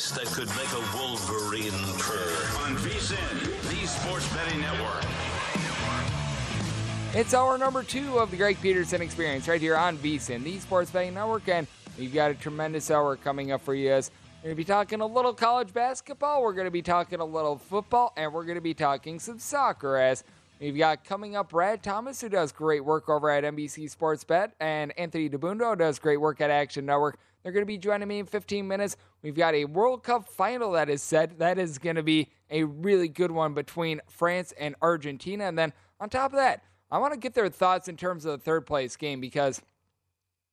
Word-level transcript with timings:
Voice 0.00 0.10
that 0.12 0.26
could 0.26 0.48
make 0.56 0.72
a 0.72 0.96
wolverine 0.96 1.72
purr. 1.98 2.58
On 2.64 2.76
VSIN, 2.76 3.70
the 3.70 3.86
Sports 3.86 4.32
Betting 4.32 4.60
Network. 4.60 5.04
It's 7.12 7.34
hour 7.34 7.58
number 7.58 7.82
two 7.82 8.18
of 8.18 8.30
the 8.30 8.36
Greg 8.36 8.56
Peterson 8.62 9.02
Experience 9.02 9.46
right 9.46 9.60
here 9.60 9.76
on 9.76 9.98
VSIN, 9.98 10.42
the 10.42 10.58
Sports 10.58 10.90
Betting 10.90 11.14
Network, 11.14 11.48
and 11.48 11.66
we've 11.98 12.14
got 12.14 12.30
a 12.30 12.34
tremendous 12.34 12.90
hour 12.90 13.16
coming 13.16 13.52
up 13.52 13.60
for 13.60 13.74
you. 13.74 13.90
As 13.90 14.10
we're 14.38 14.48
going 14.48 14.56
to 14.56 14.56
be 14.56 14.64
talking 14.64 15.00
a 15.02 15.06
little 15.06 15.34
college 15.34 15.72
basketball, 15.72 16.42
we're 16.42 16.54
going 16.54 16.66
to 16.66 16.70
be 16.70 16.82
talking 16.82 17.20
a 17.20 17.24
little 17.24 17.58
football, 17.58 18.14
and 18.16 18.32
we're 18.32 18.44
going 18.44 18.54
to 18.54 18.62
be 18.62 18.74
talking 18.74 19.18
some 19.18 19.38
soccer. 19.38 19.96
As 19.96 20.24
we've 20.60 20.78
got 20.78 21.04
coming 21.04 21.36
up 21.36 21.50
Brad 21.50 21.82
Thomas, 21.82 22.22
who 22.22 22.30
does 22.30 22.52
great 22.52 22.84
work 22.84 23.10
over 23.10 23.28
at 23.28 23.44
NBC 23.44 23.90
Sports 23.90 24.24
Bet, 24.24 24.52
and 24.60 24.98
Anthony 24.98 25.28
Dabbundo 25.28 25.76
does 25.76 25.98
great 25.98 26.18
work 26.18 26.40
at 26.40 26.50
Action 26.50 26.86
Network. 26.86 27.18
They're 27.42 27.52
going 27.52 27.62
to 27.62 27.66
be 27.66 27.78
joining 27.78 28.08
me 28.08 28.18
in 28.18 28.26
15 28.26 28.66
minutes. 28.68 28.96
We've 29.22 29.34
got 29.34 29.54
a 29.54 29.66
World 29.66 30.02
Cup 30.02 30.28
final 30.28 30.72
that 30.72 30.88
is 30.88 31.02
set. 31.02 31.38
That 31.38 31.58
is 31.58 31.78
going 31.78 31.96
to 31.96 32.02
be 32.02 32.28
a 32.50 32.64
really 32.64 33.08
good 33.08 33.30
one 33.30 33.54
between 33.54 34.00
France 34.08 34.52
and 34.58 34.74
Argentina. 34.80 35.44
And 35.44 35.58
then 35.58 35.72
on 36.00 36.08
top 36.08 36.32
of 36.32 36.36
that, 36.36 36.62
I 36.90 36.98
want 36.98 37.12
to 37.12 37.18
get 37.18 37.34
their 37.34 37.48
thoughts 37.48 37.88
in 37.88 37.96
terms 37.96 38.24
of 38.24 38.32
the 38.32 38.44
third 38.44 38.66
place 38.66 38.96
game 38.96 39.20
because 39.20 39.60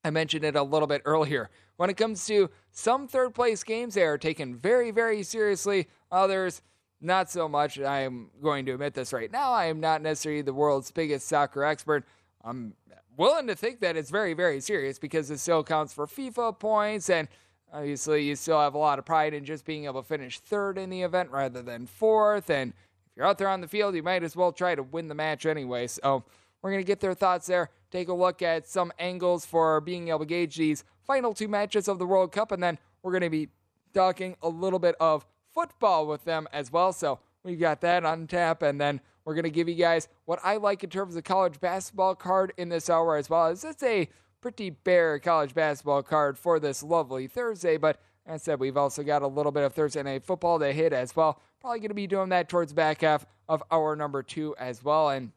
I 0.03 0.09
mentioned 0.09 0.43
it 0.43 0.55
a 0.55 0.63
little 0.63 0.87
bit 0.87 1.01
earlier. 1.05 1.49
When 1.77 1.89
it 1.89 1.97
comes 1.97 2.25
to 2.27 2.49
some 2.71 3.07
third 3.07 3.33
place 3.33 3.63
games, 3.63 3.93
they 3.93 4.03
are 4.03 4.17
taken 4.17 4.55
very, 4.55 4.91
very 4.91 5.23
seriously. 5.23 5.87
Others, 6.11 6.61
not 6.99 7.29
so 7.29 7.47
much. 7.47 7.79
I 7.79 8.02
am 8.02 8.29
going 8.41 8.65
to 8.65 8.73
admit 8.73 8.93
this 8.93 9.13
right 9.13 9.31
now. 9.31 9.52
I 9.52 9.65
am 9.65 9.79
not 9.79 10.02
necessarily 10.02 10.41
the 10.41 10.53
world's 10.53 10.91
biggest 10.91 11.27
soccer 11.27 11.63
expert. 11.63 12.05
I'm 12.43 12.73
willing 13.15 13.47
to 13.47 13.55
think 13.55 13.79
that 13.81 13.95
it's 13.95 14.09
very, 14.09 14.33
very 14.33 14.59
serious 14.59 14.99
because 14.99 15.31
it 15.31 15.39
still 15.39 15.63
counts 15.63 15.93
for 15.93 16.05
FIFA 16.05 16.59
points. 16.59 17.09
And 17.09 17.27
obviously, 17.73 18.23
you 18.23 18.35
still 18.35 18.59
have 18.59 18.73
a 18.73 18.79
lot 18.79 18.99
of 18.99 19.05
pride 19.05 19.33
in 19.33 19.45
just 19.45 19.65
being 19.65 19.85
able 19.85 20.01
to 20.01 20.07
finish 20.07 20.39
third 20.39 20.77
in 20.77 20.89
the 20.89 21.01
event 21.01 21.31
rather 21.31 21.61
than 21.61 21.85
fourth. 21.85 22.49
And 22.49 22.71
if 22.71 23.17
you're 23.17 23.25
out 23.25 23.37
there 23.37 23.49
on 23.49 23.61
the 23.61 23.67
field, 23.67 23.95
you 23.95 24.03
might 24.03 24.23
as 24.23 24.35
well 24.35 24.51
try 24.51 24.75
to 24.75 24.83
win 24.83 25.07
the 25.07 25.15
match 25.15 25.45
anyway. 25.45 25.87
So 25.87 26.23
we're 26.61 26.71
going 26.71 26.83
to 26.83 26.87
get 26.87 26.99
their 26.99 27.13
thoughts 27.13 27.47
there, 27.47 27.69
take 27.91 28.07
a 28.07 28.13
look 28.13 28.41
at 28.41 28.67
some 28.67 28.91
angles 28.99 29.45
for 29.45 29.79
being 29.81 30.09
able 30.09 30.19
to 30.19 30.25
gauge 30.25 30.55
these 30.55 30.83
final 31.05 31.33
two 31.33 31.47
matches 31.47 31.87
of 31.87 31.99
the 31.99 32.05
World 32.05 32.31
Cup, 32.31 32.51
and 32.51 32.61
then 32.61 32.77
we're 33.01 33.11
going 33.11 33.21
to 33.21 33.29
be 33.29 33.49
talking 33.93 34.35
a 34.41 34.49
little 34.49 34.79
bit 34.79 34.95
of 34.99 35.25
football 35.53 36.05
with 36.05 36.25
them 36.25 36.47
as 36.52 36.71
well. 36.71 36.91
So 36.91 37.19
we've 37.43 37.59
got 37.59 37.81
that 37.81 38.05
on 38.05 38.27
tap, 38.27 38.61
and 38.61 38.81
then 38.81 39.02
we're 39.23 39.33
going 39.33 39.43
to 39.43 39.49
give 39.49 39.69
you 39.69 39.75
guys 39.75 40.07
what 40.25 40.39
I 40.43 40.57
like 40.57 40.83
in 40.83 40.89
terms 40.89 41.15
of 41.15 41.23
college 41.23 41.59
basketball 41.59 42.15
card 42.15 42.53
in 42.57 42.69
this 42.69 42.89
hour 42.89 43.17
as 43.17 43.29
well. 43.29 43.47
Is 43.47 43.61
this 43.61 43.81
a 43.83 44.09
pretty 44.41 44.69
bare 44.69 45.19
college 45.19 45.53
basketball 45.53 46.03
card 46.03 46.38
for 46.38 46.59
this 46.59 46.83
lovely 46.83 47.27
Thursday, 47.27 47.77
but 47.77 47.99
as 48.25 48.41
I 48.41 48.43
said, 48.43 48.59
we've 48.59 48.77
also 48.77 49.03
got 49.03 49.21
a 49.21 49.27
little 49.27 49.52
bit 49.52 49.63
of 49.63 49.73
Thursday 49.73 50.03
night 50.03 50.25
football 50.25 50.59
to 50.59 50.73
hit 50.73 50.92
as 50.92 51.15
well. 51.15 51.42
Probably 51.61 51.80
going 51.80 51.89
to 51.89 51.95
be 51.95 52.08
doing 52.08 52.30
that 52.30 52.49
towards 52.49 52.73
back 52.73 53.02
half 53.02 53.25
of 53.48 53.64
hour 53.71 53.95
number 53.95 54.21
two 54.21 54.53
as 54.59 54.83
well. 54.83 55.09
And 55.09 55.31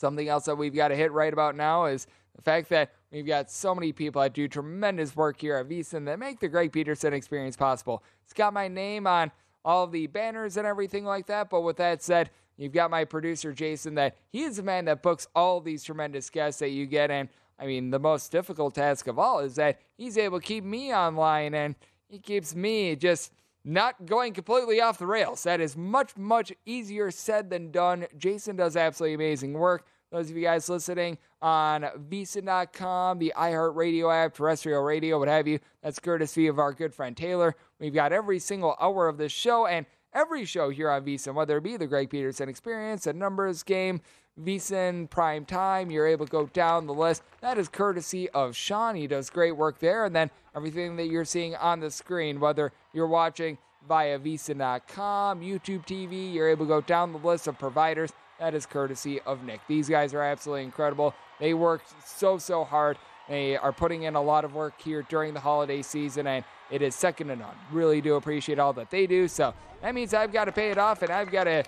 something 0.00 0.28
else 0.28 0.44
that 0.44 0.54
we've 0.54 0.74
got 0.74 0.88
to 0.88 0.96
hit 0.96 1.10
right 1.10 1.32
about 1.32 1.56
now 1.56 1.86
is 1.86 2.06
the 2.36 2.42
fact 2.42 2.68
that 2.68 2.92
we've 3.10 3.26
got 3.26 3.50
so 3.50 3.74
many 3.74 3.92
people 3.92 4.22
that 4.22 4.34
do 4.34 4.46
tremendous 4.46 5.16
work 5.16 5.40
here 5.40 5.56
at 5.56 5.68
VSIN 5.68 6.04
that 6.06 6.20
make 6.20 6.38
the 6.38 6.48
Greg 6.48 6.72
Peterson 6.72 7.12
experience 7.12 7.56
possible. 7.56 8.04
It's 8.24 8.32
got 8.32 8.52
my 8.52 8.68
name 8.68 9.06
on 9.06 9.32
all 9.64 9.88
the 9.88 10.06
banners 10.06 10.56
and 10.56 10.66
everything 10.66 11.04
like 11.04 11.26
that. 11.26 11.50
But 11.50 11.62
with 11.62 11.76
that 11.78 12.04
said, 12.04 12.30
you've 12.56 12.72
got 12.72 12.90
my 12.90 13.04
producer, 13.04 13.52
Jason, 13.52 13.96
that 13.96 14.16
he 14.28 14.44
is 14.44 14.58
the 14.58 14.62
man 14.62 14.84
that 14.84 15.02
books 15.02 15.26
all 15.34 15.60
these 15.60 15.82
tremendous 15.82 16.30
guests 16.30 16.60
that 16.60 16.70
you 16.70 16.86
get. 16.86 17.10
And 17.10 17.28
I 17.58 17.66
mean, 17.66 17.90
the 17.90 17.98
most 17.98 18.30
difficult 18.30 18.74
task 18.74 19.06
of 19.06 19.18
all 19.18 19.40
is 19.40 19.54
that 19.54 19.80
he's 19.96 20.18
able 20.18 20.40
to 20.40 20.46
keep 20.46 20.64
me 20.64 20.94
online 20.94 21.54
and 21.54 21.74
he 22.08 22.18
keeps 22.18 22.54
me 22.54 22.96
just 22.96 23.32
not 23.64 24.06
going 24.06 24.32
completely 24.32 24.80
off 24.80 24.98
the 24.98 25.06
rails. 25.06 25.42
That 25.42 25.60
is 25.60 25.76
much, 25.76 26.16
much 26.16 26.52
easier 26.64 27.10
said 27.10 27.50
than 27.50 27.70
done. 27.70 28.06
Jason 28.16 28.56
does 28.56 28.76
absolutely 28.76 29.14
amazing 29.14 29.54
work. 29.54 29.86
Those 30.12 30.30
of 30.30 30.36
you 30.36 30.44
guys 30.44 30.68
listening 30.68 31.18
on 31.42 31.82
VSIN.com, 31.82 33.18
the 33.18 33.32
iHeartRadio 33.36 34.14
app, 34.14 34.34
terrestrial 34.34 34.82
radio, 34.82 35.18
what 35.18 35.26
have 35.26 35.48
you, 35.48 35.58
that's 35.82 35.98
courtesy 35.98 36.46
of 36.46 36.60
our 36.60 36.72
good 36.72 36.94
friend 36.94 37.16
Taylor. 37.16 37.56
We've 37.80 37.92
got 37.92 38.12
every 38.12 38.38
single 38.38 38.76
hour 38.80 39.08
of 39.08 39.18
this 39.18 39.32
show 39.32 39.66
and 39.66 39.84
every 40.14 40.44
show 40.44 40.70
here 40.70 40.90
on 40.90 41.04
VSIN, 41.04 41.34
whether 41.34 41.56
it 41.56 41.64
be 41.64 41.76
the 41.76 41.88
Greg 41.88 42.08
Peterson 42.08 42.48
Experience, 42.48 43.06
a 43.08 43.12
numbers 43.12 43.64
game, 43.64 44.00
VSIN 44.42 45.08
Prime 45.08 45.44
Time. 45.44 45.90
You're 45.90 46.06
able 46.06 46.26
to 46.26 46.32
go 46.32 46.46
down 46.46 46.86
the 46.86 46.94
list. 46.94 47.22
That 47.40 47.58
is 47.58 47.68
courtesy 47.68 48.28
of 48.30 48.54
Sean. 48.54 48.94
He 48.94 49.06
does 49.06 49.30
great 49.30 49.56
work 49.56 49.78
there. 49.78 50.04
And 50.04 50.14
then 50.14 50.30
everything 50.54 50.96
that 50.96 51.06
you're 51.06 51.24
seeing 51.24 51.54
on 51.56 51.80
the 51.80 51.90
screen, 51.90 52.40
whether 52.40 52.72
you're 52.92 53.06
watching 53.06 53.58
via 53.88 54.18
VSIN.com, 54.18 55.40
YouTube 55.40 55.86
TV, 55.86 56.32
you're 56.34 56.48
able 56.48 56.66
to 56.66 56.68
go 56.68 56.80
down 56.80 57.12
the 57.12 57.18
list 57.18 57.46
of 57.46 57.58
providers. 57.58 58.12
That 58.38 58.54
is 58.54 58.66
courtesy 58.66 59.20
of 59.20 59.44
Nick. 59.44 59.60
These 59.68 59.88
guys 59.88 60.12
are 60.12 60.22
absolutely 60.22 60.64
incredible. 60.64 61.14
They 61.40 61.54
work 61.54 61.82
so, 62.04 62.36
so 62.38 62.64
hard. 62.64 62.98
They 63.28 63.56
are 63.56 63.72
putting 63.72 64.04
in 64.04 64.14
a 64.14 64.22
lot 64.22 64.44
of 64.44 64.54
work 64.54 64.80
here 64.80 65.02
during 65.08 65.34
the 65.34 65.40
holiday 65.40 65.82
season, 65.82 66.26
and 66.26 66.44
it 66.70 66.82
is 66.82 66.94
second 66.94 67.28
to 67.28 67.36
none. 67.36 67.54
Really 67.72 68.00
do 68.00 68.16
appreciate 68.16 68.58
all 68.58 68.72
that 68.74 68.90
they 68.90 69.06
do. 69.06 69.26
So 69.26 69.54
that 69.82 69.94
means 69.94 70.14
I've 70.14 70.32
got 70.32 70.44
to 70.44 70.52
pay 70.52 70.70
it 70.70 70.78
off, 70.78 71.02
and 71.02 71.10
I've 71.10 71.30
got 71.30 71.44
to 71.44 71.64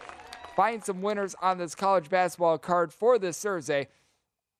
find 0.58 0.82
some 0.82 1.00
winners 1.00 1.36
on 1.40 1.56
this 1.56 1.76
college 1.76 2.10
basketball 2.10 2.58
card 2.58 2.92
for 2.92 3.16
this 3.16 3.38
Thursday. 3.38 3.86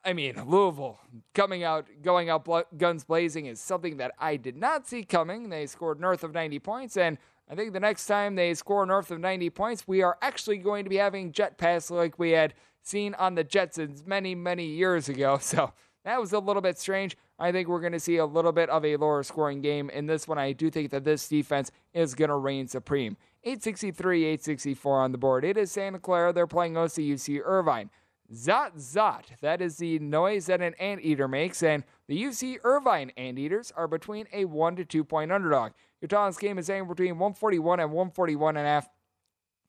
I 0.04 0.12
mean, 0.12 0.41
Louisville 0.47 1.00
coming 1.34 1.64
out, 1.64 1.88
going 2.03 2.31
out 2.31 2.47
guns 2.78 3.03
blazing 3.03 3.47
is 3.47 3.59
something 3.59 3.97
that 3.97 4.12
I 4.16 4.37
did 4.37 4.56
not 4.56 4.87
see 4.87 5.03
coming. 5.03 5.48
They 5.48 5.66
scored 5.66 5.98
north 5.98 6.22
of 6.22 6.32
90 6.32 6.60
points, 6.60 6.97
and 6.97 7.19
I 7.50 7.56
think 7.56 7.72
the 7.72 7.81
next 7.81 8.06
time 8.06 8.37
they 8.37 8.54
score 8.54 8.87
north 8.87 9.10
of 9.10 9.19
90 9.19 9.50
points, 9.50 9.88
we 9.88 10.03
are 10.03 10.16
actually 10.22 10.58
going 10.58 10.84
to 10.84 10.88
be 10.88 10.98
having 10.98 11.32
jet 11.32 11.58
pass 11.58 11.91
like 11.91 12.16
we 12.16 12.31
had 12.31 12.54
seen 12.81 13.14
on 13.14 13.34
the 13.34 13.42
Jetsons 13.42 14.06
many, 14.06 14.37
many 14.37 14.66
years 14.66 15.08
ago. 15.08 15.41
So 15.42 15.72
that 16.04 16.20
was 16.20 16.32
a 16.32 16.38
little 16.38 16.62
bit 16.62 16.78
strange. 16.78 17.19
I 17.41 17.50
think 17.50 17.69
we're 17.69 17.81
going 17.81 17.92
to 17.92 18.00
see 18.00 18.19
a 18.19 18.25
little 18.25 18.53
bit 18.53 18.70
of 18.70 18.84
a 18.84 18.97
lower 18.97 19.25
scoring 19.25 19.60
game 19.60 19.91
in 19.91 20.06
this 20.06 20.28
one. 20.28 20.38
I 20.38 20.53
do 20.53 20.70
think 20.70 20.91
that 20.91 21.03
this 21.03 21.28
defense 21.28 21.72
is 21.92 22.14
going 22.14 22.31
to 22.31 22.37
reign 22.37 22.69
supreme. 22.69 23.16
863, 23.48 24.25
864 24.25 25.00
on 25.00 25.12
the 25.12 25.16
board. 25.16 25.42
It 25.42 25.56
is 25.56 25.72
Santa 25.72 25.98
Clara. 25.98 26.34
They're 26.34 26.47
playing 26.47 26.75
OCUC 26.75 27.41
Irvine. 27.42 27.88
Zot 28.31 28.76
zot. 28.76 29.25
That 29.41 29.62
is 29.62 29.78
the 29.78 29.98
noise 30.00 30.47
that 30.47 30.60
an 30.60 30.75
anteater 30.75 31.26
makes, 31.26 31.62
and 31.62 31.82
the 32.08 32.22
UC 32.22 32.58
Irvine 32.62 33.10
anteaters 33.16 33.72
are 33.75 33.88
between 33.88 34.26
a 34.34 34.44
one 34.44 34.76
to 34.76 34.84
two 34.84 35.03
point 35.03 35.32
underdog. 35.32 35.72
Your 36.03 36.08
tallest 36.08 36.41
game 36.41 36.58
is 36.58 36.69
anywhere 36.69 36.94
between 36.94 37.19
141 37.19 37.81
and 37.81 37.91
141 37.91 38.58
and 38.58 38.66
a 38.66 38.69
half. 38.69 38.91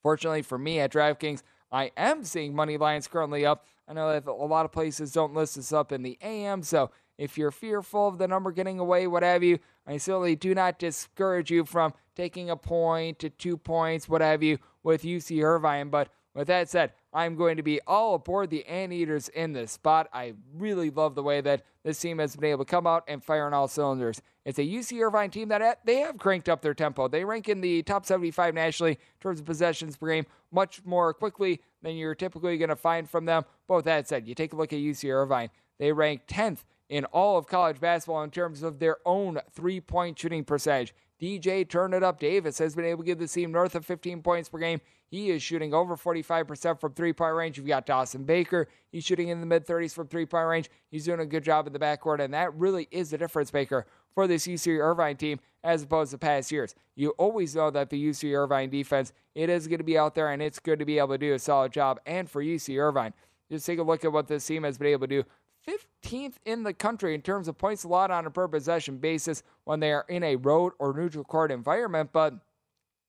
Fortunately 0.03 0.41
for 0.41 0.57
me 0.57 0.81
at 0.81 0.91
DraftKings, 0.91 1.41
I 1.71 1.91
am 1.95 2.25
seeing 2.25 2.53
money 2.53 2.75
lines 2.75 3.07
currently 3.07 3.45
up. 3.45 3.65
I 3.87 3.93
know 3.93 4.11
that 4.11 4.27
a 4.27 4.33
lot 4.33 4.65
of 4.65 4.73
places 4.73 5.13
don't 5.13 5.33
list 5.33 5.55
this 5.55 5.71
up 5.71 5.93
in 5.93 6.03
the 6.03 6.17
AM, 6.21 6.63
so 6.63 6.91
if 7.17 7.37
you're 7.37 7.51
fearful 7.51 8.09
of 8.09 8.17
the 8.17 8.27
number 8.27 8.51
getting 8.51 8.79
away, 8.79 9.07
what 9.07 9.23
have 9.23 9.41
you, 9.41 9.59
I 9.87 9.97
certainly 9.97 10.35
do 10.35 10.53
not 10.53 10.79
discourage 10.79 11.49
you 11.49 11.63
from 11.63 11.93
taking 12.19 12.49
a 12.49 12.57
point 12.57 13.17
to 13.17 13.29
two 13.29 13.55
points, 13.55 14.09
what 14.09 14.19
have 14.19 14.43
you, 14.43 14.57
with 14.83 15.03
UC 15.03 15.41
Irvine. 15.41 15.89
But 15.89 16.09
with 16.35 16.47
that 16.47 16.69
said, 16.69 16.91
I'm 17.13 17.37
going 17.37 17.55
to 17.55 17.63
be 17.63 17.79
all 17.87 18.15
aboard 18.15 18.49
the 18.49 18.65
Anteaters 18.65 19.29
in 19.29 19.53
this 19.53 19.71
spot. 19.71 20.09
I 20.11 20.33
really 20.53 20.89
love 20.89 21.15
the 21.15 21.23
way 21.23 21.39
that 21.39 21.63
this 21.85 21.97
team 21.97 22.19
has 22.19 22.35
been 22.35 22.51
able 22.51 22.65
to 22.65 22.69
come 22.69 22.85
out 22.85 23.05
and 23.07 23.23
fire 23.23 23.45
on 23.45 23.53
all 23.53 23.69
cylinders. 23.69 24.21
It's 24.43 24.59
a 24.59 24.63
UC 24.63 25.01
Irvine 25.01 25.29
team 25.29 25.47
that 25.47 25.61
eh, 25.61 25.75
they 25.85 25.99
have 25.99 26.17
cranked 26.17 26.49
up 26.49 26.61
their 26.61 26.73
tempo. 26.73 27.07
They 27.07 27.23
rank 27.23 27.47
in 27.47 27.61
the 27.61 27.83
top 27.83 28.05
75 28.05 28.53
nationally 28.53 28.91
in 28.91 29.21
terms 29.21 29.39
of 29.39 29.45
possessions 29.45 29.95
per 29.95 30.07
game 30.07 30.25
much 30.51 30.83
more 30.83 31.13
quickly 31.13 31.61
than 31.81 31.95
you're 31.95 32.15
typically 32.15 32.57
going 32.57 32.67
to 32.67 32.75
find 32.75 33.09
from 33.09 33.23
them. 33.23 33.45
But 33.65 33.75
with 33.75 33.85
that 33.85 34.09
said, 34.09 34.27
you 34.27 34.35
take 34.35 34.51
a 34.51 34.57
look 34.57 34.73
at 34.73 34.79
UC 34.79 35.09
Irvine. 35.09 35.51
They 35.77 35.93
rank 35.93 36.23
10th 36.27 36.65
in 36.89 37.05
all 37.05 37.37
of 37.37 37.47
college 37.47 37.79
basketball 37.79 38.23
in 38.23 38.31
terms 38.31 38.61
of 38.61 38.79
their 38.79 38.97
own 39.05 39.39
three 39.53 39.79
point 39.79 40.19
shooting 40.19 40.43
percentage. 40.43 40.93
DJ 41.21 41.67
Turn 41.67 41.93
It 41.93 42.03
Up 42.03 42.19
Davis 42.19 42.57
has 42.59 42.75
been 42.75 42.85
able 42.85 43.03
to 43.03 43.05
give 43.05 43.19
the 43.19 43.27
team 43.27 43.51
north 43.51 43.75
of 43.75 43.85
15 43.85 44.21
points 44.21 44.47
per 44.47 44.57
game. 44.57 44.79
He 45.09 45.31
is 45.31 45.41
shooting 45.41 45.73
over 45.73 45.97
45% 45.97 46.79
from 46.79 46.93
three 46.93 47.13
point 47.13 47.35
range. 47.35 47.57
You've 47.57 47.67
got 47.67 47.85
Dawson 47.85 48.23
Baker. 48.23 48.67
He's 48.91 49.03
shooting 49.03 49.27
in 49.29 49.39
the 49.39 49.45
mid 49.45 49.65
30s 49.65 49.93
from 49.93 50.07
three 50.07 50.25
point 50.25 50.47
range. 50.47 50.69
He's 50.91 51.05
doing 51.05 51.19
a 51.19 51.25
good 51.25 51.43
job 51.43 51.67
in 51.67 51.73
the 51.73 51.79
backcourt, 51.79 52.23
and 52.23 52.33
that 52.33 52.53
really 52.53 52.87
is 52.91 53.09
the 53.09 53.17
difference 53.17 53.51
maker 53.51 53.85
for 54.13 54.27
this 54.27 54.47
UC 54.47 54.79
Irvine 54.79 55.17
team 55.17 55.39
as 55.63 55.83
opposed 55.83 56.11
to 56.11 56.17
past 56.17 56.51
years. 56.51 56.75
You 56.95 57.09
always 57.11 57.55
know 57.55 57.69
that 57.71 57.89
the 57.89 58.09
UC 58.09 58.33
Irvine 58.37 58.69
defense, 58.69 59.11
it 59.35 59.49
is 59.49 59.67
going 59.67 59.79
to 59.79 59.83
be 59.83 59.97
out 59.97 60.15
there 60.15 60.31
and 60.31 60.41
it's 60.41 60.59
good 60.59 60.79
to 60.79 60.85
be 60.85 60.99
able 60.99 61.09
to 61.09 61.17
do 61.17 61.33
a 61.33 61.39
solid 61.39 61.73
job. 61.73 61.99
And 62.05 62.29
for 62.29 62.43
UC 62.43 62.79
Irvine, 62.79 63.13
just 63.51 63.65
take 63.65 63.79
a 63.79 63.83
look 63.83 64.05
at 64.05 64.11
what 64.11 64.27
this 64.27 64.45
team 64.45 64.63
has 64.63 64.77
been 64.77 64.87
able 64.87 65.07
to 65.07 65.21
do. 65.21 65.29
15th 65.67 66.35
in 66.45 66.63
the 66.63 66.73
country 66.73 67.13
in 67.13 67.21
terms 67.21 67.47
of 67.47 67.57
points 67.57 67.83
allowed 67.83 68.11
on 68.11 68.25
a 68.25 68.31
per 68.31 68.47
possession 68.47 68.97
basis 68.97 69.43
when 69.65 69.79
they 69.79 69.91
are 69.91 70.05
in 70.07 70.23
a 70.23 70.35
road 70.35 70.73
or 70.79 70.93
neutral 70.93 71.23
court 71.23 71.51
environment. 71.51 72.11
But 72.11 72.35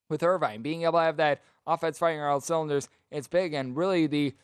with 0.09 0.23
Irvine 0.23 0.63
being 0.63 0.83
able 0.83 0.99
to 0.99 1.05
have 1.05 1.17
that 1.19 1.43
offense 1.67 1.99
firing 1.99 2.21
all 2.21 2.41
cylinders, 2.41 2.89
it's 3.11 3.29
big. 3.29 3.55
And 3.55 3.77
really, 3.77 4.07
the 4.07 4.35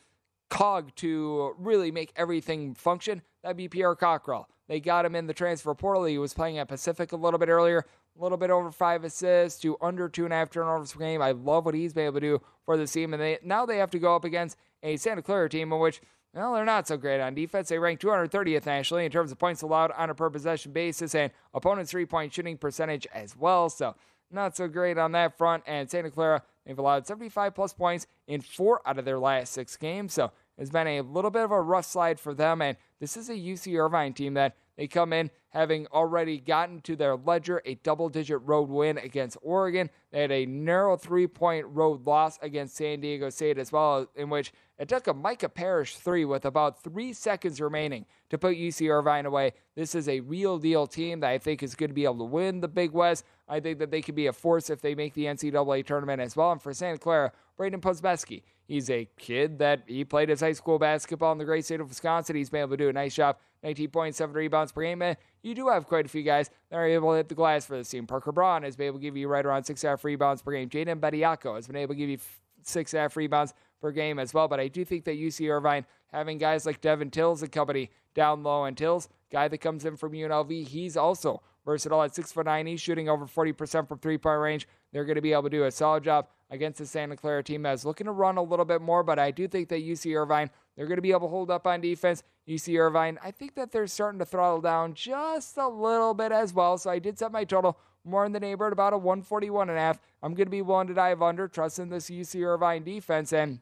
cog 0.49 0.95
to 0.95 1.53
really 1.57 1.91
make 1.91 2.13
everything 2.15 2.73
function, 2.73 3.21
that'd 3.43 3.57
be 3.57 3.67
Pierre 3.67 3.95
Crockrell. 3.95 4.45
They 4.67 4.79
got 4.79 5.05
him 5.05 5.15
in 5.15 5.27
the 5.27 5.33
transfer 5.33 5.73
portal. 5.73 6.05
He 6.05 6.17
was 6.17 6.33
playing 6.33 6.57
at 6.57 6.67
Pacific 6.67 7.11
a 7.11 7.15
little 7.15 7.37
bit 7.37 7.49
earlier, 7.49 7.85
a 8.17 8.23
little 8.23 8.37
bit 8.37 8.49
over 8.49 8.71
five 8.71 9.03
assists 9.03 9.61
to 9.61 9.77
under 9.81 10.09
two 10.09 10.25
and 10.25 10.33
a 10.33 10.37
half 10.37 10.49
turnovers 10.49 10.91
per 10.91 10.99
game. 10.99 11.21
I 11.21 11.31
love 11.31 11.65
what 11.65 11.75
he's 11.75 11.93
been 11.93 12.05
able 12.05 12.15
to 12.15 12.19
do 12.19 12.41
for 12.65 12.75
the 12.77 12.87
team. 12.87 13.13
And 13.13 13.21
they 13.21 13.39
now 13.43 13.65
they 13.65 13.77
have 13.77 13.91
to 13.91 13.99
go 13.99 14.15
up 14.15 14.25
against 14.25 14.57
a 14.83 14.97
Santa 14.97 15.21
Clara 15.21 15.49
team 15.49 15.71
in 15.71 15.79
which 15.79 16.01
well, 16.37 16.53
they're 16.53 16.65
not 16.65 16.87
so 16.87 16.97
great 16.97 17.19
on 17.19 17.33
defense. 17.33 17.69
They 17.69 17.79
rank 17.79 17.99
230th 17.99 18.67
nationally 18.67 19.05
in 19.05 19.11
terms 19.11 19.31
of 19.31 19.39
points 19.39 19.63
allowed 19.63 19.91
on 19.91 20.11
a 20.11 20.15
per 20.15 20.29
possession 20.29 20.71
basis 20.71 21.15
and 21.15 21.31
opponent's 21.53 21.89
three 21.89 22.05
point 22.05 22.31
shooting 22.31 22.57
percentage 22.57 23.07
as 23.13 23.35
well. 23.35 23.69
So, 23.69 23.95
not 24.29 24.55
so 24.55 24.67
great 24.67 24.97
on 24.97 25.13
that 25.13 25.37
front. 25.37 25.63
And 25.65 25.89
Santa 25.89 26.11
Clara, 26.11 26.43
they've 26.65 26.77
allowed 26.77 27.07
75 27.07 27.55
plus 27.55 27.73
points 27.73 28.05
in 28.27 28.41
four 28.41 28.81
out 28.85 28.99
of 28.99 29.05
their 29.05 29.17
last 29.17 29.53
six 29.53 29.75
games. 29.77 30.13
So, 30.13 30.31
it's 30.59 30.69
been 30.69 30.87
a 30.87 31.01
little 31.01 31.31
bit 31.31 31.43
of 31.43 31.51
a 31.51 31.61
rough 31.61 31.85
slide 31.85 32.19
for 32.19 32.33
them. 32.35 32.61
And 32.61 32.77
this 32.99 33.17
is 33.17 33.29
a 33.29 33.35
UC 33.35 33.79
Irvine 33.79 34.13
team 34.13 34.35
that 34.35 34.55
they 34.77 34.87
come 34.87 35.11
in 35.11 35.31
having 35.49 35.87
already 35.87 36.37
gotten 36.39 36.81
to 36.81 36.95
their 36.95 37.15
ledger 37.15 37.61
a 37.65 37.75
double 37.75 38.09
digit 38.09 38.39
road 38.43 38.69
win 38.69 38.99
against 38.99 39.37
Oregon. 39.41 39.89
They 40.11 40.21
had 40.21 40.31
a 40.31 40.45
narrow 40.45 40.95
three 40.95 41.25
point 41.25 41.65
road 41.67 42.05
loss 42.05 42.37
against 42.41 42.75
San 42.75 43.01
Diego 43.01 43.29
State 43.31 43.57
as 43.57 43.71
well, 43.71 44.07
in 44.15 44.29
which 44.29 44.53
it 44.77 44.87
took 44.87 45.07
a 45.07 45.13
Micah 45.13 45.49
Parrish 45.49 45.97
three 45.97 46.25
with 46.25 46.45
about 46.45 46.83
three 46.83 47.11
seconds 47.11 47.59
remaining 47.59 48.05
to 48.29 48.37
put 48.37 48.55
UC 48.55 48.87
Irvine 48.89 49.25
away. 49.25 49.53
This 49.75 49.95
is 49.95 50.07
a 50.07 50.19
real 50.19 50.59
deal 50.59 50.85
team 50.85 51.21
that 51.21 51.29
I 51.29 51.39
think 51.39 51.63
is 51.63 51.73
going 51.73 51.89
to 51.89 51.95
be 51.95 52.03
able 52.03 52.19
to 52.19 52.25
win 52.25 52.61
the 52.61 52.67
Big 52.67 52.91
West. 52.91 53.25
I 53.49 53.59
think 53.59 53.79
that 53.79 53.89
they 53.89 54.01
could 54.03 54.15
be 54.15 54.27
a 54.27 54.33
force 54.33 54.69
if 54.69 54.81
they 54.81 54.93
make 54.93 55.15
the 55.15 55.25
NCAA 55.25 55.85
tournament 55.85 56.21
as 56.21 56.35
well. 56.35 56.51
And 56.51 56.61
for 56.61 56.73
Santa 56.73 56.99
Clara, 56.99 57.31
Brandin 57.57 57.81
Podziemski, 57.81 58.43
he's 58.67 58.89
a 58.89 59.07
kid 59.17 59.59
that 59.59 59.83
he 59.87 60.03
played 60.03 60.29
his 60.29 60.41
high 60.41 60.51
school 60.51 60.77
basketball 60.77 61.31
in 61.31 61.37
the 61.37 61.45
great 61.45 61.65
state 61.65 61.79
of 61.79 61.89
Wisconsin. 61.89 62.35
He's 62.35 62.49
been 62.49 62.61
able 62.61 62.71
to 62.71 62.77
do 62.77 62.89
a 62.89 62.93
nice 62.93 63.15
job 63.15 63.37
19.7 63.63 64.33
rebounds 64.33 64.71
per 64.71 64.83
game. 64.83 65.01
And 65.01 65.17
you 65.41 65.55
do 65.55 65.69
have 65.69 65.87
quite 65.87 66.05
a 66.05 66.09
few 66.09 66.23
guys 66.23 66.49
that 66.69 66.77
are 66.77 66.85
able 66.85 67.11
to 67.11 67.17
hit 67.17 67.29
the 67.29 67.35
glass 67.35 67.65
for 67.65 67.77
this 67.77 67.89
team. 67.89 68.05
Parker 68.05 68.31
Braun 68.31 68.63
has 68.63 68.75
been 68.75 68.87
able 68.87 68.99
to 68.99 69.03
give 69.03 69.17
you 69.17 69.27
right 69.27 69.45
around 69.45 69.63
six 69.63 69.81
half 69.81 70.03
rebounds 70.03 70.41
per 70.41 70.51
game. 70.51 70.69
Jaden 70.69 70.99
Bediako 70.99 71.55
has 71.55 71.67
been 71.67 71.77
able 71.77 71.93
to 71.95 71.97
give 71.97 72.09
you 72.09 72.19
six 72.63 72.91
half 72.91 73.15
rebounds 73.15 73.53
per 73.81 73.91
game 73.91 74.19
as 74.19 74.33
well. 74.33 74.47
But 74.47 74.59
I 74.59 74.67
do 74.67 74.85
think 74.85 75.05
that 75.05 75.17
UC 75.17 75.49
Irvine 75.49 75.85
having 76.11 76.37
guys 76.37 76.65
like 76.65 76.81
Devin 76.81 77.11
Tillis 77.11 77.41
and 77.41 77.51
company 77.51 77.89
down 78.13 78.43
low, 78.43 78.65
and 78.65 78.75
Tillis, 78.75 79.07
guy 79.31 79.47
that 79.47 79.59
comes 79.59 79.85
in 79.85 79.95
from 79.95 80.13
UNLV, 80.13 80.67
he's 80.67 80.97
also 80.97 81.41
versatile 81.65 82.01
at 82.01 82.15
six 82.15 82.31
foot 82.31 82.45
nine. 82.45 82.65
He's 82.65 82.81
shooting 82.81 83.09
over 83.09 83.25
40% 83.25 83.87
from 83.87 83.99
three 83.99 84.17
point 84.17 84.39
range. 84.39 84.67
They're 84.91 85.05
going 85.05 85.15
to 85.15 85.21
be 85.21 85.33
able 85.33 85.43
to 85.43 85.49
do 85.49 85.65
a 85.65 85.71
solid 85.71 86.03
job 86.03 86.27
against 86.49 86.79
the 86.79 86.85
Santa 86.85 87.17
Clara 87.17 87.43
team 87.43 87.63
that's 87.63 87.85
looking 87.85 88.05
to 88.05 88.11
run 88.11 88.37
a 88.37 88.41
little 88.41 88.65
bit 88.65 88.81
more. 88.81 89.03
But 89.03 89.19
I 89.19 89.31
do 89.31 89.47
think 89.47 89.69
that 89.69 89.83
UC 89.83 90.15
Irvine, 90.15 90.49
they're 90.75 90.85
going 90.87 90.97
to 90.97 91.01
be 91.01 91.11
able 91.11 91.21
to 91.21 91.27
hold 91.27 91.51
up 91.51 91.67
on 91.67 91.81
defense. 91.81 92.23
UC 92.47 92.79
Irvine, 92.79 93.19
I 93.21 93.31
think 93.31 93.55
that 93.55 93.71
they're 93.71 93.87
starting 93.87 94.19
to 94.19 94.25
throttle 94.25 94.61
down 94.61 94.93
just 94.93 95.57
a 95.57 95.67
little 95.67 96.13
bit 96.13 96.31
as 96.31 96.53
well. 96.53 96.77
So 96.77 96.89
I 96.89 96.99
did 96.99 97.19
set 97.19 97.31
my 97.31 97.43
total 97.43 97.77
more 98.05 98.25
in 98.25 98.31
the 98.31 98.39
neighborhood, 98.39 98.71
about 98.71 98.93
a 98.93 98.97
141 98.97 99.69
and 99.69 99.77
a 99.77 99.81
half. 99.81 99.99
I'm 100.23 100.33
going 100.33 100.47
to 100.47 100.51
be 100.51 100.61
willing 100.61 100.87
to 100.87 100.93
dive 100.93 101.21
under, 101.21 101.47
trusting 101.49 101.89
this 101.89 102.09
UC 102.09 102.41
Irvine 102.45 102.83
defense. 102.85 103.33
And 103.33 103.59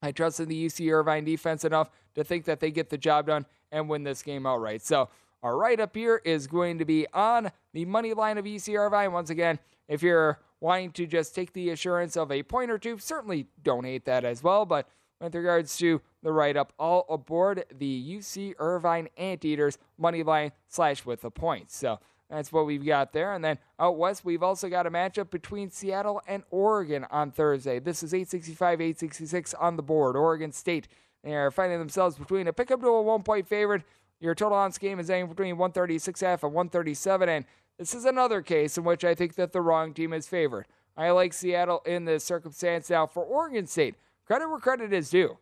I 0.00 0.12
trust 0.12 0.38
in 0.38 0.48
the 0.48 0.66
UC 0.66 0.92
Irvine 0.92 1.24
defense 1.24 1.64
enough 1.64 1.90
to 2.14 2.22
think 2.22 2.44
that 2.44 2.60
they 2.60 2.70
get 2.70 2.90
the 2.90 2.98
job 2.98 3.26
done 3.26 3.44
and 3.72 3.88
win 3.88 4.04
this 4.04 4.22
game 4.22 4.46
outright. 4.46 4.82
So 4.82 5.08
our 5.42 5.56
right 5.56 5.80
up 5.80 5.96
here 5.96 6.20
is 6.24 6.46
going 6.46 6.78
to 6.78 6.84
be 6.84 7.06
on 7.12 7.50
the 7.72 7.84
money 7.84 8.14
line 8.14 8.38
of 8.38 8.44
UC 8.44 8.78
Irvine. 8.78 9.12
Once 9.12 9.30
again, 9.30 9.58
if 9.88 10.02
you're 10.02 10.38
wanting 10.62 10.92
to 10.92 11.06
just 11.06 11.34
take 11.34 11.52
the 11.52 11.70
assurance 11.70 12.16
of 12.16 12.30
a 12.30 12.42
point 12.44 12.70
or 12.70 12.78
two, 12.78 12.96
certainly 12.96 13.48
don't 13.62 13.84
hate 13.84 14.04
that 14.04 14.24
as 14.24 14.44
well. 14.44 14.64
But 14.64 14.88
with 15.20 15.34
regards 15.34 15.76
to 15.78 16.00
the 16.22 16.32
write 16.32 16.56
up, 16.56 16.72
all 16.78 17.04
aboard 17.10 17.64
the 17.76 18.16
UC 18.16 18.54
Irvine 18.58 19.08
Anteaters 19.16 19.76
money 19.98 20.22
line 20.22 20.52
slash 20.68 21.04
with 21.04 21.22
the 21.22 21.32
points. 21.32 21.76
So 21.76 21.98
that's 22.30 22.52
what 22.52 22.64
we've 22.64 22.86
got 22.86 23.12
there. 23.12 23.34
And 23.34 23.44
then 23.44 23.58
out 23.78 23.98
west, 23.98 24.24
we've 24.24 24.42
also 24.42 24.68
got 24.68 24.86
a 24.86 24.90
matchup 24.90 25.30
between 25.30 25.68
Seattle 25.68 26.22
and 26.28 26.44
Oregon 26.50 27.06
on 27.10 27.32
Thursday. 27.32 27.80
This 27.80 28.04
is 28.04 28.14
865, 28.14 28.80
866 28.80 29.54
on 29.54 29.76
the 29.76 29.82
board. 29.82 30.14
Oregon 30.14 30.52
State, 30.52 30.86
they 31.24 31.34
are 31.34 31.50
finding 31.50 31.80
themselves 31.80 32.16
between 32.16 32.46
a 32.46 32.52
pickup 32.52 32.80
to 32.80 32.86
a 32.86 33.02
one 33.02 33.24
point 33.24 33.48
favorite. 33.48 33.82
Your 34.20 34.36
total 34.36 34.56
on 34.56 34.70
game 34.78 35.00
is 35.00 35.10
anywhere 35.10 35.34
between 35.34 35.58
136 35.58 36.20
half 36.20 36.44
and 36.44 36.54
137. 36.54 37.28
And 37.28 37.44
this 37.82 37.94
is 37.94 38.04
another 38.04 38.42
case 38.42 38.78
in 38.78 38.84
which 38.84 39.04
I 39.04 39.12
think 39.12 39.34
that 39.34 39.50
the 39.50 39.60
wrong 39.60 39.92
team 39.92 40.12
is 40.12 40.28
favored. 40.28 40.66
I 40.96 41.10
like 41.10 41.32
Seattle 41.32 41.82
in 41.84 42.04
this 42.04 42.22
circumstance. 42.22 42.88
Now, 42.88 43.08
for 43.08 43.24
Oregon 43.24 43.66
State, 43.66 43.96
credit 44.24 44.48
where 44.48 44.60
credit 44.60 44.92
is 44.92 45.10
due. 45.10 45.36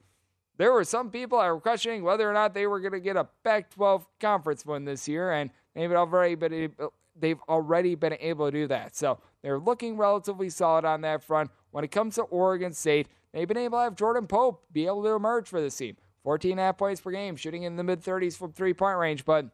There 0.57 0.73
were 0.73 0.85
some 0.85 1.11
people 1.11 1.39
that 1.39 1.49
were 1.49 1.61
questioning 1.61 2.03
whether 2.03 2.29
or 2.29 2.33
not 2.33 2.55
they 2.55 2.67
were 2.67 2.81
going 2.81 2.95
to 2.95 3.01
get 3.01 3.17
a 3.17 3.29
Pac 3.45 3.69
12 3.75 4.07
conference 4.21 4.65
win 4.65 4.87
this 4.87 5.07
year, 5.07 5.33
and 5.33 5.51
they've 5.75 5.93
already 5.93 6.35
been 6.35 6.73
they've 7.15 7.41
already 7.47 7.95
been 7.95 8.17
able 8.21 8.47
to 8.47 8.53
do 8.53 8.67
that. 8.69 8.97
So 8.97 9.19
they're 9.43 9.59
looking 9.59 9.99
relatively 9.99 10.49
solid 10.49 10.87
on 10.87 11.03
that 11.03 11.23
front. 11.23 11.51
When 11.73 11.85
it 11.85 11.91
comes 11.91 12.15
to 12.15 12.23
Oregon 12.23 12.73
State, 12.73 13.09
they've 13.33 13.49
been 13.49 13.59
able 13.59 13.77
to 13.81 13.85
have 13.85 13.97
Jordan 13.97 14.27
Pope 14.27 14.65
be 14.73 14.87
able 14.87 15.03
to 15.03 15.11
emerge 15.11 15.47
for 15.47 15.61
this 15.61 15.77
team. 15.77 15.99
14 16.25 16.53
and 16.53 16.61
a 16.61 16.63
half 16.63 16.79
points 16.79 17.03
per 17.03 17.11
game, 17.11 17.37
shooting 17.37 17.65
in 17.65 17.77
the 17.77 17.85
mid 17.85 18.03
30s 18.03 18.35
from 18.35 18.53
three 18.53 18.73
point 18.73 18.97
range, 18.97 19.27
but 19.27 19.47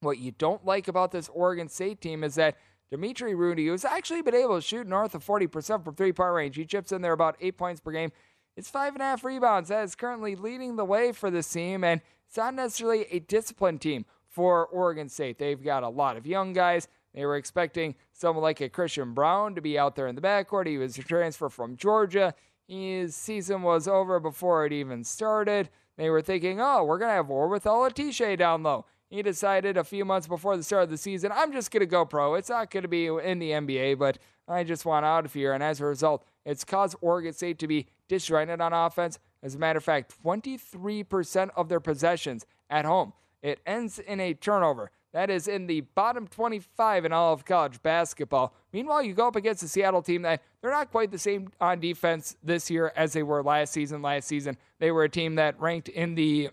what 0.00 0.18
you 0.18 0.32
don't 0.32 0.64
like 0.64 0.88
about 0.88 1.12
this 1.12 1.28
Oregon 1.28 1.68
State 1.68 2.00
team 2.00 2.22
is 2.22 2.36
that 2.36 2.56
Dimitri 2.90 3.34
Rudy, 3.34 3.66
who's 3.66 3.84
actually 3.84 4.22
been 4.22 4.34
able 4.34 4.56
to 4.56 4.62
shoot 4.62 4.86
north 4.86 5.14
of 5.14 5.24
40% 5.24 5.84
from 5.84 5.94
three 5.94 6.12
point 6.12 6.32
range, 6.32 6.56
he 6.56 6.64
chips 6.64 6.92
in 6.92 7.02
there 7.02 7.12
about 7.12 7.36
eight 7.40 7.58
points 7.58 7.80
per 7.80 7.92
game. 7.92 8.12
It's 8.56 8.70
five 8.70 8.94
and 8.94 9.02
a 9.02 9.04
half 9.04 9.24
rebounds. 9.24 9.68
That 9.68 9.84
is 9.84 9.94
currently 9.94 10.34
leading 10.34 10.76
the 10.76 10.84
way 10.84 11.12
for 11.12 11.30
this 11.30 11.50
team, 11.50 11.84
and 11.84 12.00
it's 12.26 12.36
not 12.36 12.54
necessarily 12.54 13.06
a 13.10 13.20
disciplined 13.20 13.80
team 13.80 14.04
for 14.26 14.66
Oregon 14.66 15.08
State. 15.08 15.38
They've 15.38 15.62
got 15.62 15.82
a 15.82 15.88
lot 15.88 16.16
of 16.16 16.26
young 16.26 16.52
guys. 16.52 16.88
They 17.14 17.24
were 17.24 17.36
expecting 17.36 17.94
someone 18.12 18.42
like 18.42 18.60
a 18.60 18.68
Christian 18.68 19.14
Brown 19.14 19.54
to 19.54 19.60
be 19.60 19.78
out 19.78 19.96
there 19.96 20.06
in 20.06 20.14
the 20.14 20.20
backcourt. 20.20 20.66
He 20.66 20.78
was 20.78 20.98
a 20.98 21.02
transfer 21.02 21.48
from 21.48 21.76
Georgia. 21.76 22.34
His 22.66 23.14
season 23.14 23.62
was 23.62 23.88
over 23.88 24.20
before 24.20 24.66
it 24.66 24.72
even 24.72 25.04
started. 25.04 25.70
They 25.96 26.10
were 26.10 26.22
thinking, 26.22 26.60
oh, 26.60 26.84
we're 26.84 26.98
going 26.98 27.10
to 27.10 27.14
have 27.14 27.26
Warith 27.26 27.64
Alatishe 27.64 28.38
down 28.38 28.62
low 28.62 28.86
he 29.10 29.22
decided 29.22 29.76
a 29.76 29.84
few 29.84 30.04
months 30.04 30.26
before 30.26 30.56
the 30.56 30.62
start 30.62 30.84
of 30.84 30.90
the 30.90 30.98
season, 30.98 31.32
I'm 31.32 31.52
just 31.52 31.70
going 31.70 31.80
to 31.80 31.86
go 31.86 32.04
pro. 32.04 32.34
It's 32.34 32.50
not 32.50 32.70
going 32.70 32.82
to 32.82 32.88
be 32.88 33.06
in 33.06 33.38
the 33.38 33.50
NBA, 33.50 33.98
but 33.98 34.18
I 34.46 34.64
just 34.64 34.84
want 34.84 35.06
out 35.06 35.24
of 35.24 35.32
here. 35.32 35.52
And 35.52 35.62
as 35.62 35.80
a 35.80 35.86
result, 35.86 36.24
it's 36.44 36.64
caused 36.64 36.96
Oregon 37.00 37.32
State 37.32 37.58
to 37.60 37.66
be 37.66 37.86
disjointed 38.08 38.60
on 38.60 38.72
offense. 38.72 39.18
As 39.42 39.54
a 39.54 39.58
matter 39.58 39.78
of 39.78 39.84
fact, 39.84 40.14
23% 40.24 41.50
of 41.56 41.68
their 41.68 41.80
possessions 41.80 42.44
at 42.68 42.84
home, 42.84 43.12
it 43.42 43.60
ends 43.66 43.98
in 43.98 44.20
a 44.20 44.34
turnover. 44.34 44.90
That 45.12 45.30
is 45.30 45.48
in 45.48 45.66
the 45.66 45.80
bottom 45.80 46.26
25 46.26 47.06
in 47.06 47.12
all 47.12 47.32
of 47.32 47.44
college 47.44 47.82
basketball. 47.82 48.54
Meanwhile, 48.72 49.04
you 49.04 49.14
go 49.14 49.26
up 49.26 49.36
against 49.36 49.62
the 49.62 49.68
Seattle 49.68 50.02
team 50.02 50.22
that 50.22 50.42
they're 50.60 50.70
not 50.70 50.90
quite 50.90 51.10
the 51.10 51.18
same 51.18 51.50
on 51.60 51.80
defense 51.80 52.36
this 52.42 52.70
year 52.70 52.92
as 52.94 53.14
they 53.14 53.22
were 53.22 53.42
last 53.42 53.72
season. 53.72 54.02
Last 54.02 54.28
season, 54.28 54.58
they 54.80 54.90
were 54.90 55.04
a 55.04 55.08
team 55.08 55.36
that 55.36 55.58
ranked 55.58 55.88
in 55.88 56.14
the 56.14 56.50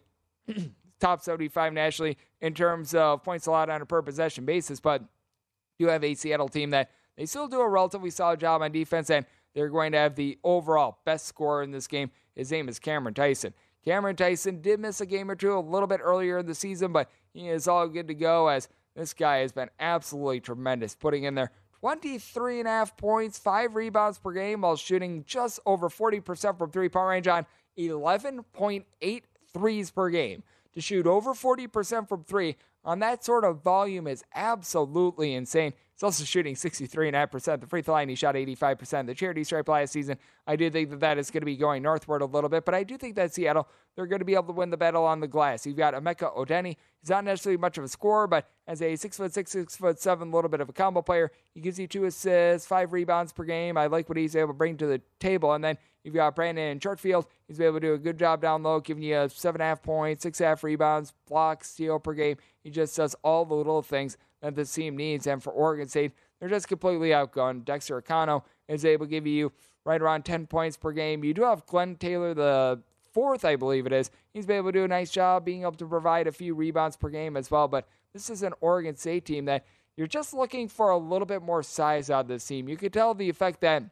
top 0.99 1.21
75 1.21 1.73
nationally 1.73 2.17
in 2.41 2.53
terms 2.53 2.93
of 2.93 3.23
points 3.23 3.47
allowed 3.47 3.69
on 3.69 3.81
a 3.81 3.85
per 3.85 4.01
possession 4.01 4.45
basis, 4.45 4.79
but 4.79 5.03
you 5.77 5.89
have 5.89 6.03
a 6.03 6.13
Seattle 6.15 6.49
team 6.49 6.69
that 6.71 6.91
they 7.17 7.25
still 7.25 7.47
do 7.47 7.59
a 7.59 7.67
relatively 7.69 8.09
solid 8.09 8.39
job 8.39 8.61
on 8.61 8.71
defense, 8.71 9.09
and 9.09 9.25
they're 9.53 9.69
going 9.69 9.91
to 9.93 9.97
have 9.97 10.15
the 10.15 10.37
overall 10.43 10.99
best 11.05 11.25
scorer 11.25 11.63
in 11.63 11.71
this 11.71 11.87
game. 11.87 12.11
His 12.35 12.51
name 12.51 12.67
is 12.67 12.79
Cameron 12.79 13.13
Tyson. 13.13 13.53
Cameron 13.83 14.15
Tyson 14.15 14.61
did 14.61 14.79
miss 14.79 14.99
a 14.99 15.05
game 15.05 15.29
or 15.29 15.35
two 15.35 15.55
a 15.55 15.59
little 15.59 15.87
bit 15.87 15.99
earlier 16.03 16.39
in 16.39 16.45
the 16.45 16.55
season, 16.55 16.91
but 16.91 17.09
he 17.33 17.47
is 17.47 17.67
all 17.67 17.87
good 17.87 18.07
to 18.07 18.15
go 18.15 18.47
as 18.47 18.67
this 18.95 19.13
guy 19.13 19.37
has 19.37 19.51
been 19.51 19.69
absolutely 19.79 20.39
tremendous, 20.39 20.95
putting 20.95 21.23
in 21.23 21.35
there 21.35 21.51
23 21.81 22.59
and 22.61 22.67
a 22.67 22.71
half 22.71 22.97
points, 22.97 23.37
five 23.37 23.75
rebounds 23.75 24.17
per 24.17 24.31
game 24.31 24.61
while 24.61 24.75
shooting 24.75 25.23
just 25.25 25.59
over 25.65 25.87
40% 25.87 26.57
from 26.57 26.71
three 26.71 26.89
point 26.89 27.07
range 27.07 27.27
on 27.27 27.45
11.8 27.77 29.21
threes 29.53 29.91
per 29.91 30.09
game. 30.09 30.43
To 30.75 30.81
shoot 30.81 31.07
over 31.07 31.33
40% 31.33 32.07
from 32.07 32.23
three 32.23 32.57
on 32.83 32.99
that 32.99 33.23
sort 33.23 33.43
of 33.43 33.63
volume 33.63 34.07
is 34.07 34.23
absolutely 34.33 35.33
insane. 35.33 35.73
He's 35.93 36.03
also 36.03 36.25
shooting 36.25 36.55
63.5%. 36.55 37.61
The 37.61 37.67
free 37.67 37.81
throw 37.81 37.93
line, 37.93 38.09
he 38.09 38.15
shot 38.15 38.35
85%. 38.35 39.07
The 39.07 39.15
charity 39.15 39.45
stripe 39.45 39.69
last 39.69 39.93
season, 39.93 40.17
I 40.45 40.57
do 40.57 40.69
think 40.69 40.89
that 40.89 40.99
that 40.99 41.17
is 41.17 41.31
going 41.31 41.41
to 41.41 41.45
be 41.45 41.55
going 41.55 41.81
northward 41.81 42.21
a 42.21 42.25
little 42.25 42.49
bit, 42.49 42.65
but 42.65 42.75
I 42.75 42.83
do 42.83 42.97
think 42.97 43.15
that 43.15 43.33
Seattle, 43.33 43.69
they're 43.95 44.05
going 44.05 44.19
to 44.19 44.25
be 44.25 44.33
able 44.33 44.47
to 44.47 44.51
win 44.51 44.69
the 44.69 44.77
battle 44.77 45.05
on 45.05 45.21
the 45.21 45.27
glass. 45.27 45.65
You've 45.65 45.77
got 45.77 45.93
Emeka 45.93 46.35
Udenyi. 46.35 46.75
He's 46.99 47.09
not 47.09 47.23
necessarily 47.23 47.57
much 47.57 47.77
of 47.77 47.85
a 47.85 47.87
scorer, 47.87 48.27
but 48.27 48.49
as 48.67 48.81
a 48.81 48.97
six 48.97 49.15
foot 49.15 49.33
six, 49.33 49.51
six 49.51 49.77
foot 49.77 49.99
seven, 49.99 50.31
little 50.31 50.49
bit 50.49 50.59
of 50.59 50.67
a 50.67 50.73
combo 50.73 51.01
player, 51.01 51.31
he 51.53 51.61
gives 51.61 51.79
you 51.79 51.87
two 51.87 52.03
assists, 52.03 52.67
five 52.67 52.91
rebounds 52.91 53.31
per 53.31 53.45
game. 53.45 53.77
I 53.77 53.87
like 53.87 54.09
what 54.09 54.17
he's 54.17 54.35
able 54.35 54.49
to 54.49 54.53
bring 54.53 54.75
to 54.77 54.85
the 54.85 55.01
table. 55.19 55.53
And 55.53 55.63
then 55.63 55.77
you've 56.05 56.13
got 56.13 56.35
Brandton 56.35 56.79
Chatfield. 56.79 57.25
He's 57.47 57.59
able 57.59 57.81
to 57.81 57.87
do 57.87 57.93
a 57.95 57.97
good 57.97 58.17
job 58.17 58.41
down 58.41 58.63
low, 58.63 58.79
giving 58.79 59.03
you 59.03 59.27
seven 59.27 59.59
and 59.59 59.65
a 59.65 59.69
half 59.69 59.81
points, 59.81 60.23
six 60.23 60.39
and 60.39 60.45
a 60.45 60.49
half 60.49 60.63
rebounds, 60.63 61.11
blocks, 61.27 61.71
steal 61.71 61.99
per 61.99 62.13
game. 62.13 62.37
He 62.63 62.69
just 62.69 62.95
does 62.95 63.15
all 63.23 63.43
the 63.43 63.55
little 63.55 63.81
things 63.81 64.17
that 64.41 64.55
the 64.55 64.63
team 64.63 64.95
needs. 64.95 65.27
And 65.27 65.43
for 65.43 65.51
Oregon 65.51 65.89
State, 65.89 66.13
they're 66.39 66.47
just 66.47 66.67
completely 66.67 67.09
outgunned. 67.09 67.65
Dexter 67.65 68.01
Akanno 68.01 68.43
is 68.67 68.85
able 68.85 69.05
to 69.05 69.09
give 69.09 69.27
you 69.27 69.51
right 69.83 70.01
around 70.01 70.23
10 70.23 70.47
points 70.47 70.77
per 70.77 70.91
game. 70.91 71.23
You 71.23 71.33
do 71.33 71.43
have 71.43 71.65
Glenn 71.65 71.95
Taylor, 71.95 72.33
the 72.33 72.81
fourth, 73.11 73.45
I 73.45 73.55
believe 73.55 73.85
it 73.85 73.93
is. 73.93 74.11
He's 74.33 74.45
been 74.45 74.57
able 74.57 74.71
to 74.71 74.79
do 74.79 74.83
a 74.83 74.87
nice 74.87 75.09
job 75.09 75.45
being 75.45 75.63
able 75.63 75.73
to 75.73 75.87
provide 75.87 76.27
a 76.27 76.31
few 76.31 76.53
rebounds 76.53 76.97
per 76.97 77.09
game 77.09 77.35
as 77.37 77.49
well. 77.49 77.67
But 77.67 77.87
this 78.13 78.29
is 78.29 78.43
an 78.43 78.53
Oregon 78.61 78.95
State 78.95 79.25
team 79.25 79.45
that 79.45 79.65
you're 79.97 80.07
just 80.07 80.33
looking 80.33 80.67
for 80.67 80.89
a 80.89 80.97
little 80.97 81.25
bit 81.25 81.41
more 81.41 81.63
size 81.63 82.09
out 82.09 82.21
of 82.21 82.27
this 82.27 82.45
team. 82.45 82.67
You 82.67 82.75
could 82.75 82.93
tell 82.93 83.13
the 83.13 83.29
effect 83.29 83.61
that 83.61 83.83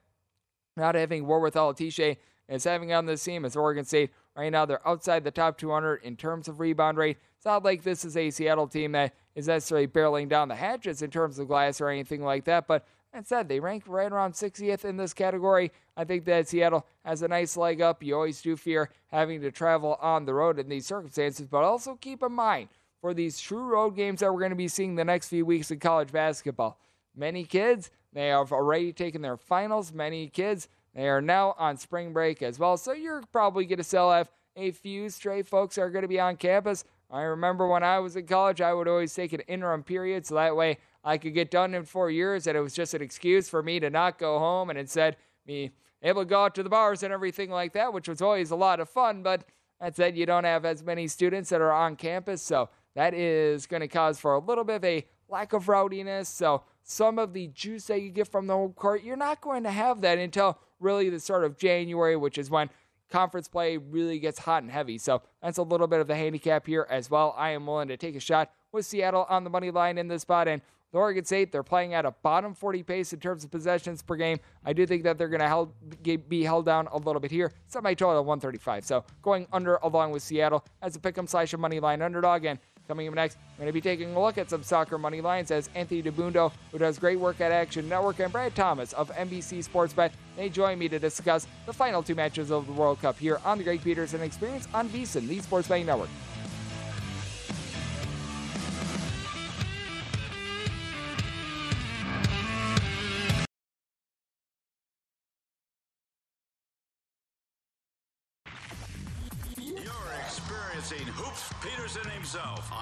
not 0.75 0.95
having 0.95 1.25
Warith 1.25 1.53
Alatishe 1.53 2.17
is 2.49 2.63
having 2.63 2.93
on 2.93 3.05
this 3.05 3.23
team 3.23 3.45
as 3.45 3.55
Oregon 3.55 3.85
State 3.85 4.11
right 4.35 4.51
now 4.51 4.65
they're 4.65 4.87
outside 4.87 5.23
the 5.23 5.31
top 5.31 5.57
200 5.57 6.03
in 6.03 6.15
terms 6.15 6.47
of 6.47 6.59
rebound 6.59 6.97
rate. 6.97 7.17
It's 7.37 7.45
not 7.45 7.63
like 7.63 7.83
this 7.83 8.05
is 8.05 8.17
a 8.17 8.29
Seattle 8.29 8.67
team 8.67 8.93
that 8.93 9.13
is 9.35 9.47
necessarily 9.47 9.87
barreling 9.87 10.29
down 10.29 10.47
the 10.47 10.55
hatches 10.55 11.01
in 11.01 11.09
terms 11.09 11.39
of 11.39 11.47
glass 11.47 11.81
or 11.81 11.89
anything 11.89 12.23
like 12.23 12.45
that. 12.45 12.67
But 12.67 12.85
that 13.13 13.27
said, 13.27 13.47
they 13.47 13.59
rank 13.59 13.83
right 13.85 14.11
around 14.11 14.33
60th 14.33 14.85
in 14.85 14.97
this 14.97 15.13
category. 15.13 15.71
I 15.95 16.03
think 16.03 16.25
that 16.25 16.47
Seattle 16.47 16.85
has 17.05 17.21
a 17.21 17.27
nice 17.27 17.55
leg 17.55 17.79
up. 17.81 18.01
You 18.01 18.15
always 18.15 18.41
do 18.41 18.55
fear 18.55 18.89
having 19.11 19.41
to 19.41 19.51
travel 19.51 19.97
on 20.01 20.25
the 20.25 20.33
road 20.33 20.57
in 20.57 20.67
these 20.67 20.87
circumstances, 20.87 21.47
but 21.47 21.63
also 21.63 21.95
keep 21.95 22.23
in 22.23 22.31
mind 22.31 22.69
for 23.01 23.13
these 23.13 23.39
true 23.39 23.65
road 23.65 23.91
games 23.91 24.21
that 24.21 24.33
we're 24.33 24.39
going 24.39 24.49
to 24.49 24.55
be 24.55 24.67
seeing 24.67 24.95
the 24.95 25.05
next 25.05 25.27
few 25.27 25.45
weeks 25.45 25.69
in 25.69 25.79
college 25.79 26.11
basketball. 26.11 26.79
Many 27.15 27.43
kids, 27.43 27.91
they 28.11 28.27
have 28.27 28.51
already 28.51 28.93
taken 28.93 29.21
their 29.21 29.37
finals. 29.37 29.93
Many 29.93 30.27
kids, 30.27 30.67
they 30.93 31.07
are 31.07 31.21
now 31.21 31.55
on 31.57 31.77
spring 31.77 32.13
break 32.13 32.41
as 32.41 32.59
well. 32.59 32.77
So 32.77 32.93
you're 32.93 33.23
probably 33.31 33.65
going 33.65 33.77
to 33.77 33.83
still 33.83 34.11
have 34.11 34.31
a 34.55 34.71
few 34.71 35.09
stray 35.09 35.41
folks 35.41 35.77
are 35.77 35.89
going 35.89 36.03
to 36.03 36.07
be 36.07 36.19
on 36.19 36.37
campus. 36.37 36.83
I 37.09 37.21
remember 37.21 37.67
when 37.67 37.83
I 37.83 37.99
was 37.99 38.15
in 38.15 38.25
college, 38.25 38.61
I 38.61 38.73
would 38.73 38.87
always 38.87 39.13
take 39.13 39.33
an 39.33 39.41
interim 39.41 39.83
period 39.83 40.25
so 40.25 40.35
that 40.35 40.55
way 40.55 40.77
I 41.03 41.17
could 41.17 41.33
get 41.33 41.51
done 41.51 41.73
in 41.73 41.85
four 41.85 42.09
years, 42.09 42.47
and 42.47 42.57
it 42.57 42.61
was 42.61 42.73
just 42.73 42.93
an 42.93 43.01
excuse 43.01 43.49
for 43.49 43.61
me 43.61 43.79
to 43.79 43.89
not 43.89 44.17
go 44.17 44.39
home, 44.39 44.69
and 44.69 44.79
instead 44.79 45.17
be 45.45 45.71
able 46.01 46.21
to 46.21 46.25
go 46.25 46.45
out 46.45 46.55
to 46.55 46.63
the 46.63 46.69
bars 46.69 47.03
and 47.03 47.13
everything 47.13 47.49
like 47.49 47.73
that, 47.73 47.93
which 47.93 48.07
was 48.07 48.21
always 48.21 48.51
a 48.51 48.55
lot 48.55 48.79
of 48.79 48.89
fun. 48.89 49.21
But 49.21 49.43
that 49.79 49.95
said, 49.95 50.17
you 50.17 50.25
don't 50.25 50.45
have 50.45 50.65
as 50.65 50.83
many 50.83 51.07
students 51.07 51.49
that 51.49 51.61
are 51.61 51.73
on 51.73 51.95
campus, 51.95 52.41
so 52.41 52.69
that 52.95 53.13
is 53.13 53.67
going 53.67 53.81
to 53.81 53.87
cause 53.87 54.19
for 54.19 54.35
a 54.35 54.39
little 54.39 54.63
bit 54.63 54.77
of 54.77 54.85
a 54.85 55.05
lack 55.27 55.53
of 55.53 55.67
rowdiness. 55.67 56.29
So 56.29 56.63
some 56.83 57.17
of 57.17 57.33
the 57.33 57.47
juice 57.47 57.85
that 57.85 58.01
you 58.01 58.09
get 58.09 58.27
from 58.27 58.47
the 58.47 58.53
home 58.53 58.73
court, 58.73 59.03
you're 59.03 59.15
not 59.15 59.41
going 59.41 59.63
to 59.63 59.71
have 59.71 60.01
that 60.01 60.17
until 60.17 60.59
really 60.79 61.09
the 61.09 61.19
start 61.19 61.43
of 61.43 61.57
January, 61.57 62.15
which 62.15 62.37
is 62.37 62.49
when 62.49 62.69
conference 63.09 63.47
play 63.47 63.77
really 63.77 64.19
gets 64.19 64.39
hot 64.39 64.63
and 64.63 64.71
heavy. 64.71 64.97
So 64.97 65.21
that's 65.41 65.57
a 65.57 65.63
little 65.63 65.87
bit 65.87 65.99
of 65.99 66.07
the 66.07 66.15
handicap 66.15 66.67
here 66.67 66.87
as 66.89 67.09
well. 67.09 67.33
I 67.37 67.51
am 67.51 67.65
willing 67.65 67.87
to 67.87 67.97
take 67.97 68.15
a 68.15 68.19
shot 68.19 68.51
with 68.71 68.85
Seattle 68.85 69.25
on 69.29 69.43
the 69.43 69.49
money 69.49 69.71
line 69.71 69.97
in 69.97 70.07
this 70.07 70.23
spot. 70.23 70.47
And 70.47 70.61
the 70.91 70.97
Oregon 70.99 71.25
State, 71.25 71.51
they're 71.51 71.63
playing 71.63 71.93
at 71.93 72.05
a 72.05 72.11
bottom 72.11 72.53
40 72.53 72.83
pace 72.83 73.13
in 73.13 73.19
terms 73.19 73.43
of 73.43 73.49
possessions 73.49 74.01
per 74.01 74.15
game. 74.15 74.39
I 74.63 74.73
do 74.73 74.85
think 74.85 75.03
that 75.03 75.17
they're 75.17 75.27
going 75.27 75.41
to 75.41 76.17
be 76.17 76.43
held 76.43 76.65
down 76.65 76.87
a 76.91 76.97
little 76.97 77.19
bit 77.19 77.31
here. 77.31 77.51
Set 77.67 77.81
my 77.81 77.93
total 77.93 78.19
at 78.19 78.25
135. 78.25 78.85
So 78.85 79.03
going 79.21 79.47
under 79.51 79.77
along 79.77 80.11
with 80.11 80.21
Seattle 80.21 80.63
as 80.81 80.95
a 80.95 80.99
pick 80.99 81.17
'em 81.17 81.27
slash 81.27 81.53
a 81.53 81.57
money 81.57 81.79
line 81.79 82.01
underdog. 82.01 82.45
And 82.45 82.59
Coming 82.87 83.07
up 83.07 83.13
next, 83.13 83.37
we're 83.57 83.63
going 83.63 83.69
to 83.69 83.73
be 83.73 83.81
taking 83.81 84.13
a 84.13 84.21
look 84.21 84.37
at 84.37 84.49
some 84.49 84.61
soccer 84.61 84.97
money 84.97 85.21
lines 85.21 85.51
as 85.51 85.69
Anthony 85.73 86.03
Dabbundo, 86.03 86.51
who 86.71 86.77
does 86.77 86.99
great 86.99 87.17
work 87.17 87.39
at 87.39 87.51
Action 87.51 87.87
Network, 87.87 88.19
and 88.19 88.31
Brad 88.31 88.55
Thomas 88.55 88.91
of 88.93 89.09
NBC 89.11 89.63
Sports 89.63 89.93
Bet. 89.93 90.11
They 90.35 90.49
join 90.49 90.77
me 90.79 90.89
to 90.89 90.99
discuss 90.99 91.47
the 91.65 91.71
final 91.71 92.03
two 92.03 92.15
matches 92.15 92.51
of 92.51 92.67
the 92.67 92.73
World 92.73 92.99
Cup 92.99 93.17
here 93.17 93.39
on 93.45 93.57
the 93.57 93.63
Greg 93.63 93.81
Peterson 93.81 94.21
Experience 94.21 94.67
on 94.73 94.89
VSiN, 94.89 95.27
the 95.27 95.39
Sports 95.39 95.69
Betting 95.69 95.85
Network. 95.85 96.09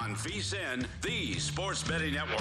On 0.02 0.16
VSiN, 0.16 0.84
the 1.02 1.34
Sports 1.34 1.84
Betting 1.84 2.14
Network. 2.14 2.40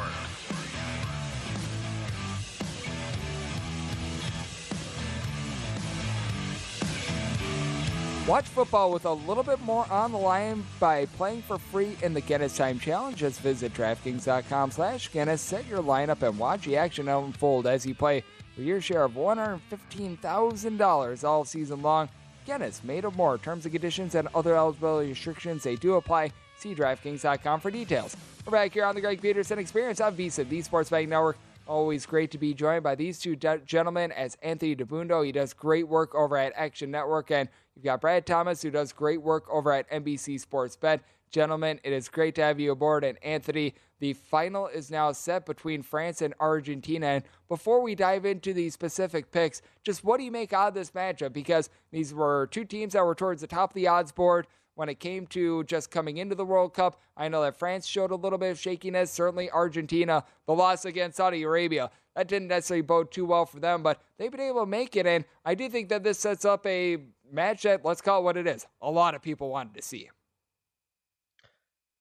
Watch 8.27 8.45
football 8.45 8.91
with 8.91 9.05
a 9.05 9.11
little 9.11 9.43
bit 9.43 9.61
more 9.61 9.85
on 9.91 10.11
the 10.11 10.17
line 10.17 10.65
by 10.79 11.05
playing 11.05 11.43
for 11.43 11.59
free 11.59 11.95
in 12.01 12.15
the 12.15 12.21
Guinness 12.21 12.57
Time 12.57 12.79
Challenge. 12.79 13.15
Just 13.15 13.41
visit 13.41 13.75
DraftKings.com 13.75 14.71
slash 14.71 15.11
Guinness, 15.11 15.41
set 15.41 15.67
your 15.67 15.83
lineup, 15.83 16.23
and 16.23 16.39
watch 16.39 16.65
the 16.65 16.77
action 16.77 17.07
unfold 17.07 17.67
as 17.67 17.85
you 17.85 17.93
play 17.93 18.23
for 18.55 18.61
your 18.61 18.81
share 18.81 19.03
of 19.03 19.13
$115,000 19.13 21.23
all 21.23 21.45
season 21.45 21.83
long. 21.83 22.09
Guinness, 22.45 22.83
made 22.83 23.05
of 23.05 23.15
more. 23.15 23.37
Terms 23.37 23.65
and 23.65 23.71
conditions 23.71 24.15
and 24.15 24.27
other 24.33 24.55
eligibility 24.55 25.09
restrictions, 25.09 25.61
they 25.61 25.75
do 25.75 25.93
apply. 25.95 26.31
See 26.61 26.75
DraftKings.com 26.75 27.59
for 27.59 27.71
details. 27.71 28.15
We're 28.45 28.51
back 28.51 28.71
here 28.71 28.85
on 28.85 28.93
the 28.93 29.01
Greg 29.01 29.19
Peterson 29.19 29.57
Experience 29.57 29.99
on 29.99 30.15
VSiN, 30.15 30.47
the 30.47 30.61
Sports 30.61 30.91
Betting 30.91 31.09
Network. 31.09 31.39
Always 31.67 32.05
great 32.05 32.29
to 32.31 32.37
be 32.37 32.53
joined 32.53 32.83
by 32.83 32.93
these 32.93 33.17
two 33.17 33.35
de- 33.35 33.57
gentlemen 33.65 34.11
as 34.11 34.37
Anthony 34.43 34.75
Dabbundo. 34.75 35.25
He 35.25 35.31
does 35.31 35.53
great 35.53 35.87
work 35.87 36.13
over 36.13 36.37
at 36.37 36.53
Action 36.55 36.91
Network. 36.91 37.31
And 37.31 37.49
you've 37.75 37.85
got 37.85 37.99
Brad 37.99 38.27
Thomas, 38.27 38.61
who 38.61 38.69
does 38.69 38.93
great 38.93 39.23
work 39.23 39.45
over 39.49 39.71
at 39.71 39.89
NBC 39.89 40.39
Sports 40.39 40.75
Bet. 40.75 41.01
Gentlemen, 41.31 41.79
it 41.83 41.93
is 41.93 42.07
great 42.07 42.35
to 42.35 42.43
have 42.43 42.59
you 42.59 42.71
aboard. 42.73 43.03
And 43.03 43.17
Anthony, 43.23 43.73
the 43.99 44.13
final 44.13 44.67
is 44.67 44.91
now 44.91 45.13
set 45.13 45.47
between 45.47 45.81
France 45.81 46.21
and 46.21 46.35
Argentina. 46.39 47.07
And 47.07 47.23
before 47.49 47.81
we 47.81 47.95
dive 47.95 48.23
into 48.23 48.53
the 48.53 48.69
specific 48.69 49.31
picks, 49.31 49.63
just 49.83 50.03
what 50.03 50.19
do 50.19 50.25
you 50.25 50.31
make 50.31 50.53
out 50.53 50.67
of 50.67 50.73
this 50.75 50.91
matchup? 50.91 51.33
Because 51.33 51.71
these 51.91 52.13
were 52.13 52.49
two 52.51 52.65
teams 52.65 52.93
that 52.93 53.03
were 53.03 53.15
towards 53.15 53.41
the 53.41 53.47
top 53.47 53.71
of 53.71 53.73
the 53.73 53.87
odds 53.87 54.11
board 54.11 54.45
when 54.81 54.89
it 54.89 54.99
came 54.99 55.27
to 55.27 55.63
just 55.65 55.91
coming 55.91 56.17
into 56.17 56.33
the 56.33 56.43
World 56.43 56.73
Cup. 56.73 56.99
I 57.15 57.27
know 57.27 57.43
that 57.43 57.55
France 57.55 57.85
showed 57.85 58.09
a 58.09 58.15
little 58.15 58.39
bit 58.39 58.49
of 58.49 58.59
shakiness. 58.59 59.11
Certainly, 59.11 59.51
Argentina, 59.51 60.23
the 60.47 60.55
loss 60.55 60.85
against 60.85 61.17
Saudi 61.17 61.43
Arabia, 61.43 61.91
that 62.15 62.27
didn't 62.27 62.47
necessarily 62.47 62.81
bode 62.81 63.11
too 63.11 63.27
well 63.27 63.45
for 63.45 63.59
them, 63.59 63.83
but 63.83 64.01
they've 64.17 64.31
been 64.31 64.39
able 64.39 64.61
to 64.61 64.65
make 64.65 64.95
it. 64.95 65.05
And 65.05 65.23
I 65.45 65.53
do 65.53 65.69
think 65.69 65.89
that 65.89 66.03
this 66.03 66.17
sets 66.17 66.45
up 66.45 66.65
a 66.65 66.97
match 67.31 67.61
that, 67.61 67.85
let's 67.85 68.01
call 68.01 68.21
it 68.21 68.23
what 68.23 68.37
it 68.37 68.47
is, 68.47 68.65
a 68.81 68.89
lot 68.89 69.13
of 69.13 69.21
people 69.21 69.49
wanted 69.49 69.75
to 69.75 69.83
see. 69.83 70.09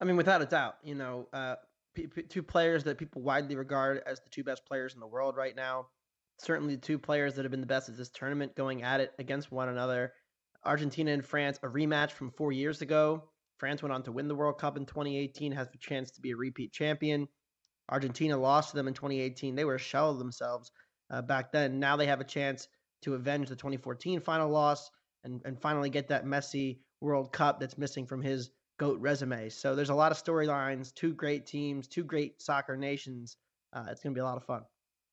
I 0.01 0.07
mean, 0.07 0.17
without 0.17 0.41
a 0.41 0.47
doubt, 0.47 0.77
you 0.83 0.95
know, 0.95 1.29
uh, 1.35 1.57
p- 1.95 2.07
p- 2.07 2.23
two 2.23 2.43
players 2.43 2.83
that 2.85 2.97
people 2.97 3.21
widely 3.21 3.57
regard 3.57 4.03
as 4.07 4.21
the 4.21 4.31
two 4.31 4.43
best 4.43 4.65
players 4.65 4.95
in 4.95 5.01
the 5.01 5.07
world 5.07 5.37
right 5.37 5.55
now. 5.55 5.89
Certainly, 6.39 6.79
two 6.79 6.99
players 6.99 7.35
that 7.35 7.45
have 7.45 7.51
been 7.51 7.61
the 7.61 7.67
best 7.67 7.91
at 7.91 7.99
this 7.99 8.09
tournament, 8.09 8.57
going 8.57 8.83
at 8.83 9.01
it 9.01 9.13
against 9.19 9.53
one 9.53 9.69
another. 9.69 10.15
Argentina 10.65 11.13
and 11.13 11.25
France, 11.25 11.59
a 11.63 11.69
rematch 11.69 12.11
from 12.13 12.31
four 12.31 12.53
years 12.53 12.83
ago. 12.83 13.25
France 13.59 13.83
went 13.83 13.93
on 13.93 14.03
to 14.05 14.13
win 14.13 14.29
the 14.29 14.35
World 14.35 14.59
Cup 14.59 14.77
in 14.77 14.87
2018, 14.87 15.53
has 15.53 15.69
the 15.71 15.79
chance 15.79 16.11
to 16.13 16.21
be 16.21 16.31
a 16.31 16.37
repeat 16.37 16.73
champion. 16.73 17.29
Argentina 17.91 18.37
lost 18.37 18.71
to 18.71 18.77
them 18.77 18.89
in 18.89 18.95
2018. 18.95 19.55
They 19.55 19.65
were 19.65 19.75
a 19.75 19.79
shell 19.79 20.11
of 20.11 20.19
themselves 20.19 20.71
uh, 21.11 21.23
back 21.23 21.53
then. 21.53 21.81
Now 21.81 21.97
they 21.97 22.07
have 22.07 22.21
a 22.21 22.25
chance 22.25 22.69
to 23.03 23.15
avenge 23.15 23.49
the 23.49 23.57
2014 23.57 24.21
final 24.21 24.49
loss 24.49 24.91
and, 25.25 25.41
and 25.45 25.61
finally 25.61 25.91
get 25.91 26.09
that 26.09 26.25
Messi 26.25 26.79
World 27.01 27.33
Cup 27.33 27.61
that's 27.61 27.79
missing 27.79 28.07
from 28.07 28.23
his 28.23 28.51
GOAT 28.79 29.01
resume. 29.01 29.49
So 29.49 29.75
there's 29.75 29.91
a 29.91 29.95
lot 29.95 30.13
of 30.13 30.23
storylines, 30.23 30.95
two 30.95 31.13
great 31.13 31.47
teams, 31.47 31.87
two 31.87 32.05
great 32.05 32.41
soccer 32.41 32.77
nations. 32.77 33.37
Uh, 33.73 33.85
it's 33.91 34.03
going 34.03 34.15
to 34.15 34.19
be 34.19 34.23
a 34.23 34.25
lot 34.25 34.37
of 34.37 34.45
fun. 34.45 34.63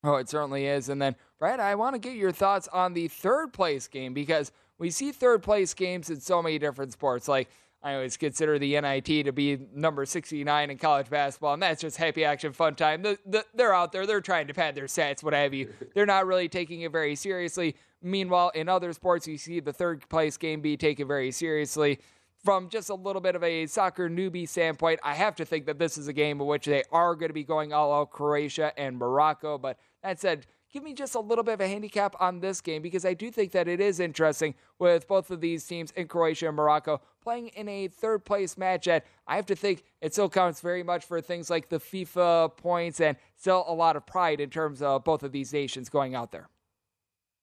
Oh, 0.04 0.14
it 0.14 0.28
certainly 0.28 0.66
is. 0.66 0.88
And 0.88 1.02
then, 1.02 1.16
Brad, 1.38 1.60
I 1.60 1.74
want 1.74 1.94
to 1.94 1.98
get 1.98 2.16
your 2.16 2.32
thoughts 2.32 2.68
on 2.68 2.94
the 2.94 3.08
third 3.08 3.52
place 3.52 3.88
game 3.88 4.14
because 4.14 4.52
we 4.78 4.90
see 4.90 5.12
third 5.12 5.42
place 5.42 5.74
games 5.74 6.10
in 6.10 6.20
so 6.20 6.42
many 6.42 6.58
different 6.58 6.92
sports. 6.92 7.28
Like, 7.28 7.48
I 7.82 7.94
always 7.94 8.16
consider 8.16 8.58
the 8.58 8.80
NIT 8.80 9.24
to 9.26 9.32
be 9.32 9.58
number 9.72 10.04
69 10.04 10.70
in 10.70 10.78
college 10.78 11.08
basketball, 11.08 11.54
and 11.54 11.62
that's 11.62 11.80
just 11.80 11.96
happy 11.96 12.24
action 12.24 12.52
fun 12.52 12.74
time. 12.74 13.02
The, 13.02 13.18
the, 13.24 13.44
they're 13.54 13.74
out 13.74 13.92
there, 13.92 14.04
they're 14.04 14.20
trying 14.20 14.48
to 14.48 14.54
pad 14.54 14.74
their 14.74 14.86
stats, 14.86 15.22
what 15.22 15.32
have 15.32 15.54
you. 15.54 15.72
They're 15.94 16.06
not 16.06 16.26
really 16.26 16.48
taking 16.48 16.80
it 16.80 16.90
very 16.90 17.14
seriously. 17.14 17.76
Meanwhile, 18.02 18.50
in 18.54 18.68
other 18.68 18.92
sports, 18.92 19.28
you 19.28 19.38
see 19.38 19.60
the 19.60 19.72
third 19.72 20.08
place 20.08 20.36
game 20.36 20.60
be 20.60 20.76
taken 20.76 21.06
very 21.06 21.30
seriously 21.30 22.00
from 22.44 22.68
just 22.68 22.88
a 22.88 22.94
little 22.94 23.20
bit 23.20 23.34
of 23.34 23.42
a 23.42 23.66
soccer 23.66 24.08
newbie 24.08 24.48
standpoint, 24.48 25.00
I 25.02 25.14
have 25.14 25.36
to 25.36 25.44
think 25.44 25.66
that 25.66 25.78
this 25.78 25.98
is 25.98 26.08
a 26.08 26.12
game 26.12 26.40
in 26.40 26.46
which 26.46 26.66
they 26.66 26.84
are 26.92 27.14
going 27.14 27.30
to 27.30 27.34
be 27.34 27.44
going 27.44 27.72
all 27.72 27.92
out 27.92 28.10
Croatia 28.10 28.72
and 28.78 28.96
Morocco. 28.96 29.58
But 29.58 29.78
that 30.02 30.20
said, 30.20 30.46
give 30.72 30.82
me 30.82 30.92
just 30.92 31.14
a 31.14 31.20
little 31.20 31.44
bit 31.44 31.54
of 31.54 31.60
a 31.60 31.68
handicap 31.68 32.14
on 32.20 32.40
this 32.40 32.60
game 32.60 32.82
because 32.82 33.04
I 33.04 33.14
do 33.14 33.30
think 33.30 33.52
that 33.52 33.68
it 33.68 33.80
is 33.80 34.00
interesting 34.00 34.54
with 34.78 35.08
both 35.08 35.30
of 35.30 35.40
these 35.40 35.64
teams 35.66 35.90
in 35.92 36.08
Croatia 36.08 36.48
and 36.48 36.56
Morocco 36.56 37.00
playing 37.22 37.48
in 37.48 37.68
a 37.68 37.88
third 37.88 38.24
place 38.24 38.56
match 38.56 38.88
at 38.88 39.04
I 39.26 39.36
have 39.36 39.46
to 39.46 39.56
think 39.56 39.84
it 40.00 40.12
still 40.12 40.28
counts 40.28 40.60
very 40.60 40.82
much 40.82 41.04
for 41.04 41.20
things 41.20 41.50
like 41.50 41.68
the 41.68 41.78
FIFA 41.78 42.56
points 42.56 43.00
and 43.00 43.16
still 43.36 43.64
a 43.66 43.74
lot 43.74 43.96
of 43.96 44.06
pride 44.06 44.40
in 44.40 44.50
terms 44.50 44.82
of 44.82 45.04
both 45.04 45.22
of 45.22 45.32
these 45.32 45.52
nations 45.52 45.88
going 45.88 46.14
out 46.14 46.32
there. 46.32 46.48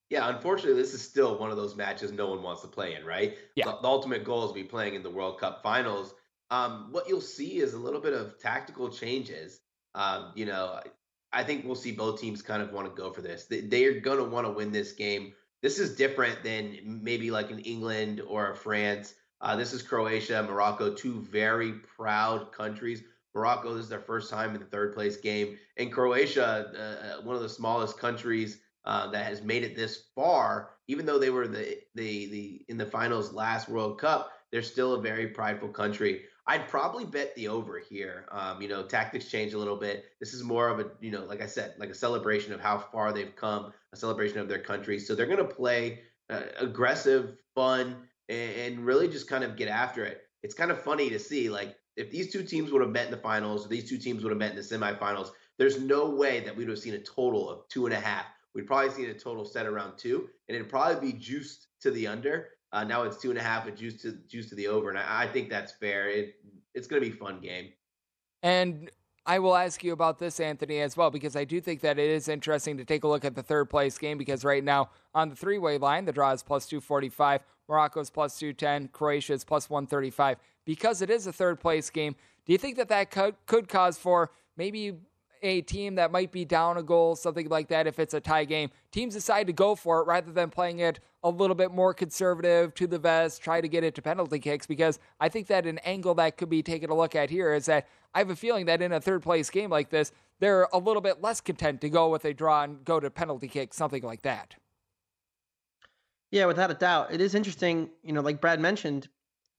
Yeah, 0.09 0.29
unfortunately, 0.29 0.79
this 0.79 0.93
is 0.93 1.01
still 1.01 1.37
one 1.39 1.49
of 1.49 1.57
those 1.57 1.75
matches 1.75 2.11
no 2.11 2.29
one 2.29 2.43
wants 2.43 2.61
to 2.61 2.67
play 2.67 2.93
in, 2.93 3.03
right? 3.03 3.37
Yeah. 3.55 3.65
The, 3.65 3.77
the 3.81 3.87
ultimate 3.87 4.23
goal 4.23 4.45
is 4.45 4.51
to 4.51 4.55
be 4.55 4.63
playing 4.63 4.93
in 4.93 5.01
the 5.01 5.09
World 5.09 5.39
Cup 5.39 5.63
finals. 5.63 6.13
Um, 6.51 6.89
what 6.91 7.09
you'll 7.09 7.21
see 7.21 7.57
is 7.57 7.73
a 7.73 7.79
little 7.79 7.99
bit 7.99 8.13
of 8.13 8.39
tactical 8.39 8.89
changes. 8.89 9.61
Um, 9.95 10.31
you 10.35 10.45
know, 10.45 10.79
I 11.35 11.43
think 11.43 11.65
we'll 11.65 11.75
see 11.75 11.91
both 11.91 12.19
teams 12.19 12.41
kind 12.41 12.61
of 12.61 12.71
want 12.71 12.87
to 12.87 13.01
go 13.01 13.11
for 13.11 13.21
this. 13.21 13.45
They, 13.45 13.85
are 13.85 13.99
going 13.99 14.19
to 14.19 14.23
want 14.23 14.47
to 14.47 14.53
win 14.53 14.71
this 14.71 14.93
game. 14.93 15.33
This 15.61 15.79
is 15.79 15.95
different 15.95 16.43
than 16.43 17.01
maybe 17.03 17.29
like 17.29 17.51
an 17.51 17.59
England 17.59 18.21
or 18.25 18.55
France. 18.55 19.15
Uh, 19.41 19.55
this 19.55 19.73
is 19.73 19.81
Croatia, 19.81 20.43
Morocco, 20.43 20.93
two 20.93 21.19
very 21.19 21.73
proud 21.73 22.53
countries. 22.53 23.03
Morocco, 23.33 23.73
this 23.73 23.83
is 23.83 23.89
their 23.89 23.99
first 23.99 24.31
time 24.31 24.55
in 24.55 24.61
the 24.61 24.67
third 24.67 24.93
place 24.93 25.17
game. 25.17 25.57
And 25.75 25.91
Croatia, 25.91 26.71
uh, 26.73 26.79
uh 26.79 27.21
one 27.23 27.35
of 27.35 27.41
the 27.41 27.49
smallest 27.49 27.99
countries 27.99 28.59
uh, 28.85 29.11
that 29.11 29.25
has 29.25 29.41
made 29.41 29.63
it 29.63 29.75
this 29.75 30.05
far, 30.15 30.69
even 30.87 31.05
though 31.05 31.19
they 31.19 31.31
were 31.31 31.47
the, 31.47 31.79
the 31.95 32.27
the 32.27 32.65
in 32.69 32.77
the 32.77 32.85
finals 32.85 33.33
last 33.33 33.67
World 33.67 33.99
Cup, 33.99 34.31
they're 34.51 34.61
still 34.61 34.93
a 34.93 35.01
very 35.01 35.27
prideful 35.27 35.69
country. 35.69 36.23
I'd 36.47 36.67
probably 36.67 37.05
bet 37.05 37.33
the 37.35 37.47
over 37.47 37.79
here. 37.79 38.27
Um, 38.31 38.61
you 38.61 38.67
know, 38.67 38.83
tactics 38.83 39.29
change 39.31 39.53
a 39.53 39.57
little 39.57 39.77
bit. 39.77 40.05
This 40.19 40.33
is 40.33 40.43
more 40.43 40.69
of 40.69 40.79
a, 40.79 40.91
you 40.99 41.11
know, 41.11 41.25
like 41.25 41.41
I 41.41 41.47
said, 41.47 41.73
like 41.79 41.89
a 41.89 41.95
celebration 41.95 42.53
of 42.53 42.59
how 42.59 42.77
far 42.77 43.11
they've 43.11 43.35
come, 43.35 43.73
a 43.93 43.97
celebration 43.97 44.37
of 44.37 44.47
their 44.47 44.59
country. 44.59 44.99
So 44.99 45.15
they're 45.15 45.25
going 45.25 45.39
to 45.39 45.55
play 45.55 46.01
uh, 46.29 46.41
aggressive, 46.59 47.37
fun, 47.55 47.95
and, 48.29 48.51
and 48.55 48.85
really 48.85 49.07
just 49.07 49.27
kind 49.27 49.43
of 49.43 49.55
get 49.55 49.69
after 49.69 50.05
it. 50.05 50.21
It's 50.43 50.53
kind 50.53 50.69
of 50.69 50.79
funny 50.81 51.09
to 51.09 51.17
see, 51.17 51.49
like, 51.49 51.75
if 51.97 52.11
these 52.11 52.31
two 52.31 52.43
teams 52.43 52.71
would 52.71 52.81
have 52.81 52.91
met 52.91 53.05
in 53.05 53.11
the 53.11 53.17
finals, 53.17 53.67
these 53.67 53.89
two 53.89 53.97
teams 53.97 54.21
would 54.21 54.31
have 54.31 54.37
met 54.37 54.51
in 54.51 54.57
the 54.57 54.61
semifinals, 54.61 55.29
there's 55.57 55.79
no 55.79 56.09
way 56.09 56.41
that 56.41 56.55
we 56.55 56.65
would 56.65 56.71
have 56.71 56.79
seen 56.79 56.93
a 56.93 56.99
total 56.99 57.49
of 57.49 57.67
two 57.69 57.85
and 57.85 57.95
a 57.95 57.99
half. 57.99 58.25
We'd 58.53 58.67
probably 58.67 58.91
seen 58.91 59.09
a 59.09 59.13
total 59.13 59.45
set 59.45 59.65
around 59.65 59.97
two, 59.97 60.29
and 60.47 60.55
it'd 60.55 60.69
probably 60.69 61.11
be 61.11 61.17
juiced 61.17 61.67
to 61.81 61.91
the 61.91 62.07
under. 62.07 62.49
Uh, 62.75 62.83
now 62.83 63.03
it's 63.03 63.15
two 63.15 63.29
and 63.29 63.39
a 63.39 63.41
half 63.41 63.65
with 63.65 63.77
juice 63.77 64.01
to 64.01 64.11
juice 64.27 64.49
to 64.49 64.55
the 64.55 64.67
over, 64.67 64.89
and 64.89 64.99
I, 64.99 65.23
I 65.23 65.27
think 65.27 65.49
that's 65.49 65.71
fair. 65.71 66.09
It 66.09 66.35
it's 66.73 66.87
going 66.87 67.01
to 67.01 67.09
be 67.09 67.15
a 67.15 67.17
fun 67.17 67.39
game. 67.39 67.69
And 68.43 68.91
I 69.25 69.39
will 69.39 69.55
ask 69.55 69.81
you 69.81 69.93
about 69.93 70.19
this, 70.19 70.41
Anthony, 70.41 70.81
as 70.81 70.97
well, 70.97 71.09
because 71.09 71.37
I 71.37 71.45
do 71.45 71.61
think 71.61 71.79
that 71.81 71.97
it 71.97 72.09
is 72.09 72.27
interesting 72.27 72.75
to 72.75 72.83
take 72.83 73.05
a 73.05 73.07
look 73.07 73.23
at 73.23 73.33
the 73.33 73.41
third 73.41 73.69
place 73.69 73.97
game. 73.97 74.17
Because 74.17 74.43
right 74.43 74.61
now 74.61 74.89
on 75.13 75.29
the 75.29 75.37
three 75.37 75.57
way 75.57 75.77
line, 75.77 76.03
the 76.03 76.11
draw 76.11 76.33
is 76.33 76.43
plus 76.43 76.65
245, 76.65 77.45
Morocco's 77.69 78.09
plus 78.09 78.37
210, 78.37 78.89
Croatia's 78.89 79.45
plus 79.45 79.69
135. 79.69 80.37
Because 80.65 81.01
it 81.01 81.09
is 81.09 81.27
a 81.27 81.31
third 81.31 81.61
place 81.61 81.89
game, 81.89 82.13
do 82.45 82.51
you 82.51 82.57
think 82.57 82.75
that 82.75 82.89
that 82.89 83.09
could, 83.09 83.35
could 83.45 83.69
cause 83.69 83.97
for 83.97 84.31
maybe 84.57 84.97
a 85.41 85.61
team 85.61 85.95
that 85.95 86.11
might 86.11 86.31
be 86.31 86.45
down 86.45 86.77
a 86.77 86.83
goal, 86.83 87.15
something 87.15 87.47
like 87.49 87.67
that, 87.69 87.87
if 87.87 87.99
it's 87.99 88.13
a 88.13 88.19
tie 88.19 88.45
game, 88.45 88.69
teams 88.91 89.13
decide 89.13 89.47
to 89.47 89.53
go 89.53 89.75
for 89.75 90.01
it 90.01 90.07
rather 90.07 90.31
than 90.31 90.49
playing 90.49 90.79
it 90.79 90.99
a 91.23 91.29
little 91.29 91.55
bit 91.55 91.71
more 91.71 91.93
conservative 91.93 92.73
to 92.75 92.87
the 92.87 92.99
vest, 92.99 93.41
try 93.41 93.61
to 93.61 93.67
get 93.67 93.83
it 93.83 93.95
to 93.95 94.01
penalty 94.01 94.39
kicks. 94.39 94.67
Because 94.67 94.99
I 95.19 95.29
think 95.29 95.47
that 95.47 95.65
an 95.65 95.79
angle 95.79 96.13
that 96.15 96.37
could 96.37 96.49
be 96.49 96.63
taken 96.63 96.89
a 96.89 96.95
look 96.95 97.15
at 97.15 97.29
here 97.29 97.53
is 97.53 97.65
that 97.65 97.87
I 98.13 98.19
have 98.19 98.29
a 98.29 98.35
feeling 98.35 98.65
that 98.67 98.81
in 98.81 98.91
a 98.91 99.01
third 99.01 99.23
place 99.23 99.49
game 99.49 99.69
like 99.69 99.89
this, 99.89 100.11
they're 100.39 100.67
a 100.73 100.77
little 100.77 101.01
bit 101.01 101.21
less 101.21 101.41
content 101.41 101.81
to 101.81 101.89
go 101.89 102.09
with 102.09 102.25
a 102.25 102.33
draw 102.33 102.63
and 102.63 102.83
go 102.85 102.99
to 102.99 103.09
penalty 103.09 103.47
kicks, 103.47 103.77
something 103.77 104.03
like 104.03 104.21
that. 104.23 104.55
Yeah, 106.31 106.45
without 106.45 106.71
a 106.71 106.75
doubt. 106.75 107.13
It 107.13 107.21
is 107.21 107.35
interesting, 107.35 107.89
you 108.03 108.13
know, 108.13 108.21
like 108.21 108.41
Brad 108.41 108.59
mentioned, 108.59 109.07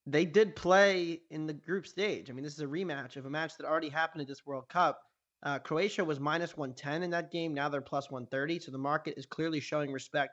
they 0.07 0.25
did 0.25 0.55
play 0.55 1.21
in 1.31 1.47
the 1.47 1.53
group 1.53 1.87
stage. 1.87 2.31
I 2.31 2.33
mean, 2.33 2.45
this 2.45 2.55
is 2.55 2.61
a 2.61 2.67
rematch 2.67 3.17
of 3.17 3.27
a 3.27 3.31
match 3.31 3.57
that 3.57 3.67
already 3.67 3.89
happened 3.89 4.23
at 4.23 4.29
this 4.29 4.47
World 4.47 4.69
Cup. 4.69 5.03
Uh, 5.43 5.59
Croatia 5.59 6.05
was 6.05 6.19
minus 6.19 6.57
110 6.57 7.03
in 7.03 7.11
that 7.11 7.31
game. 7.31 7.55
Now 7.55 7.69
they're 7.69 7.81
plus 7.81 8.11
130. 8.11 8.61
So 8.61 8.73
the 8.73 8.79
market 8.79 9.15
is 9.17 9.27
clearly 9.27 9.61
showing 9.61 9.93
respect 9.93 10.33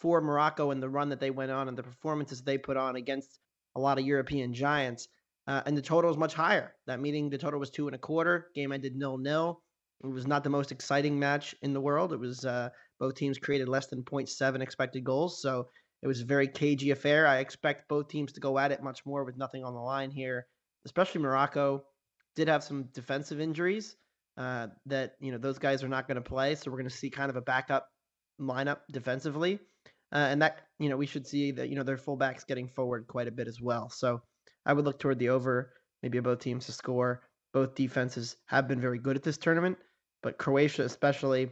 for 0.00 0.20
Morocco 0.20 0.70
and 0.70 0.82
the 0.82 0.88
run 0.88 1.10
that 1.10 1.20
they 1.20 1.30
went 1.30 1.50
on 1.50 1.68
and 1.68 1.78
the 1.78 1.82
performances 1.82 2.42
they 2.42 2.58
put 2.58 2.76
on 2.76 2.96
against 2.96 3.38
a 3.76 3.80
lot 3.80 3.98
of 3.98 4.04
European 4.04 4.52
giants. 4.52 5.08
Uh, 5.46 5.62
and 5.66 5.76
the 5.76 5.82
total 5.82 6.10
is 6.10 6.16
much 6.16 6.34
higher. 6.34 6.74
That 6.86 7.00
meeting, 7.00 7.30
the 7.30 7.38
total 7.38 7.60
was 7.60 7.70
two 7.70 7.86
and 7.86 7.94
a 7.94 7.98
quarter. 7.98 8.48
Game 8.54 8.72
ended 8.72 8.94
nil 8.96 9.18
nil. 9.18 9.62
It 10.04 10.08
was 10.08 10.26
not 10.26 10.44
the 10.44 10.50
most 10.50 10.72
exciting 10.72 11.18
match 11.18 11.54
in 11.62 11.72
the 11.72 11.80
world. 11.80 12.12
It 12.12 12.18
was 12.18 12.44
uh, 12.44 12.70
both 12.98 13.14
teams 13.14 13.38
created 13.38 13.68
less 13.68 13.86
than 13.86 14.02
0.7 14.02 14.60
expected 14.60 15.04
goals. 15.04 15.40
So 15.40 15.68
it 16.02 16.08
was 16.08 16.20
a 16.20 16.26
very 16.26 16.48
cagey 16.48 16.90
affair. 16.90 17.26
I 17.26 17.38
expect 17.38 17.88
both 17.88 18.08
teams 18.08 18.32
to 18.32 18.40
go 18.40 18.58
at 18.58 18.72
it 18.72 18.82
much 18.82 19.06
more 19.06 19.24
with 19.24 19.36
nothing 19.36 19.64
on 19.64 19.74
the 19.74 19.80
line 19.80 20.10
here, 20.10 20.46
especially 20.84 21.20
Morocco 21.20 21.84
did 22.34 22.48
have 22.48 22.64
some 22.64 22.88
defensive 22.92 23.40
injuries 23.40 23.96
uh, 24.36 24.68
that 24.86 25.14
you 25.20 25.32
know 25.32 25.38
those 25.38 25.58
guys 25.58 25.82
are 25.82 25.88
not 25.88 26.06
going 26.06 26.16
to 26.16 26.22
play. 26.22 26.54
So 26.54 26.70
we're 26.70 26.78
going 26.78 26.88
to 26.88 26.96
see 26.96 27.10
kind 27.10 27.30
of 27.30 27.36
a 27.36 27.42
backup 27.42 27.88
lineup 28.40 28.78
defensively, 28.90 29.58
uh, 30.12 30.28
and 30.30 30.42
that 30.42 30.60
you 30.78 30.88
know 30.88 30.96
we 30.96 31.06
should 31.06 31.26
see 31.26 31.50
that 31.52 31.68
you 31.68 31.76
know 31.76 31.82
their 31.82 31.96
fullbacks 31.96 32.46
getting 32.46 32.68
forward 32.68 33.06
quite 33.06 33.28
a 33.28 33.32
bit 33.32 33.48
as 33.48 33.60
well. 33.60 33.88
So 33.90 34.22
I 34.66 34.72
would 34.72 34.84
look 34.84 34.98
toward 34.98 35.18
the 35.18 35.30
over, 35.30 35.72
maybe 36.02 36.20
both 36.20 36.40
teams 36.40 36.66
to 36.66 36.72
score. 36.72 37.22
Both 37.52 37.74
defenses 37.74 38.36
have 38.46 38.66
been 38.66 38.80
very 38.80 38.98
good 38.98 39.16
at 39.16 39.22
this 39.22 39.36
tournament, 39.36 39.76
but 40.22 40.38
Croatia 40.38 40.84
especially 40.84 41.50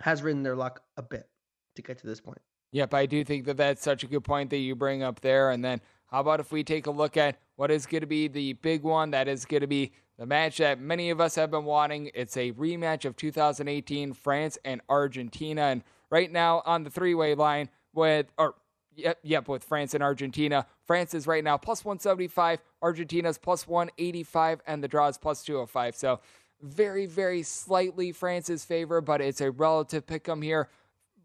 has 0.00 0.22
ridden 0.22 0.42
their 0.42 0.56
luck 0.56 0.80
a 0.96 1.02
bit 1.02 1.28
to 1.76 1.82
get 1.82 1.98
to 1.98 2.06
this 2.06 2.20
point. 2.20 2.38
Yep, 2.72 2.94
I 2.94 3.06
do 3.06 3.24
think 3.24 3.44
that 3.46 3.56
that's 3.56 3.82
such 3.82 4.02
a 4.02 4.06
good 4.06 4.24
point 4.24 4.50
that 4.50 4.58
you 4.58 4.74
bring 4.74 5.02
up 5.02 5.20
there. 5.20 5.50
And 5.50 5.64
then 5.64 5.80
how 6.06 6.20
about 6.20 6.40
if 6.40 6.52
we 6.52 6.64
take 6.64 6.86
a 6.86 6.90
look 6.90 7.16
at 7.16 7.38
what 7.56 7.70
is 7.70 7.86
going 7.86 8.00
to 8.00 8.06
be 8.06 8.28
the 8.28 8.54
big 8.54 8.82
one? 8.82 9.10
That 9.10 9.28
is 9.28 9.44
going 9.44 9.60
to 9.60 9.66
be 9.66 9.92
the 10.22 10.26
match 10.26 10.58
that 10.58 10.78
many 10.78 11.10
of 11.10 11.20
us 11.20 11.34
have 11.34 11.50
been 11.50 11.64
wanting. 11.64 12.08
It's 12.14 12.36
a 12.36 12.52
rematch 12.52 13.04
of 13.04 13.16
2018 13.16 14.12
France 14.12 14.56
and 14.64 14.80
Argentina. 14.88 15.62
And 15.62 15.82
right 16.10 16.30
now 16.30 16.62
on 16.64 16.84
the 16.84 16.90
three 16.90 17.12
way 17.12 17.34
line 17.34 17.68
with, 17.92 18.26
or 18.38 18.54
Yep, 18.94 19.18
yep, 19.22 19.48
with 19.48 19.64
France 19.64 19.94
and 19.94 20.02
Argentina. 20.02 20.66
France 20.84 21.14
is 21.14 21.26
right 21.26 21.42
now 21.42 21.56
plus 21.56 21.82
175, 21.82 22.60
Argentina's 22.82 23.38
plus 23.38 23.66
185, 23.66 24.60
and 24.66 24.84
the 24.84 24.86
draw 24.86 25.08
is 25.08 25.16
plus 25.16 25.42
205. 25.42 25.96
So 25.96 26.20
very, 26.60 27.06
very 27.06 27.42
slightly 27.42 28.12
France's 28.12 28.66
favor, 28.66 29.00
but 29.00 29.22
it's 29.22 29.40
a 29.40 29.50
relative 29.50 30.06
pick 30.06 30.28
'em 30.28 30.42
here. 30.42 30.68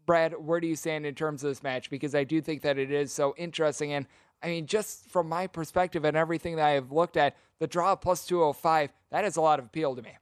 Brad, 0.06 0.32
where 0.44 0.60
do 0.60 0.66
you 0.66 0.76
stand 0.76 1.04
in 1.04 1.14
terms 1.14 1.44
of 1.44 1.50
this 1.50 1.62
match? 1.62 1.90
Because 1.90 2.14
I 2.14 2.24
do 2.24 2.40
think 2.40 2.62
that 2.62 2.78
it 2.78 2.90
is 2.90 3.12
so 3.12 3.34
interesting. 3.36 3.92
And 3.92 4.06
I 4.42 4.48
mean, 4.48 4.66
just 4.66 5.10
from 5.10 5.28
my 5.28 5.46
perspective 5.46 6.04
and 6.04 6.16
everything 6.16 6.56
that 6.56 6.66
I 6.66 6.70
have 6.70 6.92
looked 6.92 7.16
at, 7.16 7.36
the 7.58 7.66
draw 7.66 7.96
plus 7.96 8.26
205, 8.26 8.92
that 9.10 9.24
is 9.24 9.36
a 9.36 9.40
lot 9.40 9.58
of 9.58 9.66
appeal 9.66 9.96
to 9.96 10.02
me. 10.02 10.12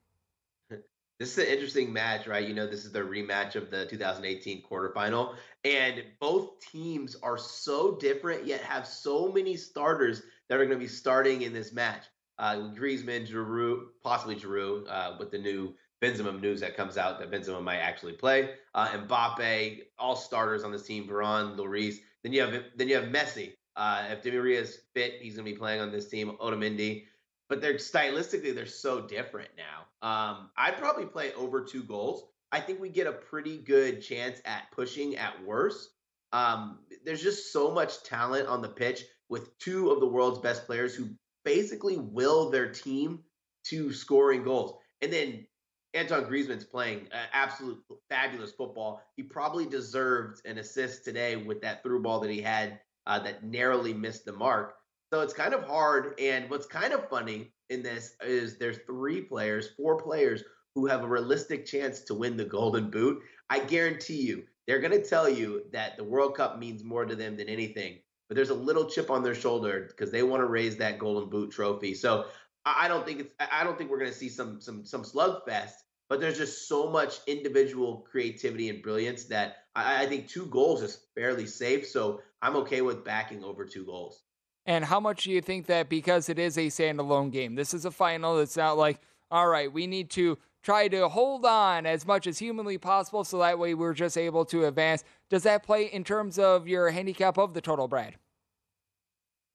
This 1.18 1.38
is 1.38 1.46
an 1.46 1.50
interesting 1.50 1.94
match, 1.94 2.26
right? 2.26 2.46
You 2.46 2.52
know, 2.52 2.66
this 2.66 2.84
is 2.84 2.92
the 2.92 3.00
rematch 3.00 3.56
of 3.56 3.70
the 3.70 3.86
2018 3.86 4.62
quarterfinal, 4.62 5.34
and 5.64 6.04
both 6.20 6.60
teams 6.60 7.16
are 7.22 7.38
so 7.38 7.96
different 7.96 8.44
yet 8.44 8.60
have 8.60 8.86
so 8.86 9.32
many 9.32 9.56
starters 9.56 10.20
that 10.50 10.60
are 10.60 10.66
going 10.66 10.78
to 10.78 10.84
be 10.84 10.86
starting 10.86 11.40
in 11.40 11.54
this 11.54 11.72
match. 11.72 12.02
Uh, 12.38 12.70
Griezmann, 12.76 13.26
Giroud, 13.26 13.84
possibly 14.04 14.36
Giroud, 14.36 14.84
uh, 14.90 15.16
with 15.18 15.30
the 15.30 15.38
new 15.38 15.74
Benzema 16.02 16.38
news 16.38 16.60
that 16.60 16.76
comes 16.76 16.98
out 16.98 17.18
that 17.18 17.30
Benzema 17.30 17.62
might 17.62 17.78
actually 17.78 18.12
play. 18.12 18.50
Uh, 18.74 18.88
Mbappe, 18.88 19.80
all 19.98 20.16
starters 20.16 20.64
on 20.64 20.70
this 20.70 20.82
team. 20.82 21.08
Varane, 21.08 21.56
Lloris. 21.56 21.96
Then 22.22 22.32
you 22.32 22.42
have 22.42 22.62
then 22.76 22.88
you 22.88 22.96
have 22.96 23.04
Messi, 23.04 23.54
uh, 23.76 24.04
if 24.10 24.22
Di 24.22 24.30
Maria 24.30 24.60
is 24.60 24.80
fit, 24.94 25.14
he's 25.20 25.36
going 25.36 25.46
to 25.46 25.52
be 25.52 25.58
playing 25.58 25.80
on 25.80 25.92
this 25.92 26.08
team. 26.08 26.36
Otamendi, 26.40 27.04
but 27.48 27.60
they're 27.60 27.74
stylistically 27.74 28.54
they're 28.54 28.66
so 28.66 29.06
different 29.06 29.50
now. 29.56 30.08
Um, 30.08 30.50
I'd 30.56 30.78
probably 30.78 31.06
play 31.06 31.32
over 31.34 31.62
two 31.62 31.82
goals. 31.82 32.24
I 32.52 32.60
think 32.60 32.80
we 32.80 32.88
get 32.88 33.06
a 33.06 33.12
pretty 33.12 33.58
good 33.58 34.00
chance 34.00 34.40
at 34.44 34.70
pushing 34.72 35.16
at 35.16 35.44
worst. 35.44 35.90
Um, 36.32 36.80
there's 37.04 37.22
just 37.22 37.52
so 37.52 37.70
much 37.70 38.02
talent 38.02 38.48
on 38.48 38.62
the 38.62 38.68
pitch 38.68 39.04
with 39.28 39.56
two 39.58 39.90
of 39.90 40.00
the 40.00 40.06
world's 40.06 40.38
best 40.38 40.66
players 40.66 40.94
who 40.94 41.08
basically 41.44 41.96
will 41.96 42.50
their 42.50 42.70
team 42.70 43.20
to 43.64 43.92
scoring 43.92 44.42
goals. 44.42 44.78
And 45.02 45.12
then 45.12 45.46
Anton 45.94 46.24
Griezmann's 46.24 46.64
playing 46.64 47.08
uh, 47.12 47.26
absolute 47.32 47.82
fabulous 48.08 48.52
football. 48.52 49.02
He 49.16 49.22
probably 49.22 49.66
deserved 49.66 50.44
an 50.44 50.58
assist 50.58 51.04
today 51.04 51.36
with 51.36 51.60
that 51.62 51.82
through 51.82 52.02
ball 52.02 52.20
that 52.20 52.30
he 52.30 52.40
had 52.40 52.80
uh, 53.06 53.18
that 53.20 53.44
narrowly 53.44 53.94
missed 53.94 54.24
the 54.24 54.32
mark. 54.32 54.74
So 55.12 55.20
it's 55.20 55.34
kind 55.34 55.54
of 55.54 55.64
hard. 55.64 56.14
And 56.18 56.50
what's 56.50 56.66
kind 56.66 56.92
of 56.92 57.08
funny 57.08 57.52
in 57.70 57.82
this 57.82 58.16
is 58.22 58.58
there's 58.58 58.78
three 58.86 59.22
players, 59.22 59.70
four 59.76 59.96
players 60.02 60.42
who 60.74 60.86
have 60.86 61.02
a 61.04 61.08
realistic 61.08 61.64
chance 61.64 62.00
to 62.02 62.14
win 62.14 62.36
the 62.36 62.44
Golden 62.44 62.90
Boot. 62.90 63.22
I 63.48 63.60
guarantee 63.60 64.22
you, 64.22 64.44
they're 64.66 64.80
going 64.80 65.00
to 65.00 65.08
tell 65.08 65.28
you 65.28 65.62
that 65.72 65.96
the 65.96 66.04
World 66.04 66.36
Cup 66.36 66.58
means 66.58 66.82
more 66.84 67.04
to 67.04 67.14
them 67.14 67.36
than 67.36 67.48
anything. 67.48 67.98
but 68.28 68.34
there's 68.34 68.50
a 68.50 68.54
little 68.54 68.86
chip 68.86 69.10
on 69.10 69.22
their 69.22 69.34
shoulder 69.34 69.86
because 69.88 70.10
they 70.10 70.22
want 70.22 70.40
to 70.40 70.46
raise 70.46 70.76
that 70.76 70.98
Golden 70.98 71.28
Boot 71.30 71.50
trophy. 71.50 71.94
So 71.94 72.26
I 72.64 72.88
don't 72.88 73.06
think 73.06 73.20
it's 73.20 73.34
I 73.38 73.62
don't 73.62 73.78
think 73.78 73.90
we're 73.90 73.98
going 73.98 74.10
to 74.10 74.16
see 74.16 74.28
some 74.28 74.60
some 74.60 74.84
some 74.84 75.04
slugfest, 75.04 75.74
but 76.08 76.20
there's 76.20 76.38
just 76.38 76.68
so 76.68 76.90
much 76.90 77.18
individual 77.26 78.04
creativity 78.10 78.68
and 78.68 78.82
brilliance 78.82 79.24
that 79.26 79.58
I, 79.76 80.02
I 80.02 80.06
think 80.06 80.28
two 80.28 80.46
goals 80.46 80.82
is 80.82 81.06
fairly 81.14 81.46
safe. 81.46 81.86
So 81.86 82.20
I'm 82.42 82.56
okay 82.56 82.82
with 82.82 83.04
backing 83.04 83.42
over 83.44 83.64
two 83.64 83.84
goals. 83.84 84.22
And 84.66 84.84
how 84.84 84.98
much 84.98 85.24
do 85.24 85.30
you 85.30 85.40
think 85.40 85.66
that 85.66 85.88
because 85.88 86.28
it 86.28 86.38
is 86.38 86.58
a 86.58 86.66
standalone 86.66 87.30
game, 87.30 87.54
this 87.54 87.72
is 87.72 87.84
a 87.84 87.90
final, 87.90 88.38
it's 88.40 88.56
not 88.56 88.76
like, 88.76 89.00
all 89.30 89.46
right, 89.48 89.72
we 89.72 89.86
need 89.86 90.10
to 90.10 90.38
try 90.62 90.88
to 90.88 91.08
hold 91.08 91.44
on 91.46 91.86
as 91.86 92.04
much 92.04 92.26
as 92.26 92.40
humanly 92.40 92.76
possible 92.76 93.22
so 93.22 93.38
that 93.38 93.58
way 93.58 93.74
we're 93.74 93.94
just 93.94 94.18
able 94.18 94.44
to 94.44 94.64
advance. 94.64 95.04
Does 95.30 95.44
that 95.44 95.62
play 95.62 95.84
in 95.84 96.02
terms 96.02 96.38
of 96.38 96.66
your 96.66 96.90
handicap 96.90 97.38
of 97.38 97.54
the 97.54 97.60
total, 97.60 97.86
Brad? 97.86 98.16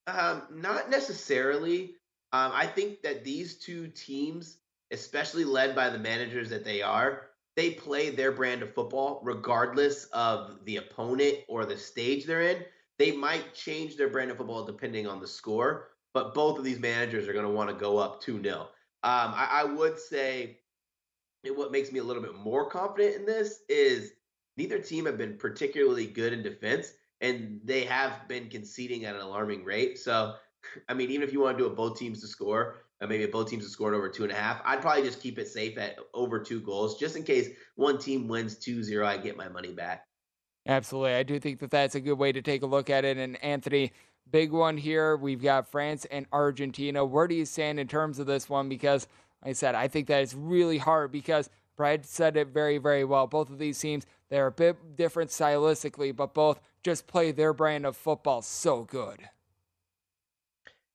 Um, 0.08 0.44
not 0.50 0.90
necessarily. 0.90 1.96
Um, 2.32 2.52
I 2.54 2.66
think 2.66 3.02
that 3.02 3.26
these 3.26 3.56
two 3.56 3.90
teams, 3.90 4.58
especially 4.92 5.44
led 5.44 5.76
by 5.76 5.90
the 5.90 6.00
managers 6.00 6.50
that 6.50 6.64
they 6.64 6.82
are, 6.82 7.31
they 7.62 7.70
play 7.70 8.10
their 8.10 8.32
brand 8.32 8.64
of 8.64 8.74
football 8.74 9.22
regardless 9.24 10.06
of 10.06 10.66
the 10.66 10.78
opponent 10.78 11.36
or 11.48 11.64
the 11.64 11.78
stage 11.78 12.26
they're 12.26 12.42
in. 12.42 12.66
They 12.98 13.12
might 13.12 13.54
change 13.54 13.96
their 13.96 14.10
brand 14.10 14.32
of 14.32 14.38
football 14.38 14.66
depending 14.66 15.06
on 15.06 15.20
the 15.22 15.28
score, 15.28 15.90
but 16.12 16.34
both 16.34 16.58
of 16.58 16.64
these 16.64 16.80
managers 16.80 17.28
are 17.28 17.34
going 17.34 17.46
to 17.46 17.52
want 17.52 17.70
to 17.70 17.76
go 17.76 18.00
up 18.00 18.20
2 18.20 18.42
0. 18.42 18.62
Um, 18.62 18.68
I, 19.04 19.48
I 19.52 19.64
would 19.66 20.00
say 20.00 20.58
what 21.56 21.72
makes 21.72 21.92
me 21.92 22.00
a 22.00 22.04
little 22.04 22.24
bit 22.24 22.34
more 22.36 22.68
confident 22.68 23.16
in 23.16 23.26
this 23.28 23.60
is 23.70 24.14
neither 24.58 24.80
team 24.80 25.06
have 25.06 25.20
been 25.20 25.38
particularly 25.38 26.08
good 26.08 26.34
in 26.34 26.42
defense, 26.42 26.94
and 27.22 27.60
they 27.64 27.84
have 27.84 28.28
been 28.28 28.50
conceding 28.50 29.06
at 29.06 29.14
an 29.14 29.22
alarming 29.22 29.64
rate. 29.64 30.00
So, 30.00 30.34
I 30.90 30.96
mean, 30.96 31.12
even 31.12 31.28
if 31.28 31.32
you 31.32 31.42
want 31.42 31.60
to 31.60 31.64
do 31.64 31.70
a 31.70 31.76
both 31.76 32.00
teams 32.00 32.22
to 32.22 32.28
score, 32.28 32.86
maybe 33.10 33.26
both 33.26 33.50
teams 33.50 33.64
have 33.64 33.72
scored 33.72 33.94
over 33.94 34.10
two 34.10 34.24
and 34.24 34.32
a 34.32 34.36
half, 34.36 34.62
I'd 34.64 34.82
probably 34.82 35.04
just 35.04 35.22
keep 35.22 35.40
it 35.40 35.48
safe 35.48 35.78
at 35.78 35.98
over 36.14 36.40
two 36.40 36.62
goals, 36.62 37.00
just 37.00 37.16
in 37.16 37.24
case 37.24 37.50
one 37.76 37.98
team 37.98 38.28
wins 38.28 38.56
2 38.58 38.84
0, 38.84 39.06
I 39.06 39.18
get 39.18 39.36
my 39.36 39.50
money 39.50 39.72
back. 39.72 40.06
Absolutely. 40.68 41.16
I 41.16 41.24
do 41.24 41.40
think 41.40 41.60
that 41.60 41.72
that's 41.72 41.96
a 41.96 42.00
good 42.00 42.20
way 42.20 42.32
to 42.32 42.42
take 42.42 42.62
a 42.62 42.68
look 42.68 42.90
at 42.90 43.04
it. 43.04 43.18
And 43.18 43.44
Anthony, 43.44 43.92
big 44.30 44.52
one 44.52 44.78
here. 44.78 45.18
We've 45.18 45.42
got 45.42 45.68
France 45.68 46.06
and 46.12 46.28
Argentina. 46.32 47.04
Where 47.04 47.28
do 47.28 47.36
you 47.36 47.46
stand 47.46 47.80
in 47.80 47.88
terms 47.88 48.20
of 48.20 48.28
this 48.28 48.48
one? 48.48 48.70
Because, 48.70 49.08
like 49.44 49.52
I 49.52 49.54
said, 49.54 49.76
I 49.76 49.88
think 49.88 50.08
that 50.08 50.22
it's 50.22 50.36
really 50.36 50.78
hard 50.78 51.12
because 51.12 51.50
Brad 51.76 52.06
said 52.06 52.38
it 52.38 52.50
very, 52.50 52.78
very 52.78 53.04
well. 53.04 53.26
Both 53.26 53.50
of 53.50 53.58
these 53.58 53.80
teams, 53.80 54.06
they're 54.30 54.48
a 54.48 54.52
bit 54.52 54.96
different 54.96 55.32
stylistically, 55.32 56.16
but 56.16 56.36
both 56.36 56.60
just 56.84 57.08
play 57.08 57.32
their 57.32 57.54
brand 57.54 57.86
of 57.86 57.98
football 57.98 58.44
so 58.44 58.84
good. 58.84 59.28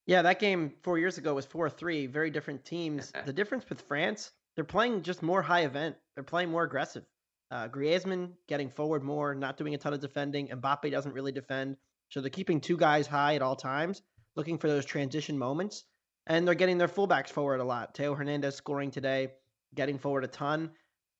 Yeah, 0.07 0.23
that 0.23 0.39
game 0.39 0.73
four 0.83 0.99
years 0.99 1.19
ago 1.19 1.35
was 1.35 1.47
4 1.47 1.69
3, 1.69 2.07
very 2.07 2.31
different 2.31 2.65
teams. 2.65 3.13
the 3.25 3.33
difference 3.33 3.69
with 3.69 3.81
France, 3.83 4.31
they're 4.55 4.65
playing 4.65 5.03
just 5.03 5.23
more 5.23 5.43
high 5.43 5.63
event, 5.63 5.97
they're 6.15 6.25
playing 6.25 6.51
more 6.51 6.63
aggressive. 6.63 7.05
Uh, 7.51 7.69
Griezmann 7.69 8.33
getting 8.49 8.71
forward 8.71 9.03
more, 9.03 9.35
not 9.35 9.57
doing 9.57 9.75
a 9.75 9.79
ton 9.79 9.93
of 9.95 10.01
defending. 10.01 10.49
Mbappe 10.49 10.91
doesn't 10.91 11.13
really 11.13 11.33
defend. 11.33 11.77
So 12.09 12.21
they're 12.21 12.31
keeping 12.31 12.61
two 12.61 12.77
guys 12.77 13.07
high 13.07 13.35
at 13.37 13.43
all 13.43 13.57
times, 13.57 14.03
looking 14.35 14.59
for 14.59 14.69
those 14.69 14.85
transition 14.85 15.39
moments. 15.39 15.85
And 16.27 16.47
they're 16.47 16.55
getting 16.55 16.79
their 16.79 16.89
fullbacks 16.89 17.29
forward 17.29 17.61
a 17.61 17.65
lot. 17.65 17.97
Theo 17.97 18.15
Hernandez 18.15 18.57
scoring 18.57 18.91
today, 18.91 19.33
getting 19.75 19.99
forward 19.99 20.25
a 20.25 20.29
ton. 20.29 20.71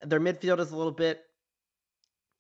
Their 0.03 0.21
midfield 0.21 0.59
is 0.59 0.73
a 0.73 0.77
little 0.77 0.93
bit 0.93 1.23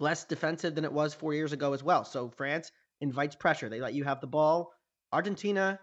less 0.00 0.24
defensive 0.24 0.74
than 0.74 0.84
it 0.84 0.92
was 0.92 1.14
four 1.14 1.32
years 1.32 1.52
ago 1.52 1.72
as 1.72 1.82
well. 1.82 2.04
So 2.04 2.28
France 2.36 2.72
invites 3.00 3.36
pressure. 3.36 3.68
They 3.68 3.80
let 3.80 3.94
you 3.94 4.02
have 4.02 4.20
the 4.20 4.26
ball. 4.26 4.72
Argentina 5.12 5.78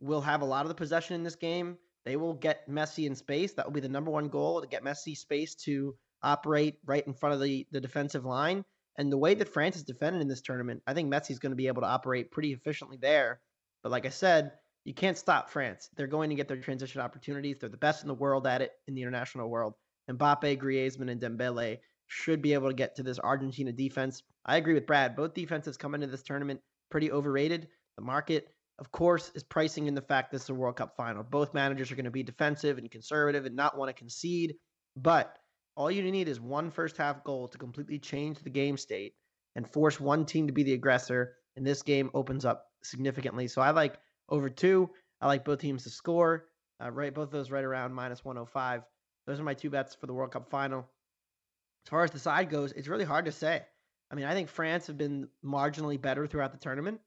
will 0.00 0.20
have 0.20 0.42
a 0.42 0.46
lot 0.46 0.64
of 0.64 0.68
the 0.68 0.74
possession 0.74 1.14
in 1.14 1.22
this 1.22 1.36
game. 1.36 1.76
They 2.04 2.16
will 2.16 2.34
get 2.34 2.68
Messi 2.68 3.06
in 3.06 3.14
space. 3.14 3.52
That 3.52 3.66
will 3.66 3.72
be 3.72 3.80
the 3.80 3.88
number 3.88 4.10
one 4.10 4.28
goal 4.28 4.60
to 4.60 4.66
get 4.66 4.84
Messi 4.84 5.16
space 5.16 5.54
to 5.56 5.94
operate 6.22 6.76
right 6.84 7.06
in 7.06 7.12
front 7.12 7.34
of 7.34 7.40
the, 7.40 7.66
the 7.70 7.80
defensive 7.80 8.24
line. 8.24 8.64
And 8.96 9.12
the 9.12 9.18
way 9.18 9.34
that 9.34 9.48
France 9.48 9.76
is 9.76 9.84
defended 9.84 10.22
in 10.22 10.28
this 10.28 10.40
tournament, 10.40 10.82
I 10.86 10.94
think 10.94 11.12
Messi's 11.12 11.38
going 11.38 11.52
to 11.52 11.56
be 11.56 11.68
able 11.68 11.82
to 11.82 11.88
operate 11.88 12.32
pretty 12.32 12.52
efficiently 12.52 12.98
there. 13.00 13.40
But 13.82 13.92
like 13.92 14.06
I 14.06 14.10
said, 14.10 14.52
you 14.84 14.94
can't 14.94 15.18
stop 15.18 15.50
France. 15.50 15.88
They're 15.96 16.06
going 16.06 16.30
to 16.30 16.36
get 16.36 16.48
their 16.48 16.56
transition 16.56 17.00
opportunities. 17.00 17.58
They're 17.58 17.68
the 17.68 17.76
best 17.76 18.02
in 18.02 18.08
the 18.08 18.14
world 18.14 18.46
at 18.46 18.62
it 18.62 18.72
in 18.86 18.94
the 18.94 19.02
international 19.02 19.48
world. 19.48 19.74
Mbappe, 20.10 20.58
Griezmann, 20.58 21.10
and 21.10 21.20
Dembele 21.20 21.78
should 22.06 22.42
be 22.42 22.54
able 22.54 22.68
to 22.68 22.74
get 22.74 22.96
to 22.96 23.02
this 23.02 23.20
Argentina 23.20 23.70
defense. 23.70 24.22
I 24.46 24.56
agree 24.56 24.74
with 24.74 24.86
Brad. 24.86 25.14
Both 25.14 25.34
defenses 25.34 25.76
come 25.76 25.94
into 25.94 26.06
this 26.06 26.22
tournament 26.22 26.60
pretty 26.90 27.12
overrated. 27.12 27.68
The 27.96 28.02
market, 28.02 28.48
of 28.78 28.92
course, 28.92 29.32
is 29.34 29.42
pricing 29.42 29.86
in 29.86 29.94
the 29.94 30.02
fact 30.02 30.30
this 30.30 30.44
is 30.44 30.50
a 30.50 30.54
World 30.54 30.76
Cup 30.76 30.96
final. 30.96 31.24
Both 31.24 31.54
managers 31.54 31.90
are 31.90 31.96
going 31.96 32.04
to 32.04 32.10
be 32.10 32.22
defensive 32.22 32.78
and 32.78 32.90
conservative 32.90 33.44
and 33.44 33.56
not 33.56 33.76
want 33.76 33.88
to 33.88 33.92
concede. 33.92 34.54
But 34.96 35.36
all 35.76 35.90
you 35.90 36.02
need 36.02 36.28
is 36.28 36.40
one 36.40 36.70
first 36.70 36.96
half 36.96 37.24
goal 37.24 37.48
to 37.48 37.58
completely 37.58 37.98
change 37.98 38.38
the 38.38 38.50
game 38.50 38.76
state 38.76 39.14
and 39.56 39.68
force 39.68 39.98
one 39.98 40.24
team 40.24 40.46
to 40.46 40.52
be 40.52 40.62
the 40.62 40.74
aggressor. 40.74 41.34
And 41.56 41.66
this 41.66 41.82
game 41.82 42.10
opens 42.14 42.44
up 42.44 42.66
significantly. 42.82 43.48
So 43.48 43.60
I 43.60 43.70
like 43.70 43.98
over 44.28 44.48
two. 44.48 44.90
I 45.20 45.26
like 45.26 45.44
both 45.44 45.58
teams 45.58 45.82
to 45.84 45.90
score. 45.90 46.46
Uh, 46.80 46.90
right, 46.92 47.12
both 47.12 47.32
those 47.32 47.50
right 47.50 47.64
around 47.64 47.92
minus 47.92 48.24
105. 48.24 48.82
Those 49.26 49.40
are 49.40 49.44
my 49.44 49.54
two 49.54 49.70
bets 49.70 49.96
for 49.96 50.06
the 50.06 50.14
World 50.14 50.30
Cup 50.30 50.48
final. 50.48 50.80
As 50.80 51.90
far 51.90 52.04
as 52.04 52.12
the 52.12 52.18
side 52.20 52.50
goes, 52.50 52.72
it's 52.72 52.86
really 52.86 53.04
hard 53.04 53.24
to 53.24 53.32
say. 53.32 53.62
I 54.10 54.14
mean, 54.14 54.24
I 54.24 54.34
think 54.34 54.48
France 54.48 54.86
have 54.86 54.96
been 54.96 55.28
marginally 55.44 56.00
better 56.00 56.26
throughout 56.26 56.52
the 56.52 56.58
tournament, 56.58 57.00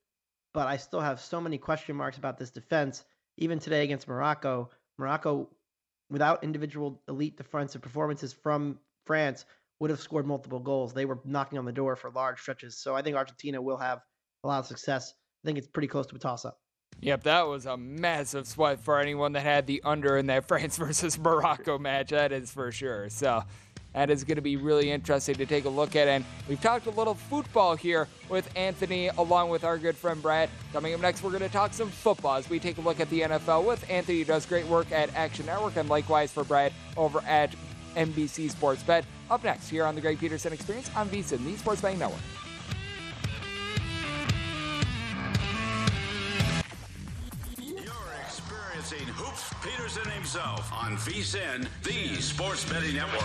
but 0.53 0.67
I 0.67 0.77
still 0.77 0.99
have 1.01 1.19
so 1.19 1.39
many 1.41 1.57
question 1.57 1.95
marks 1.95 2.17
about 2.17 2.37
this 2.37 2.51
defense. 2.51 3.03
Even 3.37 3.59
today 3.59 3.83
against 3.83 4.07
Morocco, 4.07 4.69
Morocco 4.97 5.49
without 6.09 6.43
individual 6.43 7.01
elite 7.07 7.37
defensive 7.37 7.81
performances 7.81 8.33
from 8.33 8.77
France, 9.05 9.45
would 9.79 9.89
have 9.89 9.99
scored 9.99 10.27
multiple 10.27 10.59
goals. 10.59 10.93
They 10.93 11.05
were 11.05 11.19
knocking 11.25 11.57
on 11.57 11.65
the 11.65 11.71
door 11.71 11.95
for 11.95 12.11
large 12.11 12.39
stretches. 12.39 12.77
So 12.77 12.95
I 12.95 13.01
think 13.01 13.15
Argentina 13.15 13.59
will 13.59 13.77
have 13.77 14.01
a 14.43 14.47
lot 14.47 14.59
of 14.59 14.67
success. 14.67 15.13
I 15.43 15.47
think 15.47 15.57
it's 15.57 15.67
pretty 15.67 15.87
close 15.87 16.05
to 16.07 16.15
a 16.15 16.19
toss 16.19 16.45
up. 16.45 16.59
Yep, 16.99 17.23
that 17.23 17.47
was 17.47 17.65
a 17.65 17.77
massive 17.77 18.45
sweat 18.45 18.79
for 18.79 18.99
anyone 18.99 19.31
that 19.31 19.41
had 19.41 19.65
the 19.65 19.81
under 19.83 20.17
in 20.17 20.27
that 20.27 20.45
France 20.47 20.77
versus 20.77 21.17
Morocco 21.17 21.79
match. 21.79 22.09
That 22.09 22.31
is 22.31 22.51
for 22.51 22.71
sure. 22.71 23.09
So 23.09 23.43
that 23.93 24.09
is 24.09 24.23
going 24.23 24.35
to 24.35 24.41
be 24.41 24.57
really 24.57 24.91
interesting 24.91 25.35
to 25.35 25.45
take 25.45 25.65
a 25.65 25.69
look 25.69 25.95
at. 25.95 26.07
And 26.07 26.23
we've 26.47 26.61
talked 26.61 26.85
a 26.87 26.91
little 26.91 27.13
football 27.13 27.75
here 27.75 28.07
with 28.29 28.49
Anthony, 28.55 29.07
along 29.09 29.49
with 29.49 29.63
our 29.63 29.77
good 29.77 29.95
friend 29.95 30.21
Brad. 30.21 30.49
Coming 30.73 30.93
up 30.93 31.01
next, 31.01 31.23
we're 31.23 31.31
going 31.31 31.41
to 31.41 31.49
talk 31.49 31.73
some 31.73 31.89
football 31.89 32.35
as 32.35 32.49
we 32.49 32.59
take 32.59 32.77
a 32.77 32.81
look 32.81 32.99
at 32.99 33.09
the 33.09 33.21
NFL 33.21 33.65
with 33.65 33.87
Anthony, 33.89 34.19
who 34.19 34.25
does 34.25 34.45
great 34.45 34.65
work 34.67 34.91
at 34.91 35.13
Action 35.15 35.45
Network, 35.45 35.75
and 35.75 35.89
likewise 35.89 36.31
for 36.31 36.43
Brad 36.43 36.73
over 36.95 37.21
at 37.21 37.53
NBC 37.95 38.49
Sports 38.49 38.83
Bet. 38.83 39.05
Up 39.29 39.43
next, 39.43 39.69
here 39.69 39.85
on 39.85 39.95
the 39.95 40.01
Greg 40.01 40.19
Peterson 40.19 40.53
Experience 40.53 40.89
on 40.95 41.09
VSIN, 41.09 41.43
the 41.43 41.57
Sports 41.57 41.81
Betting 41.81 41.99
Network. 41.99 42.21
Peterson 49.61 50.09
himself 50.09 50.73
on 50.73 50.97
VSIN, 50.97 51.67
the 51.83 52.19
Sports 52.19 52.67
Betting 52.67 52.95
Network. 52.95 53.21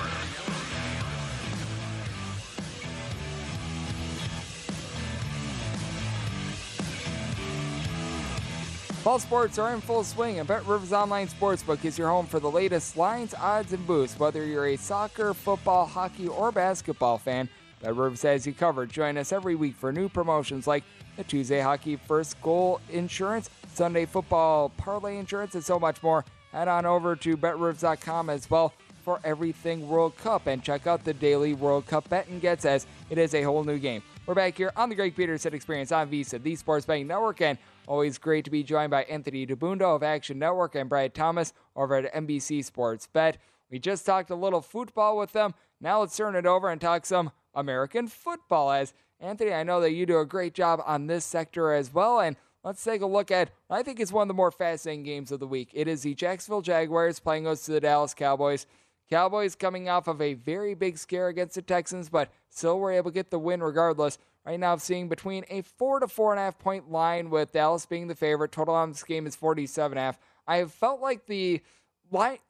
Fall 9.03 9.19
sports 9.19 9.59
are 9.59 9.73
in 9.73 9.81
full 9.81 10.05
swing, 10.05 10.39
and 10.39 10.47
Bet 10.47 10.67
Rivers 10.67 10.93
Online 10.93 11.27
Sportsbook 11.27 11.85
is 11.87 11.97
your 11.97 12.09
home 12.09 12.27
for 12.27 12.39
the 12.39 12.51
latest 12.51 12.99
lines, 12.99 13.33
odds, 13.33 13.73
and 13.73 13.87
boosts. 13.87 14.19
Whether 14.19 14.45
you're 14.45 14.67
a 14.67 14.77
soccer, 14.77 15.33
football, 15.33 15.87
hockey, 15.87 16.29
or 16.29 16.53
basketball 16.53 17.17
fan, 17.17 17.49
Bet 17.81 17.97
Rivers 17.97 18.23
has 18.23 18.47
you 18.47 18.53
covered. 18.53 18.91
Join 18.91 19.17
us 19.17 19.33
every 19.33 19.55
week 19.55 19.77
for 19.77 19.91
new 19.91 20.11
promotions 20.11 20.67
like 20.67 20.85
the 21.17 21.25
Tuesday 21.25 21.61
Hockey 21.61 21.97
First 21.97 22.43
Goal 22.43 22.81
Insurance, 22.91 23.49
Sunday 23.77 24.07
Football 24.07 24.71
Parlay 24.71 25.19
Insurance, 25.19 25.55
and 25.55 25.65
so 25.65 25.79
much 25.79 26.03
more. 26.03 26.25
Head 26.53 26.67
on 26.67 26.87
over 26.87 27.15
to 27.17 27.37
betrivers.com 27.37 28.31
as 28.31 28.49
well 28.49 28.73
for 29.05 29.21
everything 29.23 29.87
World 29.87 30.17
Cup 30.17 30.47
and 30.47 30.63
check 30.63 30.87
out 30.87 31.05
the 31.05 31.13
daily 31.13 31.53
World 31.53 31.87
Cup 31.87 32.09
bet 32.09 32.27
and 32.29 32.41
gets 32.41 32.65
as 32.65 32.87
it 33.11 33.19
is 33.19 33.35
a 33.35 33.43
whole 33.43 33.63
new 33.65 33.79
game. 33.79 34.03
We're 34.25 34.35
back 34.35 34.57
here 34.57 34.73
on 34.77 34.89
the 34.89 34.95
Greg 34.95 35.15
Peterson 35.15 35.53
Experience 35.53 35.93
on 35.93 36.11
VSiN, 36.11 36.43
the 36.43 36.57
Sports 36.57 36.87
Betting 36.87 37.07
Network, 37.07 37.43
and 37.43 37.59
always 37.87 38.17
great 38.17 38.47
to 38.47 38.51
be 38.51 38.63
joined 38.63 38.91
by 38.91 39.05
Anthony 39.05 39.47
Dabbundo 39.47 39.95
of 39.95 40.03
Action 40.03 40.39
Network 40.39 40.75
and 40.75 40.89
Brad 40.89 41.15
Thomas 41.15 41.53
over 41.77 41.97
at 41.97 42.15
NBC 42.15 42.65
Sports 42.65 43.07
Bet. 43.13 43.37
We 43.71 43.79
just 43.79 44.07
talked 44.07 44.31
a 44.31 44.35
little 44.35 44.63
football 44.63 45.19
with 45.19 45.33
them. 45.33 45.55
Now 45.81 46.01
let's 46.01 46.17
turn 46.17 46.35
it 46.35 46.47
over 46.47 46.71
and 46.71 46.81
talk 46.81 47.05
some 47.05 47.31
American 47.55 48.09
football. 48.09 48.73
As 48.73 48.95
Anthony, 49.21 49.53
I 49.53 49.63
know 49.63 49.81
that 49.83 49.93
you 49.93 50.07
do 50.07 50.19
a 50.19 50.27
great 50.27 50.55
job 50.55 50.83
on 50.85 51.07
this 51.07 51.25
sector 51.25 51.73
as 51.73 51.93
well, 51.93 52.21
and 52.21 52.37
let's 52.67 52.83
take 52.83 53.01
a 53.01 53.07
look 53.07 53.31
at 53.31 53.51
I 53.71 53.83
think 53.85 54.01
it's 54.01 54.13
one 54.13 54.23
of 54.23 54.29
the 54.29 54.35
more 54.35 54.51
fascinating 54.51 55.05
games 55.05 55.31
of 55.31 55.39
the 55.41 55.47
week. 55.47 55.71
It 55.73 55.87
is 55.87 56.03
the 56.03 56.15
Jacksonville 56.15 56.63
Jaguars 56.63 57.21
playing 57.21 57.45
host 57.45 57.65
to 57.67 57.73
the 57.73 57.81
Dallas 57.81 58.13
Cowboys. 58.13 58.67
Cowboys 59.09 59.55
coming 59.55 59.89
off 59.89 60.09
of 60.09 60.21
a 60.21 60.35
very 60.35 60.75
big 60.75 60.99
scare 60.99 61.29
against 61.29 61.55
the 61.55 61.63
Texans, 61.63 62.11
but 62.11 62.29
still 62.51 62.81
were 62.81 62.91
able 62.91 63.13
to 63.13 63.15
get 63.15 63.31
the 63.31 63.39
win 63.39 63.63
regardless. 63.63 64.19
right 64.45 64.59
now 64.59 64.77
seeing 64.77 65.09
between 65.09 65.45
a 65.49 65.63
four 65.63 66.01
to 66.01 66.09
four 66.09 66.33
and 66.33 66.41
a 66.41 66.43
half 66.43 66.59
point 66.59 66.91
line 66.91 67.31
with 67.31 67.53
Dallas 67.53 67.87
being 67.87 68.09
the 68.09 68.17
favorite. 68.17 68.51
Total 68.51 68.75
on 68.75 68.91
this 68.91 69.05
game 69.05 69.29
is 69.29 69.37
47 69.37 69.93
and 69.93 69.99
a 69.99 70.03
half. 70.03 70.19
I 70.49 70.57
have 70.57 70.73
felt 70.73 71.01
like 71.01 71.27
the 71.27 71.63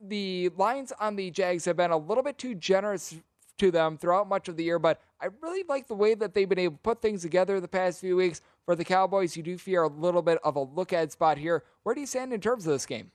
the 0.00 0.50
lines 0.56 0.92
on 0.98 1.16
the 1.16 1.30
Jags 1.30 1.64
have 1.66 1.76
been 1.76 1.90
a 1.90 1.96
little 1.96 2.22
bit 2.22 2.36
too 2.36 2.54
generous 2.54 3.14
to 3.58 3.70
them 3.70 3.98
throughout 3.98 4.28
much 4.28 4.48
of 4.48 4.56
the 4.56 4.64
year, 4.64 4.78
but 4.78 5.00
I 5.20 5.28
really 5.40 5.64
like 5.68 5.86
the 5.88 5.94
way 5.94 6.14
that 6.14 6.34
they've 6.34 6.48
been 6.48 6.58
able 6.58 6.76
to 6.76 6.82
put 6.82 7.00
things 7.00 7.22
together 7.22 7.60
the 7.60 7.68
past 7.68 8.00
few 8.00 8.16
weeks. 8.16 8.40
For 8.64 8.74
the 8.74 8.84
Cowboys, 8.84 9.36
you 9.36 9.42
do 9.42 9.56
fear 9.56 9.82
a 9.82 9.88
little 9.88 10.22
bit 10.22 10.38
of 10.42 10.56
a 10.56 10.62
look 10.62 10.92
ahead 10.92 11.12
spot 11.12 11.38
here. 11.38 11.62
Where 11.84 11.94
do 11.94 12.00
you 12.00 12.06
stand 12.06 12.32
in 12.32 12.40
terms 12.40 12.66
of 12.66 12.72
this 12.72 12.86
game? 12.86 13.12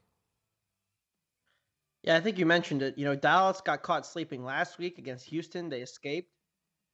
Yeah, 2.03 2.15
I 2.15 2.21
think 2.21 2.39
you 2.39 2.45
mentioned 2.45 2.81
it. 2.81 2.97
You 2.97 3.05
know, 3.05 3.15
Dallas 3.15 3.61
got 3.61 3.83
caught 3.83 4.05
sleeping 4.05 4.43
last 4.43 4.79
week 4.79 4.97
against 4.97 5.25
Houston. 5.27 5.69
They 5.69 5.81
escaped. 5.81 6.31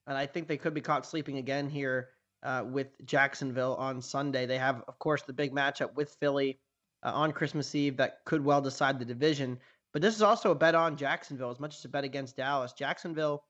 And 0.08 0.18
I 0.18 0.26
think 0.26 0.48
they 0.48 0.58
could 0.58 0.74
be 0.74 0.82
caught 0.82 1.06
sleeping 1.06 1.38
again 1.38 1.70
here 1.70 2.10
uh, 2.44 2.64
with 2.66 2.88
Jacksonville 3.06 3.76
on 3.76 4.02
Sunday. 4.02 4.46
They 4.46 4.58
have, 4.58 4.84
of 4.88 5.00
course, 5.00 5.22
the 5.22 5.34
big 5.34 5.54
matchup 5.54 5.94
with 5.96 6.16
Philly 6.20 6.60
uh, 7.04 7.12
on 7.14 7.32
Christmas 7.32 7.74
Eve 7.76 7.98
that 7.98 8.20
could 8.26 8.44
well 8.44 8.62
decide 8.62 9.00
the 9.00 9.06
division. 9.06 9.60
But 9.98 10.04
this 10.04 10.14
is 10.14 10.22
also 10.22 10.52
a 10.52 10.56
bet 10.56 10.76
on 10.76 10.96
Jacksonville 10.96 11.50
as 11.50 11.60
much 11.60 11.76
as 11.76 11.84
a 11.84 11.90
bet 11.90 12.04
against 12.04 12.38
Dallas. 12.38 12.72
Jacksonville, 12.72 13.44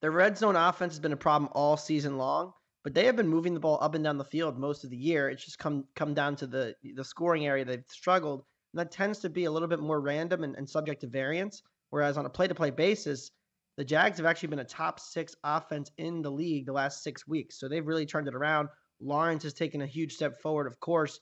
their 0.00 0.10
red 0.10 0.38
zone 0.38 0.56
offense 0.56 0.94
has 0.94 1.00
been 1.00 1.12
a 1.12 1.18
problem 1.18 1.52
all 1.52 1.76
season 1.76 2.16
long, 2.16 2.54
but 2.82 2.94
they 2.94 3.04
have 3.04 3.16
been 3.16 3.28
moving 3.28 3.52
the 3.52 3.60
ball 3.60 3.76
up 3.82 3.94
and 3.94 4.02
down 4.02 4.16
the 4.16 4.24
field 4.24 4.58
most 4.58 4.84
of 4.84 4.90
the 4.90 4.96
year. 4.96 5.28
It's 5.28 5.44
just 5.44 5.58
come 5.58 5.84
come 5.94 6.14
down 6.14 6.34
to 6.36 6.46
the 6.46 6.74
the 6.94 7.04
scoring 7.04 7.46
area 7.46 7.66
they've 7.66 7.84
struggled. 7.88 8.42
And 8.72 8.80
that 8.80 8.90
tends 8.90 9.18
to 9.18 9.28
be 9.28 9.44
a 9.44 9.50
little 9.50 9.68
bit 9.68 9.80
more 9.80 10.00
random 10.00 10.44
and, 10.44 10.56
and 10.56 10.66
subject 10.66 11.02
to 11.02 11.08
variance. 11.08 11.62
Whereas 11.90 12.16
on 12.16 12.24
a 12.24 12.30
play 12.30 12.48
to 12.48 12.54
play 12.54 12.70
basis, 12.70 13.30
the 13.76 13.84
Jags 13.84 14.16
have 14.16 14.24
actually 14.24 14.48
been 14.48 14.60
a 14.60 14.64
top 14.64 14.98
six 14.98 15.36
offense 15.44 15.90
in 15.98 16.22
the 16.22 16.32
league 16.32 16.64
the 16.64 16.72
last 16.72 17.02
six 17.02 17.28
weeks. 17.28 17.60
So 17.60 17.68
they've 17.68 17.86
really 17.86 18.06
turned 18.06 18.28
it 18.28 18.34
around. 18.34 18.70
Lawrence 18.98 19.42
has 19.42 19.52
taken 19.52 19.82
a 19.82 19.86
huge 19.86 20.14
step 20.14 20.40
forward, 20.40 20.66
of 20.66 20.80
course. 20.80 21.20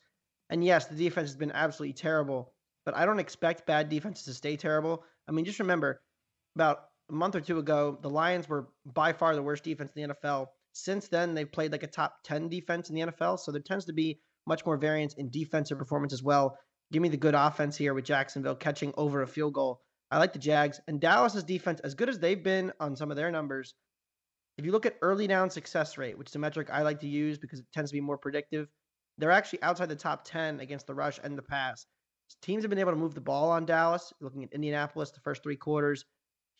And 0.48 0.64
yes, 0.64 0.86
the 0.86 0.94
defense 0.94 1.30
has 1.30 1.36
been 1.36 1.50
absolutely 1.50 1.94
terrible, 1.94 2.52
but 2.86 2.96
I 2.96 3.04
don't 3.04 3.18
expect 3.18 3.66
bad 3.66 3.90
defenses 3.90 4.24
to 4.24 4.32
stay 4.32 4.56
terrible. 4.56 5.04
I 5.28 5.32
mean, 5.32 5.44
just 5.44 5.58
remember 5.58 6.00
about 6.54 6.78
a 7.10 7.12
month 7.12 7.34
or 7.34 7.40
two 7.40 7.58
ago, 7.58 7.98
the 8.00 8.08
Lions 8.08 8.48
were 8.48 8.68
by 8.86 9.12
far 9.12 9.34
the 9.34 9.42
worst 9.42 9.64
defense 9.64 9.90
in 9.94 10.08
the 10.08 10.14
NFL. 10.14 10.46
Since 10.72 11.08
then, 11.08 11.34
they've 11.34 11.50
played 11.50 11.72
like 11.72 11.82
a 11.82 11.88
top 11.88 12.14
10 12.24 12.48
defense 12.48 12.88
in 12.88 12.94
the 12.94 13.02
NFL. 13.02 13.40
So 13.40 13.52
there 13.52 13.60
tends 13.60 13.86
to 13.86 13.92
be 13.92 14.20
much 14.46 14.64
more 14.64 14.76
variance 14.76 15.14
in 15.14 15.30
defensive 15.30 15.78
performance 15.78 16.12
as 16.12 16.22
well. 16.22 16.56
Give 16.92 17.02
me 17.02 17.08
the 17.08 17.16
good 17.16 17.34
offense 17.34 17.76
here 17.76 17.92
with 17.92 18.04
Jacksonville 18.04 18.54
catching 18.54 18.94
over 18.96 19.22
a 19.22 19.26
field 19.26 19.54
goal. 19.54 19.80
I 20.10 20.18
like 20.18 20.32
the 20.32 20.38
Jags 20.38 20.80
and 20.86 21.00
Dallas's 21.00 21.42
defense 21.42 21.80
as 21.80 21.94
good 21.94 22.08
as 22.08 22.20
they've 22.20 22.42
been 22.42 22.72
on 22.78 22.94
some 22.94 23.10
of 23.10 23.16
their 23.16 23.32
numbers. 23.32 23.74
If 24.56 24.64
you 24.64 24.70
look 24.70 24.86
at 24.86 24.96
early 25.02 25.26
down 25.26 25.50
success 25.50 25.98
rate, 25.98 26.16
which 26.16 26.30
is 26.30 26.36
a 26.36 26.38
metric 26.38 26.68
I 26.70 26.82
like 26.82 27.00
to 27.00 27.08
use 27.08 27.38
because 27.38 27.58
it 27.58 27.66
tends 27.74 27.90
to 27.90 27.96
be 27.96 28.00
more 28.00 28.16
predictive, 28.16 28.68
they're 29.18 29.32
actually 29.32 29.62
outside 29.62 29.88
the 29.88 29.96
top 29.96 30.24
10 30.24 30.60
against 30.60 30.86
the 30.86 30.94
rush 30.94 31.18
and 31.22 31.36
the 31.36 31.42
pass. 31.42 31.86
Teams 32.42 32.62
have 32.62 32.70
been 32.70 32.78
able 32.78 32.92
to 32.92 32.98
move 32.98 33.14
the 33.14 33.20
ball 33.20 33.50
on 33.50 33.66
Dallas. 33.66 34.12
Looking 34.20 34.44
at 34.44 34.52
Indianapolis, 34.52 35.10
the 35.10 35.20
first 35.20 35.42
three 35.42 35.56
quarters, 35.56 36.04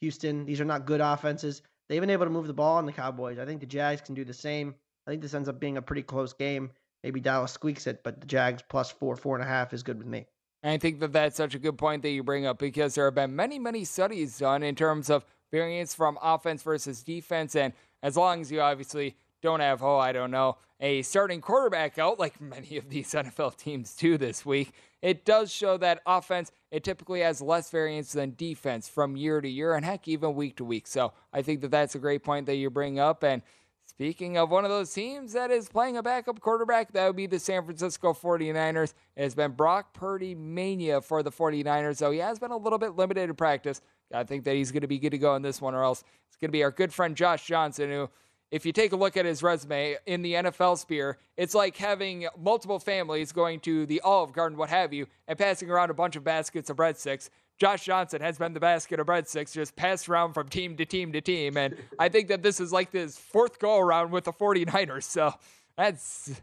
Houston, 0.01 0.45
these 0.45 0.61
are 0.61 0.65
not 0.65 0.87
good 0.87 1.01
offenses. 1.01 1.63
They've 1.89 2.01
been 2.01 2.11
able 2.11 2.27
to 2.27 2.31
move 2.31 2.47
the 2.47 2.53
ball 2.53 2.77
on 2.77 2.87
the 2.87 2.93
Cowboys. 2.93 3.39
I 3.39 3.45
think 3.45 3.61
the 3.61 3.67
Jags 3.67 4.01
can 4.01 4.15
do 4.15 4.25
the 4.25 4.35
same. 4.35 4.75
I 5.07 5.11
think 5.11 5.23
this 5.23 5.35
ends 5.35 5.49
up 5.49 5.61
being 5.61 5.77
a 5.77 5.83
pretty 5.83 6.03
close 6.03 6.33
game. 6.33 6.71
Maybe 7.05 7.21
Dallas 7.21 7.53
squeaks 7.53 7.87
it, 7.87 8.03
but 8.03 8.21
the 8.21 8.27
Jags 8.27 8.63
plus 8.69 8.91
four, 8.91 9.17
four 9.17 9.37
and 9.37 9.45
a 9.45 9.47
half 9.47 9.73
is 9.73 9.83
good 9.83 9.99
with 9.99 10.09
me. 10.09 10.27
I 10.65 10.79
think 10.79 10.99
that 11.01 11.13
that's 11.13 11.37
such 11.37 11.55
a 11.55 11.61
good 11.61 11.79
point 11.79 12.03
that 12.03 12.11
you 12.11 12.25
bring 12.25 12.47
up 12.47 12.59
because 12.59 12.97
there 12.97 13.05
have 13.05 13.15
been 13.15 13.37
many, 13.37 13.59
many 13.59 13.85
studies 13.85 14.39
done 14.39 14.65
in 14.65 14.75
terms 14.75 15.09
of 15.11 15.25
variance 15.53 15.95
from 15.95 16.19
offense 16.21 16.63
versus 16.63 17.05
defense. 17.05 17.55
And 17.55 17.73
as 18.03 18.17
long 18.17 18.41
as 18.41 18.51
you 18.51 18.61
obviously 18.61 19.17
don't 19.43 19.61
have, 19.61 19.83
oh, 19.83 19.99
I 19.99 20.13
don't 20.13 20.31
know, 20.31 20.57
a 20.81 21.03
starting 21.03 21.41
quarterback 21.41 21.99
out 21.99 22.19
like 22.19 22.41
many 22.41 22.77
of 22.77 22.89
these 22.89 23.11
NFL 23.13 23.57
teams 23.57 23.95
do 23.95 24.19
this 24.19 24.45
week, 24.45 24.73
it 25.03 25.25
does 25.25 25.53
show 25.53 25.77
that 25.79 26.01
offense, 26.07 26.51
it 26.71 26.85
typically 26.85 27.21
has 27.21 27.41
less 27.41 27.71
variance 27.71 28.13
than 28.13 28.35
defense 28.37 28.89
from 28.89 29.17
year 29.17 29.41
to 29.41 29.49
year 29.49 29.75
and 29.75 29.85
heck, 29.85 30.09
even 30.09 30.35
week 30.35 30.57
to 30.57 30.65
week. 30.65 30.87
So 30.87 31.13
I 31.33 31.43
think 31.43 31.61
that 31.61 31.71
that's 31.71 31.95
a 31.95 31.99
great 31.99 32.23
point 32.25 32.47
that 32.47 32.57
you 32.57 32.71
bring 32.71 32.99
up. 32.99 33.23
And 33.23 33.43
Speaking 33.89 34.37
of 34.37 34.51
one 34.51 34.65
of 34.65 34.71
those 34.71 34.93
teams 34.93 35.33
that 35.33 35.51
is 35.51 35.71
playing 35.71 35.97
a 35.97 36.03
backup 36.03 36.41
quarterback, 36.41 36.93
that 36.93 37.07
would 37.07 37.17
be 37.17 37.27
the 37.27 37.39
San 37.39 37.65
Francisco 37.65 38.13
49ers. 38.13 38.93
It 39.17 39.23
has 39.23 39.35
been 39.35 39.53
Brock 39.53 39.95
Purdy 39.95 40.35
mania 40.35 41.01
for 41.01 41.23
the 41.23 41.31
49ers, 41.31 41.99
though 41.99 42.11
he 42.11 42.19
has 42.19 42.39
been 42.39 42.51
a 42.51 42.57
little 42.57 42.79
bit 42.79 42.97
limited 42.97 43.31
in 43.31 43.37
practice. 43.37 43.81
I 44.13 44.25
think 44.25 44.45
that 44.45 44.55
he's 44.55 44.71
going 44.71 44.83
to 44.83 44.87
be 44.87 44.99
good 44.99 45.11
to 45.11 45.19
go 45.19 45.35
in 45.37 45.41
this 45.41 45.63
one, 45.63 45.75
or 45.75 45.83
else 45.83 46.05
it's 46.29 46.37
going 46.37 46.49
to 46.49 46.53
be 46.53 46.63
our 46.63 46.71
good 46.71 46.93
friend 46.93 47.17
Josh 47.17 47.47
Johnson, 47.47 47.91
who, 47.91 48.11
if 48.51 48.65
you 48.65 48.73
take 48.73 48.93
a 48.93 48.97
look 48.97 49.17
at 49.17 49.25
his 49.25 49.43
resume 49.43 49.97
in 50.07 50.23
the 50.23 50.35
NFL 50.35 50.79
sphere, 50.79 51.19
it's 51.37 51.55
like 51.55 51.77
having 51.77 52.29
multiple 52.39 52.79
families 52.79 53.33
going 53.33 53.61
to 53.61 53.87
the 53.87 54.01
Olive 54.03 54.33
Garden, 54.33 54.57
what 54.57 54.69
have 54.69 54.93
you, 54.93 55.07
and 55.27 55.39
passing 55.39 55.71
around 55.71 55.91
a 55.91 55.95
bunch 55.95 56.17
of 56.17 56.25
baskets 56.25 56.71
of 56.71 56.77
breadsticks. 56.77 57.29
Josh 57.59 57.85
Johnson 57.85 58.21
has 58.21 58.39
been 58.39 58.53
the 58.53 58.61
basket 58.61 59.01
of 59.01 59.07
breadsticks 59.07 59.53
just 59.53 59.75
passed 59.77 60.09
around 60.09 60.35
from 60.35 60.49
team 60.49 60.77
to 60.77 60.85
team 60.85 61.13
to 61.13 61.21
team. 61.21 61.57
And 61.57 61.77
I 61.99 62.09
think 62.09 62.29
that 62.29 62.43
this 62.43 62.61
is 62.61 62.73
like 62.73 62.91
this 62.91 63.17
fourth 63.17 63.59
go 63.59 63.79
around 63.79 64.11
with 64.11 64.25
the 64.25 64.33
49ers. 64.33 65.05
So 65.05 65.33
that's 65.77 66.41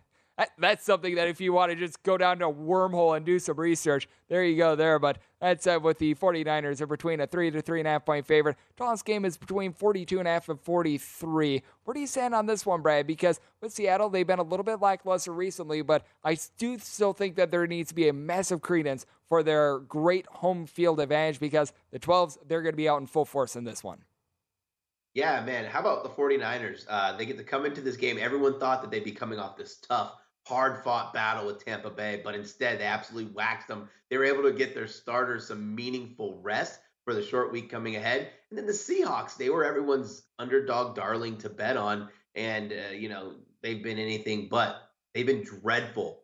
that's 0.58 0.84
something 0.84 1.16
that 1.16 1.28
if 1.28 1.40
you 1.40 1.54
want 1.54 1.72
to 1.72 1.76
just 1.76 2.02
go 2.02 2.18
down 2.18 2.40
to 2.40 2.48
a 2.48 2.54
wormhole 2.54 3.16
and 3.16 3.26
do 3.26 3.38
some 3.38 3.60
research, 3.60 4.08
there 4.30 4.44
you 4.44 4.58
go 4.58 4.76
there. 4.76 4.98
But 4.98 5.20
that's 5.40 5.68
uh, 5.68 5.80
with 5.82 6.00
the 6.00 6.16
49ers 6.16 6.82
are 6.82 6.88
between 6.88 7.20
a 7.20 7.28
three 7.28 7.52
to 7.52 7.62
three 7.62 7.80
and 7.80 7.88
a 7.88 7.92
half 7.92 8.06
point 8.06 8.26
favorite. 8.26 8.58
Tallest 8.76 9.06
game 9.06 9.26
is 9.26 9.38
between 9.38 9.74
42 9.74 10.18
and 10.20 10.28
a 10.28 10.32
half 10.32 10.50
and 10.50 10.60
43. 10.60 11.62
Where 11.84 11.94
do 11.94 12.00
you 12.00 12.08
stand 12.08 12.34
on 12.34 12.48
this 12.48 12.66
one, 12.66 12.82
Brad? 12.82 13.06
Because 13.06 13.40
with 13.62 13.74
Seattle, 13.74 14.10
they've 14.10 14.26
been 14.26 14.40
a 14.40 14.44
little 14.44 14.64
bit 14.64 14.82
lackluster 14.82 15.32
recently, 15.32 15.84
but 15.84 16.04
I 16.24 16.38
do 16.58 16.80
still 16.80 17.14
think 17.14 17.36
that 17.36 17.52
there 17.52 17.68
needs 17.68 17.90
to 17.90 17.96
be 17.96 18.08
a 18.08 18.14
massive 18.14 18.62
credence 18.62 19.06
for 19.28 19.44
their 19.44 19.80
great 19.80 20.26
home 20.28 20.66
field 20.66 21.00
advantage 21.00 21.40
because 21.40 21.74
the 21.92 22.00
12s, 22.00 22.38
they're 22.48 22.62
going 22.62 22.74
to 22.74 22.78
be 22.78 22.90
out 22.90 23.00
in 23.00 23.08
full 23.08 23.26
force 23.26 23.56
in 23.56 23.66
this 23.66 23.84
one. 23.84 24.00
Yeah, 25.14 25.44
man. 25.46 25.66
How 25.66 25.80
about 25.80 26.02
the 26.02 26.10
49ers? 26.10 26.86
Uh, 26.90 27.16
they 27.16 27.28
get 27.28 27.38
to 27.38 27.44
come 27.44 27.68
into 27.68 27.82
this 27.82 27.96
game. 27.96 28.18
Everyone 28.20 28.60
thought 28.60 28.82
that 28.82 28.90
they'd 28.90 29.04
be 29.04 29.12
coming 29.12 29.38
off 29.38 29.56
this 29.56 29.76
tough 29.76 30.16
hard 30.46 30.84
fought 30.84 31.14
battle 31.14 31.46
with 31.46 31.64
Tampa 31.64 31.90
Bay, 31.90 32.22
but 32.24 32.36
instead 32.36 32.80
they 32.80 32.86
absolutely 32.86 33.32
waxed 33.34 33.68
them. 33.68 33.90
They 34.10 34.18
were 34.18 34.26
able 34.26 34.44
to 34.44 34.52
get 34.52 34.74
their 34.74 34.88
starters 34.88 35.48
some 35.48 35.74
meaningful 35.74 36.42
rest 36.42 36.80
for 37.06 37.14
the 37.14 37.24
short 37.24 37.52
week 37.52 37.70
coming 37.70 37.96
ahead. 37.96 38.30
And 38.50 38.58
then 38.58 38.66
the 38.66 38.74
Seahawks, 38.74 39.36
they 39.36 39.50
were 39.50 39.66
everyone's 39.66 40.24
underdog 40.40 40.96
darling 40.96 41.38
to 41.40 41.50
bet 41.50 41.78
on. 41.78 42.10
And, 42.36 42.72
uh, 42.72 42.94
you 42.94 43.10
know, 43.10 43.36
they've 43.62 43.84
been 43.84 44.00
anything 44.00 44.48
but. 44.50 44.90
They've 45.14 45.26
been 45.26 45.44
dreadful, 45.44 46.22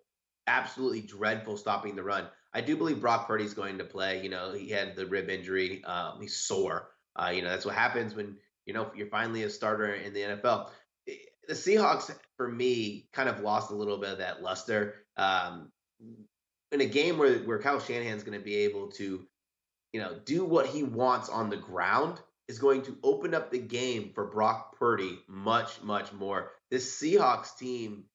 absolutely 0.48 1.02
dreadful 1.02 1.58
stopping 1.58 1.96
the 1.96 2.04
run. 2.04 2.28
I 2.54 2.62
do 2.62 2.76
believe 2.76 3.02
Brock 3.02 3.28
Purdy's 3.28 3.54
going 3.54 3.78
to 3.78 3.84
play. 3.84 4.24
You 4.24 4.30
know, 4.30 4.54
he 4.54 4.70
had 4.70 4.96
the 4.96 5.06
rib 5.06 5.30
injury, 5.30 5.84
um, 5.84 6.20
he's 6.20 6.38
sore. 6.38 6.90
Uh, 7.16 7.30
you 7.30 7.42
know, 7.42 7.50
that's 7.50 7.66
what 7.66 7.76
happens 7.76 8.16
when, 8.16 8.38
you 8.66 8.74
know, 8.74 8.92
you're 8.96 9.08
finally 9.08 9.44
a 9.44 9.50
starter 9.50 9.94
in 9.94 10.14
the 10.14 10.22
NFL 10.22 10.70
the 11.48 11.54
Seahawks, 11.54 12.16
for 12.38 12.48
me, 12.48 13.08
kind 13.12 13.30
of 13.30 13.42
lost 13.42 13.72
a 13.72 13.76
little 13.76 13.98
bit 13.98 14.12
of 14.12 14.18
that 14.20 14.42
luster. 14.42 14.96
Um, 15.18 15.72
in 16.72 16.82
a 16.82 16.86
game 16.86 17.18
where, 17.18 17.40
where 17.40 17.60
Kyle 17.60 17.80
Shanahan's 17.80 18.24
going 18.24 18.38
to 18.38 18.44
be 18.44 18.58
able 18.58 18.88
to, 18.92 19.26
you 19.92 20.00
know, 20.00 20.18
do 20.26 20.46
what 20.46 20.68
he 20.68 20.84
wants 20.84 21.30
on 21.30 21.50
the 21.50 21.58
ground 21.58 22.20
is 22.48 22.60
going 22.60 22.82
to 22.84 22.98
open 23.04 23.34
up 23.34 23.52
the 23.52 23.60
game 23.60 24.12
for 24.14 24.26
Brock 24.26 24.78
Purdy 24.78 25.20
much, 25.28 25.82
much 25.82 26.14
more. 26.14 26.52
This 26.70 27.00
Seahawks 27.00 27.58
team, 27.58 28.06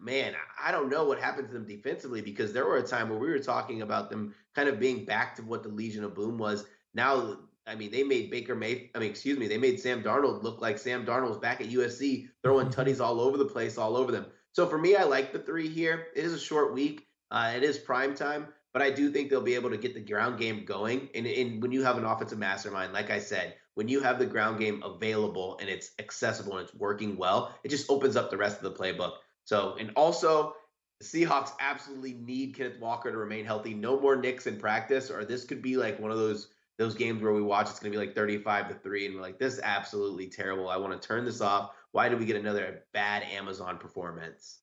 man, 0.00 0.34
I 0.62 0.72
don't 0.72 0.90
know 0.90 1.04
what 1.04 1.20
happened 1.20 1.48
to 1.48 1.54
them 1.54 1.66
defensively 1.66 2.20
because 2.20 2.52
there 2.52 2.66
were 2.66 2.78
a 2.78 2.82
time 2.82 3.08
where 3.08 3.18
we 3.18 3.30
were 3.30 3.38
talking 3.38 3.82
about 3.82 4.10
them 4.10 4.34
kind 4.54 4.68
of 4.68 4.80
being 4.80 5.04
back 5.04 5.36
to 5.36 5.42
what 5.42 5.62
the 5.62 5.68
Legion 5.68 6.04
of 6.04 6.14
Boom 6.14 6.38
was. 6.38 6.64
Now 6.94 7.38
I 7.70 7.76
mean, 7.76 7.92
they 7.92 8.02
made 8.02 8.30
Baker 8.30 8.56
May. 8.56 8.90
I 8.94 8.98
mean, 8.98 9.10
excuse 9.10 9.38
me, 9.38 9.46
they 9.46 9.56
made 9.56 9.78
Sam 9.78 10.02
Darnold 10.02 10.42
look 10.42 10.60
like 10.60 10.76
Sam 10.76 11.06
Darnold 11.06 11.28
was 11.28 11.38
back 11.38 11.60
at 11.60 11.68
USC, 11.68 12.28
throwing 12.42 12.66
mm-hmm. 12.66 12.80
tutties 12.80 13.00
all 13.00 13.20
over 13.20 13.36
the 13.36 13.44
place, 13.44 13.78
all 13.78 13.96
over 13.96 14.10
them. 14.10 14.26
So 14.52 14.66
for 14.66 14.76
me, 14.76 14.96
I 14.96 15.04
like 15.04 15.32
the 15.32 15.38
three 15.38 15.68
here. 15.68 16.08
It 16.16 16.24
is 16.24 16.32
a 16.32 16.38
short 16.38 16.74
week. 16.74 17.06
Uh, 17.30 17.52
it 17.54 17.62
is 17.62 17.78
prime 17.78 18.16
time, 18.16 18.48
but 18.72 18.82
I 18.82 18.90
do 18.90 19.12
think 19.12 19.30
they'll 19.30 19.40
be 19.40 19.54
able 19.54 19.70
to 19.70 19.76
get 19.76 19.94
the 19.94 20.00
ground 20.00 20.38
game 20.38 20.64
going. 20.64 21.08
And, 21.14 21.26
and 21.26 21.62
when 21.62 21.70
you 21.70 21.84
have 21.84 21.96
an 21.96 22.04
offensive 22.04 22.38
mastermind, 22.38 22.92
like 22.92 23.10
I 23.10 23.20
said, 23.20 23.54
when 23.74 23.86
you 23.86 24.00
have 24.00 24.18
the 24.18 24.26
ground 24.26 24.58
game 24.58 24.82
available 24.82 25.56
and 25.60 25.68
it's 25.70 25.92
accessible 26.00 26.56
and 26.56 26.66
it's 26.66 26.76
working 26.76 27.16
well, 27.16 27.54
it 27.62 27.68
just 27.68 27.88
opens 27.88 28.16
up 28.16 28.30
the 28.30 28.36
rest 28.36 28.56
of 28.56 28.64
the 28.64 28.72
playbook. 28.72 29.12
So, 29.44 29.76
and 29.78 29.92
also, 29.94 30.54
the 30.98 31.06
Seahawks 31.06 31.52
absolutely 31.60 32.14
need 32.14 32.56
Kenneth 32.56 32.80
Walker 32.80 33.12
to 33.12 33.16
remain 33.16 33.44
healthy. 33.44 33.74
No 33.74 33.98
more 33.98 34.16
nicks 34.16 34.48
in 34.48 34.58
practice, 34.58 35.08
or 35.08 35.24
this 35.24 35.44
could 35.44 35.62
be 35.62 35.76
like 35.76 36.00
one 36.00 36.10
of 36.10 36.18
those 36.18 36.48
those 36.80 36.94
games 36.94 37.20
where 37.20 37.34
we 37.34 37.42
watch 37.42 37.68
it's 37.68 37.78
going 37.78 37.92
to 37.92 37.98
be 37.98 38.02
like 38.02 38.14
35 38.14 38.68
to 38.68 38.74
3 38.74 39.06
and 39.06 39.14
we're 39.14 39.20
like 39.20 39.38
this 39.38 39.52
is 39.52 39.60
absolutely 39.62 40.26
terrible. 40.26 40.70
I 40.70 40.78
want 40.78 41.00
to 41.00 41.06
turn 41.06 41.26
this 41.26 41.42
off. 41.42 41.72
Why 41.92 42.08
did 42.08 42.18
we 42.18 42.24
get 42.24 42.36
another 42.36 42.84
bad 42.94 43.22
amazon 43.22 43.76
performance? 43.76 44.60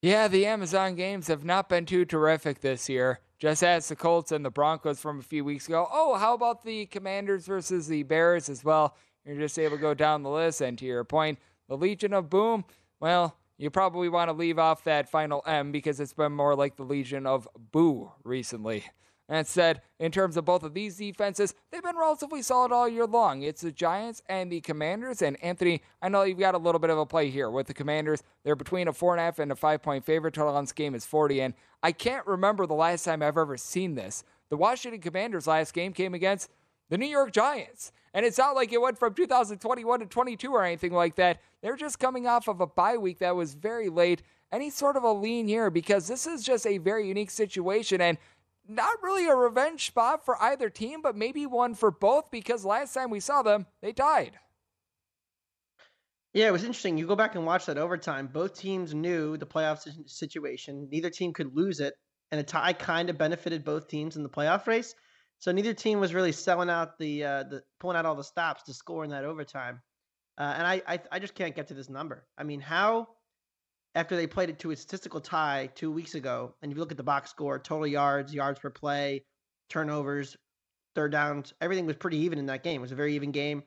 Yeah 0.00 0.26
the 0.26 0.46
amazon 0.46 0.94
games 0.94 1.26
have 1.26 1.44
not 1.44 1.68
been 1.68 1.84
too 1.84 2.06
terrific 2.06 2.62
this 2.62 2.88
year. 2.88 3.20
Just 3.38 3.62
as 3.62 3.86
the 3.88 3.94
colts 3.94 4.32
and 4.32 4.42
the 4.42 4.50
broncos 4.50 5.00
from 5.00 5.18
a 5.18 5.22
few 5.22 5.44
weeks 5.44 5.68
ago. 5.68 5.86
Oh 5.92 6.14
how 6.14 6.32
about 6.32 6.64
the 6.64 6.86
commanders 6.86 7.44
versus 7.44 7.88
the 7.88 8.04
bears 8.04 8.48
as 8.48 8.64
well? 8.64 8.96
You're 9.26 9.36
just 9.36 9.58
able 9.58 9.76
to 9.76 9.82
go 9.82 9.92
down 9.92 10.22
the 10.22 10.30
list 10.30 10.62
and 10.62 10.78
to 10.78 10.86
your 10.86 11.04
point 11.04 11.38
The 11.68 11.76
Legion 11.76 12.14
of 12.14 12.30
Boom, 12.30 12.64
well, 13.00 13.36
you 13.58 13.68
probably 13.68 14.08
want 14.08 14.30
to 14.30 14.32
leave 14.32 14.58
off 14.58 14.84
that 14.84 15.10
final 15.10 15.42
M 15.46 15.72
because 15.72 16.00
it's 16.00 16.14
been 16.14 16.32
more 16.32 16.56
like 16.56 16.76
the 16.76 16.84
Legion 16.84 17.26
of 17.26 17.46
Boo 17.70 18.12
recently. 18.24 18.84
That 19.28 19.46
said, 19.46 19.80
in 19.98 20.12
terms 20.12 20.36
of 20.36 20.44
both 20.44 20.62
of 20.62 20.74
these 20.74 20.96
defenses, 20.96 21.54
they've 21.70 21.82
been 21.82 21.96
relatively 21.96 22.42
solid 22.42 22.72
all 22.72 22.86
year 22.86 23.06
long. 23.06 23.42
It's 23.42 23.62
the 23.62 23.72
Giants 23.72 24.22
and 24.28 24.52
the 24.52 24.60
Commanders. 24.60 25.22
And 25.22 25.42
Anthony, 25.42 25.80
I 26.02 26.10
know 26.10 26.24
you've 26.24 26.38
got 26.38 26.54
a 26.54 26.58
little 26.58 26.78
bit 26.78 26.90
of 26.90 26.98
a 26.98 27.06
play 27.06 27.30
here 27.30 27.48
with 27.48 27.66
the 27.66 27.74
Commanders. 27.74 28.22
They're 28.44 28.54
between 28.54 28.86
a 28.86 28.92
four 28.92 29.14
and 29.14 29.20
a 29.20 29.24
half 29.24 29.38
and 29.38 29.50
a 29.50 29.56
five 29.56 29.82
point 29.82 30.04
favorite. 30.04 30.34
Total 30.34 30.54
on 30.54 30.64
this 30.64 30.72
game 30.72 30.94
is 30.94 31.06
40. 31.06 31.40
And 31.40 31.54
I 31.82 31.92
can't 31.92 32.26
remember 32.26 32.66
the 32.66 32.74
last 32.74 33.04
time 33.04 33.22
I've 33.22 33.38
ever 33.38 33.56
seen 33.56 33.94
this. 33.94 34.24
The 34.50 34.58
Washington 34.58 35.00
Commanders' 35.00 35.46
last 35.46 35.72
game 35.72 35.94
came 35.94 36.12
against 36.12 36.50
the 36.90 36.98
New 36.98 37.06
York 37.06 37.32
Giants. 37.32 37.92
And 38.12 38.24
it's 38.24 38.38
not 38.38 38.54
like 38.54 38.72
it 38.72 38.80
went 38.80 38.98
from 38.98 39.14
2021 39.14 40.00
to 40.00 40.06
22 40.06 40.52
or 40.52 40.64
anything 40.64 40.92
like 40.92 41.16
that. 41.16 41.40
They're 41.62 41.76
just 41.76 41.98
coming 41.98 42.26
off 42.26 42.46
of 42.46 42.60
a 42.60 42.66
bye 42.66 42.96
week 42.96 43.18
that 43.18 43.34
was 43.34 43.54
very 43.54 43.88
late. 43.88 44.22
Any 44.52 44.70
sort 44.70 44.96
of 44.96 45.02
a 45.02 45.10
lean 45.12 45.48
here 45.48 45.68
because 45.70 46.06
this 46.06 46.26
is 46.26 46.44
just 46.44 46.66
a 46.66 46.78
very 46.78 47.08
unique 47.08 47.30
situation. 47.30 48.00
And 48.00 48.18
not 48.68 49.02
really 49.02 49.26
a 49.26 49.34
revenge 49.34 49.86
spot 49.86 50.24
for 50.24 50.40
either 50.42 50.70
team, 50.70 51.02
but 51.02 51.16
maybe 51.16 51.46
one 51.46 51.74
for 51.74 51.90
both 51.90 52.30
because 52.30 52.64
last 52.64 52.94
time 52.94 53.10
we 53.10 53.20
saw 53.20 53.42
them, 53.42 53.66
they 53.82 53.92
tied. 53.92 54.38
Yeah, 56.32 56.48
it 56.48 56.52
was 56.52 56.64
interesting. 56.64 56.98
You 56.98 57.06
go 57.06 57.14
back 57.14 57.36
and 57.36 57.46
watch 57.46 57.66
that 57.66 57.78
overtime. 57.78 58.26
Both 58.26 58.58
teams 58.58 58.92
knew 58.92 59.36
the 59.36 59.46
playoff 59.46 59.86
situation. 60.08 60.88
Neither 60.90 61.08
team 61.08 61.32
could 61.32 61.54
lose 61.54 61.78
it, 61.78 61.94
and 62.32 62.40
a 62.40 62.44
tie 62.44 62.72
kind 62.72 63.08
of 63.08 63.16
benefited 63.16 63.64
both 63.64 63.86
teams 63.86 64.16
in 64.16 64.24
the 64.24 64.28
playoff 64.28 64.66
race. 64.66 64.94
So 65.38 65.52
neither 65.52 65.74
team 65.74 66.00
was 66.00 66.12
really 66.12 66.32
selling 66.32 66.70
out 66.70 66.98
the 66.98 67.24
uh, 67.24 67.42
the 67.44 67.62
pulling 67.78 67.96
out 67.96 68.06
all 68.06 68.16
the 68.16 68.24
stops 68.24 68.64
to 68.64 68.74
score 68.74 69.04
in 69.04 69.10
that 69.10 69.24
overtime. 69.24 69.80
Uh, 70.36 70.54
and 70.56 70.66
I, 70.66 70.82
I 70.88 70.98
I 71.12 71.18
just 71.20 71.36
can't 71.36 71.54
get 71.54 71.68
to 71.68 71.74
this 71.74 71.88
number. 71.88 72.26
I 72.36 72.42
mean, 72.42 72.60
how 72.60 73.08
after 73.94 74.16
they 74.16 74.26
played 74.26 74.50
it 74.50 74.58
to 74.60 74.70
a 74.70 74.76
statistical 74.76 75.20
tie 75.20 75.70
two 75.74 75.90
weeks 75.90 76.14
ago, 76.14 76.54
and 76.62 76.70
if 76.70 76.76
you 76.76 76.80
look 76.80 76.90
at 76.90 76.96
the 76.96 77.02
box 77.02 77.30
score, 77.30 77.58
total 77.58 77.86
yards, 77.86 78.34
yards 78.34 78.58
per 78.58 78.70
play, 78.70 79.24
turnovers, 79.68 80.36
third 80.94 81.12
downs, 81.12 81.54
everything 81.60 81.86
was 81.86 81.96
pretty 81.96 82.18
even 82.18 82.38
in 82.38 82.46
that 82.46 82.64
game. 82.64 82.80
It 82.80 82.82
was 82.82 82.92
a 82.92 82.96
very 82.96 83.14
even 83.14 83.30
game. 83.30 83.62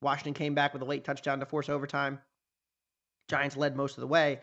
Washington 0.00 0.34
came 0.34 0.54
back 0.54 0.72
with 0.72 0.82
a 0.82 0.86
late 0.86 1.04
touchdown 1.04 1.40
to 1.40 1.46
force 1.46 1.68
overtime. 1.68 2.20
Giants 3.28 3.56
led 3.56 3.76
most 3.76 3.96
of 3.96 4.00
the 4.00 4.06
way. 4.06 4.40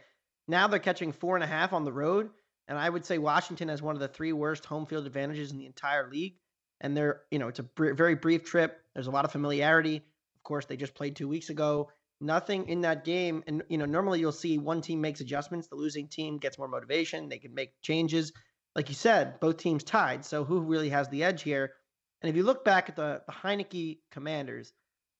Now 0.48 0.68
they're 0.68 0.80
catching 0.80 1.12
four 1.12 1.36
and 1.36 1.44
a 1.44 1.48
half 1.48 1.74
on 1.74 1.84
the 1.84 1.92
road, 1.92 2.30
and 2.68 2.78
I 2.78 2.90
would 2.90 3.06
say 3.06 3.18
Washington 3.18 3.70
has 3.70 3.82
one 3.82 3.96
of 3.96 4.00
the 4.02 4.08
three 4.08 4.34
worst 4.34 4.66
home 4.66 4.86
field 4.86 5.06
advantages 5.06 5.52
in 5.52 5.58
the 5.58 5.66
entire 5.66 6.10
league. 6.10 6.36
And 6.82 6.96
they're, 6.96 7.22
you 7.30 7.40
know, 7.40 7.50
it's 7.50 7.60
a 7.60 7.64
br- 7.64 7.94
very 7.94 8.16
brief 8.16 8.46
trip. 8.46 8.80
There's 8.94 9.08
a 9.08 9.12
lot 9.12 9.26
of 9.26 9.32
familiarity. 9.32 9.98
Of 9.98 10.44
course, 10.44 10.66
they 10.66 10.78
just 10.78 10.96
played 10.96 11.16
two 11.16 11.28
weeks 11.28 11.50
ago 11.50 11.90
nothing 12.22 12.68
in 12.68 12.82
that 12.82 13.06
game. 13.06 13.44
And 13.48 13.64
you 13.70 13.78
know, 13.78 13.86
normally 13.86 14.20
you'll 14.20 14.32
see 14.32 14.58
one 14.58 14.82
team 14.82 15.02
makes 15.02 15.22
adjustments. 15.22 15.68
The 15.68 15.76
losing 15.76 16.08
team 16.08 16.38
gets 16.38 16.58
more 16.58 16.68
motivation. 16.68 17.30
They 17.30 17.40
can 17.40 17.54
make 17.54 17.82
changes. 17.82 18.34
Like 18.76 18.90
you 18.90 18.96
said, 18.96 19.40
both 19.40 19.58
teams 19.58 19.84
tied. 19.84 20.26
So 20.26 20.44
who 20.44 20.62
really 20.62 20.90
has 20.90 21.10
the 21.10 21.24
edge 21.24 21.42
here? 21.42 21.74
And 22.22 22.30
if 22.30 22.36
you 22.36 22.44
look 22.44 22.66
back 22.66 22.90
at 22.90 22.96
the 22.96 23.22
the 23.26 23.34
Heinicke 23.34 24.00
Commanders, 24.12 24.74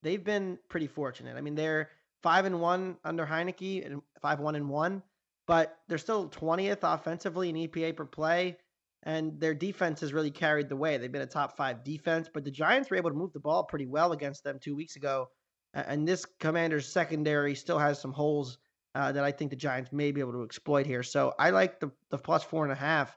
they've 0.04 0.24
been 0.24 0.60
pretty 0.70 0.88
fortunate. 0.88 1.38
I 1.38 1.42
mean, 1.42 1.56
they're 1.56 1.90
five 2.22 2.46
and 2.46 2.60
one 2.60 2.98
under 3.04 3.26
Heinicke 3.26 3.86
and 3.86 4.02
five 4.22 4.40
one 4.40 4.56
and 4.56 4.70
one, 4.70 5.02
but 5.48 5.78
they're 5.88 5.98
still 5.98 6.28
twentieth 6.28 6.80
offensively 6.84 7.50
in 7.50 7.56
EPA 7.56 7.96
per 7.96 8.06
play. 8.06 8.58
And 9.04 9.40
their 9.40 9.54
defense 9.54 10.02
has 10.02 10.12
really 10.12 10.30
carried 10.30 10.68
the 10.68 10.76
way. 10.76 10.98
They've 10.98 11.10
been 11.10 11.22
a 11.22 11.26
top 11.26 11.56
five 11.56 11.86
defense, 11.86 12.30
but 12.34 12.44
the 12.44 12.52
Giants 12.52 12.90
were 12.90 12.98
able 12.98 13.12
to 13.12 13.16
move 13.16 13.32
the 13.32 13.40
ball 13.40 13.64
pretty 13.64 13.86
well 13.86 14.12
against 14.12 14.44
them 14.44 14.60
two 14.60 14.76
weeks 14.76 14.98
ago 14.98 15.30
and 15.74 16.08
this 16.08 16.26
commander's 16.40 16.88
secondary 16.88 17.56
still 17.56 17.80
has 17.80 18.00
some 18.00 18.12
holes 18.12 18.58
uh, 18.96 19.12
that 19.12 19.24
I 19.24 19.32
think 19.32 19.52
the 19.52 19.56
Giants 19.58 19.92
may 19.92 20.12
be 20.12 20.22
able 20.22 20.34
to 20.34 20.44
exploit 20.44 20.86
here. 20.86 21.04
So 21.04 21.34
I 21.40 21.52
like 21.52 21.80
the, 21.80 21.92
the 22.10 22.18
plus 22.18 22.44
four 22.44 22.64
and 22.64 22.72
a 22.72 22.76
half. 22.76 23.16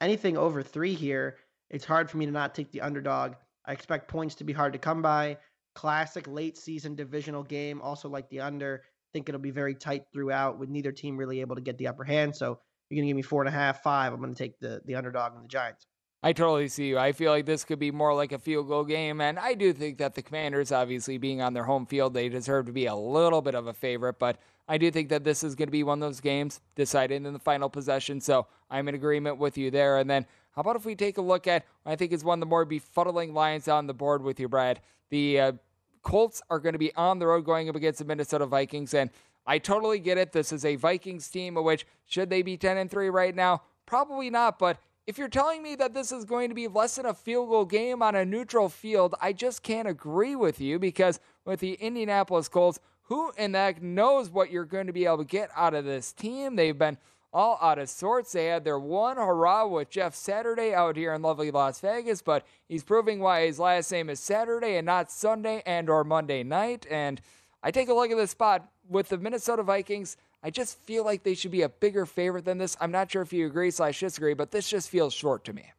Anything 0.00 0.36
over 0.36 0.62
three 0.62 0.94
here, 0.94 1.36
it's 1.70 1.84
hard 1.84 2.10
for 2.10 2.16
me 2.18 2.26
to 2.26 2.32
not 2.32 2.54
take 2.54 2.72
the 2.72 2.80
underdog. 2.80 3.34
I 3.64 3.72
expect 3.72 4.08
points 4.08 4.34
to 4.36 4.44
be 4.44 4.52
hard 4.52 4.72
to 4.72 4.78
come 4.78 5.02
by. 5.02 5.38
Classic 5.74 6.26
late 6.26 6.56
season 6.56 6.94
divisional 6.94 7.42
game, 7.42 7.80
also 7.80 8.08
like 8.08 8.28
the 8.30 8.40
under. 8.40 8.82
Think 9.12 9.28
it'll 9.28 9.40
be 9.40 9.50
very 9.50 9.74
tight 9.74 10.04
throughout 10.12 10.58
with 10.58 10.68
neither 10.68 10.92
team 10.92 11.16
really 11.16 11.40
able 11.40 11.56
to 11.56 11.62
get 11.62 11.78
the 11.78 11.88
upper 11.88 12.04
hand. 12.04 12.34
So 12.34 12.58
you're 12.90 13.02
to 13.02 13.06
give 13.06 13.16
me 13.16 13.22
four 13.22 13.42
and 13.42 13.48
a 13.48 13.52
half, 13.52 13.82
five. 13.82 14.12
I'm 14.12 14.20
to 14.22 14.34
take 14.34 14.58
the, 14.60 14.80
the 14.84 14.94
underdog 14.94 15.34
and 15.34 15.44
the 15.44 15.48
Giants. 15.48 15.86
I 16.22 16.32
totally 16.32 16.68
see 16.68 16.88
you. 16.88 16.98
I 16.98 17.12
feel 17.12 17.30
like 17.30 17.46
this 17.46 17.64
could 17.64 17.78
be 17.78 17.90
more 17.90 18.14
like 18.14 18.32
a 18.32 18.38
field 18.38 18.68
goal 18.68 18.84
game, 18.84 19.20
and 19.20 19.38
I 19.38 19.54
do 19.54 19.72
think 19.72 19.98
that 19.98 20.14
the 20.14 20.22
Commanders, 20.22 20.72
obviously 20.72 21.18
being 21.18 21.40
on 21.40 21.52
their 21.52 21.64
home 21.64 21.86
field, 21.86 22.14
they 22.14 22.28
deserve 22.28 22.66
to 22.66 22.72
be 22.72 22.86
a 22.86 22.94
little 22.94 23.42
bit 23.42 23.54
of 23.54 23.66
a 23.66 23.72
favorite, 23.72 24.18
but 24.18 24.38
I 24.68 24.78
do 24.78 24.90
think 24.90 25.10
that 25.10 25.24
this 25.24 25.44
is 25.44 25.54
going 25.54 25.68
to 25.68 25.72
be 25.72 25.84
one 25.84 26.02
of 26.02 26.08
those 26.08 26.20
games 26.20 26.60
decided 26.74 27.24
in 27.24 27.32
the 27.32 27.38
final 27.38 27.68
possession, 27.68 28.20
so 28.20 28.46
I'm 28.70 28.88
in 28.88 28.94
agreement 28.94 29.38
with 29.38 29.56
you 29.56 29.70
there. 29.70 29.98
And 29.98 30.10
then 30.10 30.26
how 30.54 30.62
about 30.62 30.76
if 30.76 30.84
we 30.84 30.96
take 30.96 31.18
a 31.18 31.22
look 31.22 31.46
at 31.46 31.64
I 31.84 31.94
think 31.96 32.12
is 32.12 32.24
one 32.24 32.38
of 32.38 32.40
the 32.40 32.46
more 32.46 32.66
befuddling 32.66 33.32
lines 33.32 33.68
on 33.68 33.86
the 33.86 33.94
board 33.94 34.22
with 34.22 34.40
you, 34.40 34.48
Brad? 34.48 34.80
The 35.10 35.40
uh, 35.40 35.52
Colts 36.02 36.42
are 36.50 36.58
going 36.58 36.72
to 36.72 36.78
be 36.78 36.94
on 36.94 37.18
the 37.18 37.26
road 37.26 37.44
going 37.44 37.68
up 37.68 37.76
against 37.76 38.00
the 38.00 38.04
Minnesota 38.04 38.46
Vikings, 38.46 38.94
and 38.94 39.10
I 39.46 39.58
totally 39.58 40.00
get 40.00 40.18
it. 40.18 40.32
This 40.32 40.50
is 40.50 40.64
a 40.64 40.74
Vikings 40.74 41.28
team, 41.28 41.54
which 41.54 41.86
should 42.06 42.30
they 42.30 42.42
be 42.42 42.56
10 42.56 42.76
and 42.76 42.90
3 42.90 43.10
right 43.10 43.34
now? 43.34 43.62
Probably 43.86 44.30
not, 44.30 44.58
but 44.58 44.78
if 45.06 45.18
you're 45.18 45.28
telling 45.28 45.62
me 45.62 45.76
that 45.76 45.94
this 45.94 46.10
is 46.10 46.24
going 46.24 46.48
to 46.48 46.54
be 46.54 46.66
less 46.66 46.96
than 46.96 47.06
a 47.06 47.14
field 47.14 47.48
goal 47.48 47.64
game 47.64 48.02
on 48.02 48.16
a 48.16 48.24
neutral 48.24 48.68
field, 48.68 49.14
I 49.20 49.32
just 49.32 49.62
can't 49.62 49.86
agree 49.86 50.34
with 50.34 50.60
you 50.60 50.78
because 50.78 51.20
with 51.44 51.60
the 51.60 51.74
Indianapolis 51.74 52.48
Colts, 52.48 52.80
who 53.04 53.30
in 53.38 53.52
the 53.52 53.58
heck 53.58 53.80
knows 53.80 54.30
what 54.30 54.50
you're 54.50 54.64
going 54.64 54.88
to 54.88 54.92
be 54.92 55.06
able 55.06 55.18
to 55.18 55.24
get 55.24 55.50
out 55.54 55.74
of 55.74 55.84
this 55.84 56.12
team? 56.12 56.56
They've 56.56 56.76
been 56.76 56.98
all 57.32 57.56
out 57.62 57.78
of 57.78 57.88
sorts. 57.88 58.32
They 58.32 58.46
had 58.46 58.64
their 58.64 58.80
one 58.80 59.16
hurrah 59.16 59.66
with 59.66 59.90
Jeff 59.90 60.14
Saturday 60.14 60.74
out 60.74 60.96
here 60.96 61.14
in 61.14 61.22
lovely 61.22 61.52
Las 61.52 61.78
Vegas, 61.80 62.20
but 62.20 62.44
he's 62.66 62.82
proving 62.82 63.20
why 63.20 63.46
his 63.46 63.60
last 63.60 63.92
name 63.92 64.10
is 64.10 64.18
Saturday 64.18 64.76
and 64.76 64.86
not 64.86 65.12
Sunday 65.12 65.62
and 65.66 65.88
or 65.88 66.02
Monday 66.02 66.42
night. 66.42 66.84
And 66.90 67.20
I 67.62 67.70
take 67.70 67.88
a 67.88 67.94
look 67.94 68.10
at 68.10 68.16
this 68.16 68.32
spot 68.32 68.68
with 68.88 69.08
the 69.08 69.18
Minnesota 69.18 69.62
Vikings. 69.62 70.16
I 70.42 70.50
just 70.50 70.78
feel 70.80 71.04
like 71.04 71.22
they 71.22 71.34
should 71.34 71.50
be 71.50 71.62
a 71.62 71.68
bigger 71.68 72.06
favorite 72.06 72.44
than 72.44 72.58
this. 72.58 72.76
I'm 72.80 72.92
not 72.92 73.10
sure 73.10 73.22
if 73.22 73.32
you 73.32 73.46
agree 73.46 73.70
slash 73.70 74.00
disagree, 74.00 74.34
but 74.34 74.50
this 74.50 74.68
just 74.68 74.88
feels 74.88 75.12
short 75.12 75.44
to 75.46 75.52
me. 75.52 75.72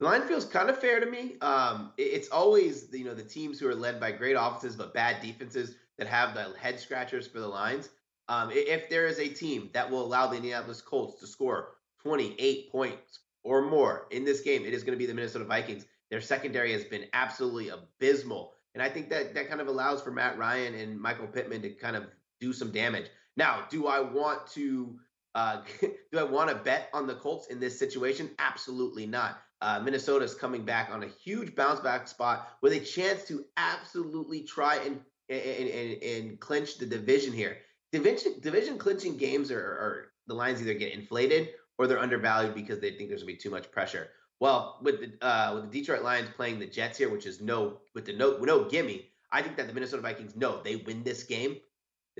The 0.00 0.06
line 0.06 0.22
feels 0.22 0.44
kind 0.44 0.70
of 0.70 0.78
fair 0.78 1.00
to 1.00 1.06
me. 1.06 1.36
Um, 1.40 1.92
it's 1.98 2.28
always 2.28 2.86
you 2.92 3.04
know 3.04 3.14
the 3.14 3.22
teams 3.22 3.58
who 3.58 3.68
are 3.68 3.74
led 3.74 3.98
by 3.98 4.12
great 4.12 4.34
offenses 4.34 4.76
but 4.76 4.94
bad 4.94 5.20
defenses 5.20 5.74
that 5.98 6.06
have 6.06 6.34
the 6.34 6.56
head 6.58 6.78
scratchers 6.78 7.26
for 7.26 7.40
the 7.40 7.48
lines. 7.48 7.88
Um, 8.28 8.50
if 8.52 8.88
there 8.88 9.06
is 9.06 9.18
a 9.18 9.28
team 9.28 9.70
that 9.72 9.90
will 9.90 10.04
allow 10.04 10.28
the 10.28 10.36
Indianapolis 10.36 10.80
Colts 10.80 11.18
to 11.20 11.26
score 11.26 11.70
28 12.02 12.70
points 12.70 13.20
or 13.42 13.62
more 13.62 14.06
in 14.10 14.24
this 14.24 14.42
game, 14.42 14.64
it 14.64 14.74
is 14.74 14.84
going 14.84 14.96
to 14.96 14.98
be 14.98 15.06
the 15.06 15.14
Minnesota 15.14 15.44
Vikings. 15.44 15.86
Their 16.10 16.20
secondary 16.20 16.72
has 16.72 16.84
been 16.84 17.06
absolutely 17.12 17.70
abysmal, 17.70 18.52
and 18.74 18.82
I 18.82 18.88
think 18.88 19.08
that 19.10 19.34
that 19.34 19.48
kind 19.48 19.60
of 19.60 19.66
allows 19.66 20.00
for 20.00 20.10
Matt 20.10 20.38
Ryan 20.38 20.74
and 20.74 21.00
Michael 21.00 21.26
Pittman 21.26 21.62
to 21.62 21.70
kind 21.70 21.96
of 21.96 22.04
do 22.38 22.52
some 22.52 22.70
damage. 22.70 23.06
Now, 23.38 23.64
do 23.70 23.86
I 23.86 24.00
want 24.00 24.48
to 24.48 24.98
uh, 25.34 25.62
do 25.80 26.18
I 26.18 26.24
want 26.24 26.50
to 26.50 26.56
bet 26.56 26.90
on 26.92 27.06
the 27.06 27.14
Colts 27.14 27.46
in 27.46 27.60
this 27.60 27.78
situation? 27.78 28.30
Absolutely 28.40 29.06
not. 29.06 29.38
Uh, 29.60 29.80
Minnesota 29.82 30.24
is 30.24 30.34
coming 30.34 30.64
back 30.64 30.90
on 30.92 31.04
a 31.04 31.06
huge 31.06 31.54
bounce 31.54 31.80
back 31.80 32.08
spot 32.08 32.48
with 32.62 32.72
a 32.72 32.80
chance 32.80 33.24
to 33.24 33.44
absolutely 33.56 34.42
try 34.42 34.76
and 34.76 35.00
and, 35.28 35.68
and, 35.68 36.02
and 36.02 36.40
clinch 36.40 36.78
the 36.78 36.86
division 36.86 37.32
here. 37.32 37.58
Division 37.92 38.34
division 38.40 38.76
clinching 38.76 39.16
games 39.16 39.52
are, 39.52 39.60
are 39.60 40.12
the 40.26 40.34
lines 40.34 40.60
either 40.60 40.74
get 40.74 40.92
inflated 40.92 41.50
or 41.78 41.86
they're 41.86 41.98
undervalued 42.00 42.54
because 42.54 42.80
they 42.80 42.90
think 42.90 43.08
there's 43.08 43.22
gonna 43.22 43.32
be 43.32 43.38
too 43.38 43.50
much 43.50 43.70
pressure. 43.70 44.08
Well, 44.40 44.78
with 44.82 45.00
the 45.00 45.26
uh, 45.26 45.54
with 45.54 45.70
the 45.70 45.80
Detroit 45.80 46.02
Lions 46.02 46.28
playing 46.34 46.58
the 46.58 46.66
Jets 46.66 46.98
here, 46.98 47.08
which 47.08 47.26
is 47.26 47.40
no 47.40 47.78
with 47.94 48.04
the 48.04 48.14
no 48.14 48.38
no 48.38 48.64
gimme, 48.64 49.10
I 49.30 49.42
think 49.42 49.56
that 49.58 49.68
the 49.68 49.74
Minnesota 49.74 50.02
Vikings 50.02 50.34
know 50.34 50.60
they 50.62 50.76
win 50.76 51.04
this 51.04 51.22
game 51.22 51.58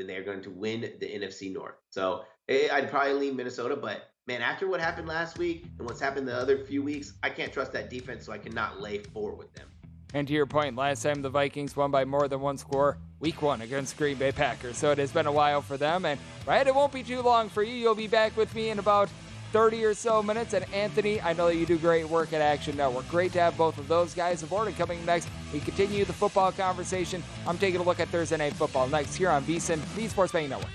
they're 0.06 0.24
going 0.24 0.42
to 0.42 0.50
win 0.50 0.82
the 1.00 1.06
NFC 1.06 1.52
North. 1.52 1.76
So 1.90 2.24
eh, 2.48 2.68
I'd 2.70 2.90
probably 2.90 3.14
lean 3.14 3.36
Minnesota, 3.36 3.76
but 3.76 4.10
man, 4.26 4.42
after 4.42 4.68
what 4.68 4.80
happened 4.80 5.08
last 5.08 5.38
week 5.38 5.66
and 5.78 5.88
what's 5.88 6.00
happened 6.00 6.28
the 6.28 6.36
other 6.36 6.58
few 6.58 6.82
weeks, 6.82 7.14
I 7.22 7.30
can't 7.30 7.52
trust 7.52 7.72
that 7.72 7.88
defense, 7.88 8.26
so 8.26 8.32
I 8.32 8.38
cannot 8.38 8.80
lay 8.80 8.98
four 8.98 9.34
with 9.34 9.52
them. 9.54 9.66
And 10.14 10.26
to 10.26 10.34
your 10.34 10.46
point, 10.46 10.76
last 10.76 11.02
time 11.02 11.20
the 11.20 11.28
Vikings 11.28 11.76
won 11.76 11.90
by 11.90 12.04
more 12.04 12.28
than 12.28 12.40
one 12.40 12.56
score, 12.56 12.98
week 13.20 13.42
one 13.42 13.60
against 13.60 13.96
Green 13.96 14.16
Bay 14.16 14.32
Packers. 14.32 14.78
So 14.78 14.90
it 14.90 14.98
has 14.98 15.12
been 15.12 15.26
a 15.26 15.32
while 15.32 15.60
for 15.60 15.76
them. 15.76 16.06
And 16.06 16.18
right, 16.46 16.66
it 16.66 16.74
won't 16.74 16.92
be 16.92 17.02
too 17.02 17.20
long 17.20 17.50
for 17.50 17.62
you. 17.62 17.74
You'll 17.74 17.94
be 17.94 18.06
back 18.06 18.36
with 18.36 18.54
me 18.54 18.70
in 18.70 18.78
about 18.78 19.10
30 19.52 19.84
or 19.84 19.94
so 19.94 20.22
minutes. 20.22 20.54
And 20.54 20.64
Anthony, 20.72 21.20
I 21.20 21.32
know 21.32 21.46
that 21.46 21.56
you 21.56 21.66
do 21.66 21.78
great 21.78 22.08
work 22.08 22.32
at 22.32 22.40
Action 22.40 22.76
Network. 22.76 23.08
Great 23.08 23.32
to 23.32 23.40
have 23.40 23.56
both 23.56 23.78
of 23.78 23.88
those 23.88 24.14
guys 24.14 24.42
aboard. 24.42 24.68
And 24.68 24.76
coming 24.76 25.04
next, 25.04 25.28
we 25.52 25.60
continue 25.60 26.04
the 26.04 26.12
football 26.12 26.52
conversation. 26.52 27.22
I'm 27.46 27.58
taking 27.58 27.80
a 27.80 27.82
look 27.82 28.00
at 28.00 28.08
Thursday 28.08 28.36
Night 28.36 28.54
Football 28.54 28.88
next 28.88 29.14
here 29.14 29.30
on 29.30 29.44
VSIN, 29.44 29.80
the 29.94 30.08
Sports 30.08 30.32
Betting 30.32 30.50
Network. 30.50 30.70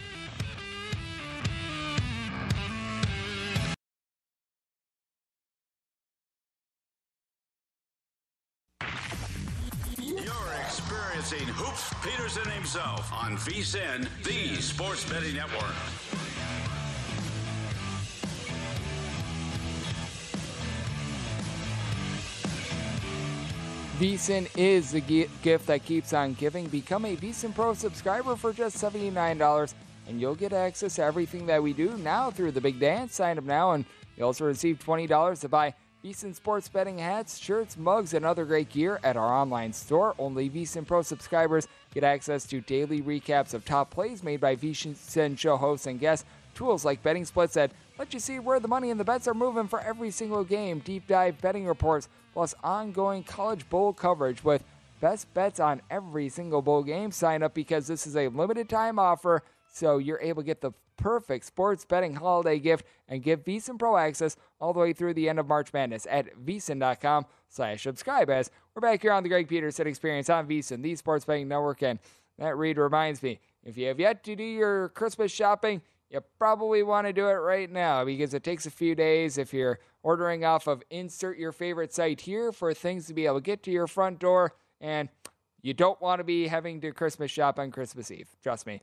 You're 9.97 10.53
experiencing 10.61 11.47
Hoops 11.47 11.93
Peterson 12.03 12.49
himself 12.51 13.11
on 13.13 13.37
VSIN, 13.37 14.07
the 14.23 14.61
Sports 14.61 15.09
Betting 15.09 15.35
Network. 15.35 15.75
VSIN 24.03 24.49
is 24.57 24.91
the 24.91 24.99
gift 24.99 25.65
that 25.67 25.85
keeps 25.85 26.11
on 26.11 26.33
giving. 26.33 26.67
Become 26.67 27.05
a 27.05 27.15
VSIN 27.15 27.55
Pro 27.55 27.73
subscriber 27.73 28.35
for 28.35 28.51
just 28.51 28.75
$79 28.75 29.73
and 30.09 30.19
you'll 30.19 30.35
get 30.35 30.51
access 30.51 30.95
to 30.95 31.03
everything 31.03 31.45
that 31.45 31.63
we 31.63 31.71
do 31.71 31.95
now 31.99 32.29
through 32.29 32.51
the 32.51 32.59
big 32.59 32.81
dance. 32.81 33.15
Sign 33.15 33.37
up 33.37 33.45
now 33.45 33.71
and 33.71 33.85
you 34.17 34.25
also 34.25 34.43
receive 34.43 34.77
$20 34.79 35.39
to 35.39 35.47
buy 35.47 35.73
VSIN 36.03 36.35
sports 36.35 36.67
betting 36.67 36.97
hats, 36.97 37.37
shirts, 37.37 37.77
mugs, 37.77 38.13
and 38.13 38.25
other 38.25 38.43
great 38.43 38.67
gear 38.67 38.99
at 39.05 39.15
our 39.15 39.33
online 39.33 39.71
store. 39.71 40.15
Only 40.19 40.49
VSIN 40.49 40.85
Pro 40.85 41.01
subscribers 41.01 41.69
get 41.93 42.03
access 42.03 42.45
to 42.47 42.59
daily 42.59 43.01
recaps 43.01 43.53
of 43.53 43.63
top 43.63 43.89
plays 43.89 44.21
made 44.21 44.41
by 44.41 44.57
VSIN 44.57 45.39
show 45.39 45.55
hosts 45.55 45.87
and 45.87 45.97
guests, 45.97 46.25
tools 46.55 46.83
like 46.83 47.01
betting 47.03 47.23
splits 47.23 47.53
that 47.53 47.71
let 47.97 48.13
you 48.13 48.19
see 48.19 48.39
where 48.39 48.59
the 48.59 48.67
money 48.67 48.89
and 48.89 48.99
the 48.99 49.05
bets 49.05 49.29
are 49.29 49.33
moving 49.33 49.69
for 49.69 49.79
every 49.79 50.11
single 50.11 50.43
game, 50.43 50.79
deep 50.79 51.07
dive 51.07 51.39
betting 51.39 51.65
reports, 51.65 52.09
plus 52.33 52.55
ongoing 52.63 53.23
college 53.23 53.69
bowl 53.69 53.93
coverage 53.93 54.43
with 54.43 54.63
best 54.99 55.31
bets 55.33 55.59
on 55.59 55.81
every 55.89 56.29
single 56.29 56.61
bowl 56.61 56.83
game. 56.83 57.11
Sign 57.11 57.43
up 57.43 57.53
because 57.53 57.87
this 57.87 58.07
is 58.07 58.15
a 58.15 58.27
limited 58.29 58.69
time 58.69 58.97
offer, 58.99 59.43
so 59.71 59.97
you're 59.97 60.19
able 60.19 60.41
to 60.41 60.45
get 60.45 60.61
the 60.61 60.71
perfect 60.95 61.45
sports 61.45 61.83
betting 61.85 62.13
holiday 62.15 62.59
gift 62.59 62.85
and 63.07 63.23
give 63.23 63.43
VSIN 63.43 63.77
Pro 63.79 63.97
access 63.97 64.37
all 64.61 64.73
the 64.73 64.79
way 64.79 64.93
through 64.93 65.13
the 65.13 65.27
end 65.27 65.39
of 65.39 65.47
March 65.47 65.73
Madness 65.73 66.07
at 66.09 66.35
VSIN.com 66.45 67.25
slash 67.49 67.83
subscribe. 67.83 68.29
As 68.29 68.49
we're 68.73 68.81
back 68.81 69.01
here 69.01 69.11
on 69.11 69.23
the 69.23 69.29
Greg 69.29 69.47
Peterson 69.47 69.87
Experience 69.87 70.29
on 70.29 70.47
VSIN, 70.47 70.81
the 70.81 70.95
Sports 70.95 71.25
Betting 71.25 71.47
Network, 71.47 71.81
and 71.83 71.99
that 72.37 72.57
read 72.57 72.77
reminds 72.77 73.21
me, 73.21 73.39
if 73.63 73.77
you 73.77 73.87
have 73.87 73.99
yet 73.99 74.23
to 74.23 74.35
do 74.35 74.43
your 74.43 74.89
Christmas 74.89 75.31
shopping, 75.31 75.81
you 76.13 76.21
probably 76.37 76.83
want 76.83 77.07
to 77.07 77.11
do 77.11 77.27
it 77.27 77.33
right 77.33 77.71
now 77.71 78.05
because 78.05 78.35
it 78.35 78.43
takes 78.43 78.67
a 78.67 78.71
few 78.71 78.93
days 78.93 79.39
if 79.39 79.51
you're 79.51 79.79
ordering 80.03 80.45
off 80.45 80.67
of 80.67 80.83
insert 80.91 81.39
your 81.39 81.51
favorite 81.51 81.91
site 81.91 82.21
here 82.21 82.51
for 82.51 82.71
things 82.71 83.07
to 83.07 83.15
be 83.15 83.25
able 83.25 83.37
to 83.37 83.41
get 83.41 83.63
to 83.63 83.71
your 83.71 83.87
front 83.87 84.19
door 84.19 84.53
and 84.79 85.09
you 85.63 85.73
don't 85.73 85.99
want 86.01 86.19
to 86.19 86.23
be 86.23 86.47
having 86.47 86.79
to 86.81 86.91
Christmas 86.91 87.31
shop 87.31 87.57
on 87.57 87.71
Christmas 87.71 88.11
Eve. 88.11 88.29
Trust 88.43 88.67
me. 88.67 88.81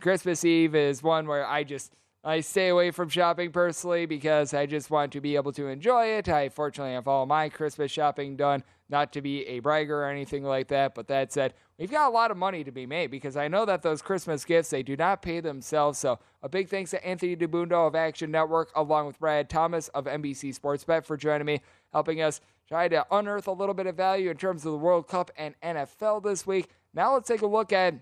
Christmas 0.00 0.44
Eve 0.44 0.74
is 0.74 1.00
one 1.00 1.28
where 1.28 1.46
I 1.46 1.62
just 1.62 1.94
I 2.26 2.40
stay 2.40 2.68
away 2.68 2.90
from 2.90 3.10
shopping 3.10 3.52
personally 3.52 4.06
because 4.06 4.54
I 4.54 4.64
just 4.64 4.90
want 4.90 5.12
to 5.12 5.20
be 5.20 5.36
able 5.36 5.52
to 5.52 5.66
enjoy 5.66 6.06
it. 6.06 6.26
I 6.26 6.48
fortunately 6.48 6.94
have 6.94 7.06
all 7.06 7.26
my 7.26 7.50
Christmas 7.50 7.92
shopping 7.92 8.34
done, 8.34 8.64
not 8.88 9.12
to 9.12 9.20
be 9.20 9.46
a 9.46 9.58
bragger 9.58 10.02
or 10.02 10.08
anything 10.08 10.42
like 10.42 10.68
that. 10.68 10.94
But 10.94 11.06
that 11.08 11.34
said, 11.34 11.52
we've 11.78 11.90
got 11.90 12.08
a 12.08 12.14
lot 12.14 12.30
of 12.30 12.38
money 12.38 12.64
to 12.64 12.72
be 12.72 12.86
made 12.86 13.10
because 13.10 13.36
I 13.36 13.48
know 13.48 13.66
that 13.66 13.82
those 13.82 14.00
Christmas 14.00 14.42
gifts 14.46 14.70
they 14.70 14.82
do 14.82 14.96
not 14.96 15.20
pay 15.20 15.40
themselves. 15.40 15.98
So 15.98 16.18
a 16.42 16.48
big 16.48 16.70
thanks 16.70 16.92
to 16.92 17.06
Anthony 17.06 17.36
Dabbundo 17.36 17.86
of 17.86 17.94
Action 17.94 18.30
Network, 18.30 18.72
along 18.74 19.06
with 19.06 19.18
Brad 19.18 19.50
Thomas 19.50 19.88
of 19.88 20.06
NBC 20.06 20.54
Sports 20.54 20.82
Bet 20.82 21.04
for 21.04 21.18
joining 21.18 21.46
me, 21.46 21.60
helping 21.92 22.22
us 22.22 22.40
try 22.66 22.88
to 22.88 23.04
unearth 23.10 23.48
a 23.48 23.52
little 23.52 23.74
bit 23.74 23.86
of 23.86 23.96
value 23.96 24.30
in 24.30 24.38
terms 24.38 24.64
of 24.64 24.72
the 24.72 24.78
World 24.78 25.08
Cup 25.08 25.30
and 25.36 25.54
NFL 25.62 26.22
this 26.22 26.46
week. 26.46 26.70
Now 26.94 27.12
let's 27.12 27.28
take 27.28 27.42
a 27.42 27.46
look 27.46 27.70
at 27.70 27.96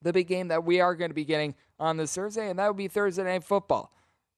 the 0.00 0.12
big 0.12 0.26
game 0.26 0.48
that 0.48 0.64
we 0.64 0.80
are 0.80 0.94
going 0.94 1.10
to 1.10 1.14
be 1.14 1.24
getting 1.24 1.54
on 1.82 1.96
this 1.96 2.14
Thursday, 2.14 2.48
and 2.48 2.58
that 2.58 2.68
would 2.68 2.76
be 2.76 2.86
Thursday 2.88 3.24
Night 3.24 3.42
Football. 3.42 3.92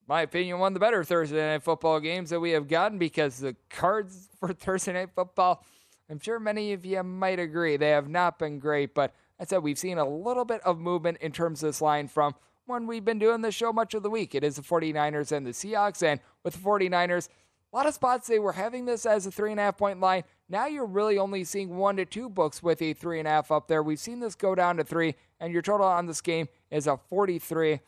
My 0.08 0.22
opinion, 0.22 0.58
one 0.58 0.72
of 0.72 0.74
the 0.74 0.80
better 0.80 1.04
Thursday 1.04 1.36
Night 1.36 1.62
Football 1.62 2.00
games 2.00 2.30
that 2.30 2.40
we 2.40 2.50
have 2.52 2.68
gotten 2.68 2.98
because 2.98 3.38
the 3.38 3.54
cards 3.68 4.30
for 4.40 4.52
Thursday 4.52 4.94
Night 4.94 5.10
Football, 5.14 5.62
I'm 6.10 6.18
sure 6.18 6.40
many 6.40 6.72
of 6.72 6.84
you 6.86 7.02
might 7.02 7.38
agree, 7.38 7.76
they 7.76 7.90
have 7.90 8.08
not 8.08 8.38
been 8.38 8.58
great, 8.58 8.94
but 8.94 9.14
I 9.38 9.44
said 9.44 9.58
we've 9.58 9.78
seen 9.78 9.98
a 9.98 10.08
little 10.08 10.44
bit 10.44 10.62
of 10.62 10.78
movement 10.78 11.18
in 11.20 11.32
terms 11.32 11.62
of 11.62 11.68
this 11.68 11.82
line 11.82 12.08
from 12.08 12.34
when 12.66 12.86
we've 12.86 13.04
been 13.04 13.18
doing 13.18 13.42
this 13.42 13.54
show 13.54 13.72
much 13.72 13.92
of 13.92 14.02
the 14.02 14.10
week. 14.10 14.34
It 14.34 14.42
is 14.42 14.56
the 14.56 14.62
49ers 14.62 15.30
and 15.30 15.46
the 15.46 15.50
Seahawks, 15.50 16.02
and 16.02 16.20
with 16.42 16.54
the 16.54 16.60
49ers, 16.60 17.28
a 17.72 17.76
lot 17.76 17.86
of 17.86 17.94
spots 17.94 18.26
they 18.26 18.38
were 18.38 18.52
having 18.52 18.86
this 18.86 19.04
as 19.04 19.26
a 19.26 19.30
three 19.30 19.50
and 19.50 19.60
a 19.60 19.64
half 19.64 19.76
point 19.76 20.00
line. 20.00 20.24
Now 20.48 20.66
you're 20.66 20.86
really 20.86 21.18
only 21.18 21.44
seeing 21.44 21.76
one 21.76 21.96
to 21.96 22.04
two 22.04 22.28
books 22.28 22.62
with 22.62 22.82
a 22.82 22.92
three 22.92 23.18
and 23.18 23.26
a 23.26 23.30
half 23.30 23.50
up 23.50 23.68
there. 23.68 23.82
We've 23.82 23.98
seen 23.98 24.20
this 24.20 24.34
go 24.34 24.54
down 24.54 24.76
to 24.76 24.84
three, 24.84 25.14
and 25.40 25.52
your 25.52 25.62
total 25.62 25.86
on 25.86 26.06
this 26.06 26.20
game 26.20 26.48
is 26.70 26.86
a 26.86 26.96
43. 26.96 27.80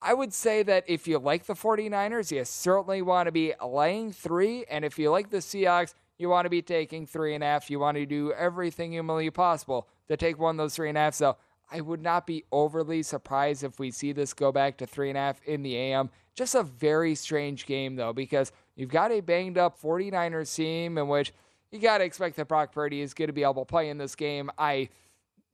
I 0.00 0.14
would 0.14 0.32
say 0.32 0.62
that 0.62 0.84
if 0.86 1.08
you 1.08 1.18
like 1.18 1.46
the 1.46 1.54
49ers, 1.54 2.30
you 2.30 2.44
certainly 2.44 3.02
want 3.02 3.26
to 3.26 3.32
be 3.32 3.52
laying 3.64 4.12
three. 4.12 4.64
And 4.70 4.84
if 4.84 4.98
you 4.98 5.10
like 5.10 5.30
the 5.30 5.38
Seahawks, 5.38 5.94
you 6.18 6.28
want 6.28 6.46
to 6.46 6.50
be 6.50 6.62
taking 6.62 7.06
three 7.06 7.34
and 7.34 7.42
a 7.42 7.46
half. 7.46 7.70
You 7.70 7.80
want 7.80 7.96
to 7.96 8.06
do 8.06 8.32
everything 8.32 8.92
humanly 8.92 9.30
possible 9.30 9.88
to 10.08 10.16
take 10.16 10.38
one 10.38 10.54
of 10.54 10.58
those 10.58 10.76
three 10.76 10.88
and 10.88 10.98
a 10.98 11.02
half. 11.02 11.14
So 11.14 11.36
I 11.70 11.80
would 11.80 12.02
not 12.02 12.26
be 12.26 12.44
overly 12.52 13.02
surprised 13.02 13.64
if 13.64 13.78
we 13.78 13.90
see 13.90 14.12
this 14.12 14.34
go 14.34 14.52
back 14.52 14.76
to 14.78 14.86
three 14.86 15.08
and 15.08 15.18
a 15.18 15.20
half 15.20 15.42
in 15.44 15.62
the 15.62 15.76
AM. 15.76 16.10
Just 16.34 16.54
a 16.54 16.62
very 16.62 17.16
strange 17.16 17.66
game, 17.66 17.96
though, 17.96 18.12
because 18.12 18.52
You've 18.78 18.90
got 18.90 19.10
a 19.10 19.20
banged 19.20 19.58
up 19.58 19.82
49ers 19.82 20.54
team 20.54 20.98
in 20.98 21.08
which 21.08 21.34
you 21.70 21.78
got 21.78 21.98
to 21.98 22.04
expect 22.04 22.36
that 22.36 22.48
Brock 22.48 22.72
Purdy 22.72 23.00
is 23.00 23.14
going 23.14 23.28
to 23.28 23.32
be 23.32 23.42
able 23.42 23.64
to 23.64 23.64
play 23.64 23.88
in 23.88 23.98
this 23.98 24.14
game. 24.14 24.50
I 24.58 24.88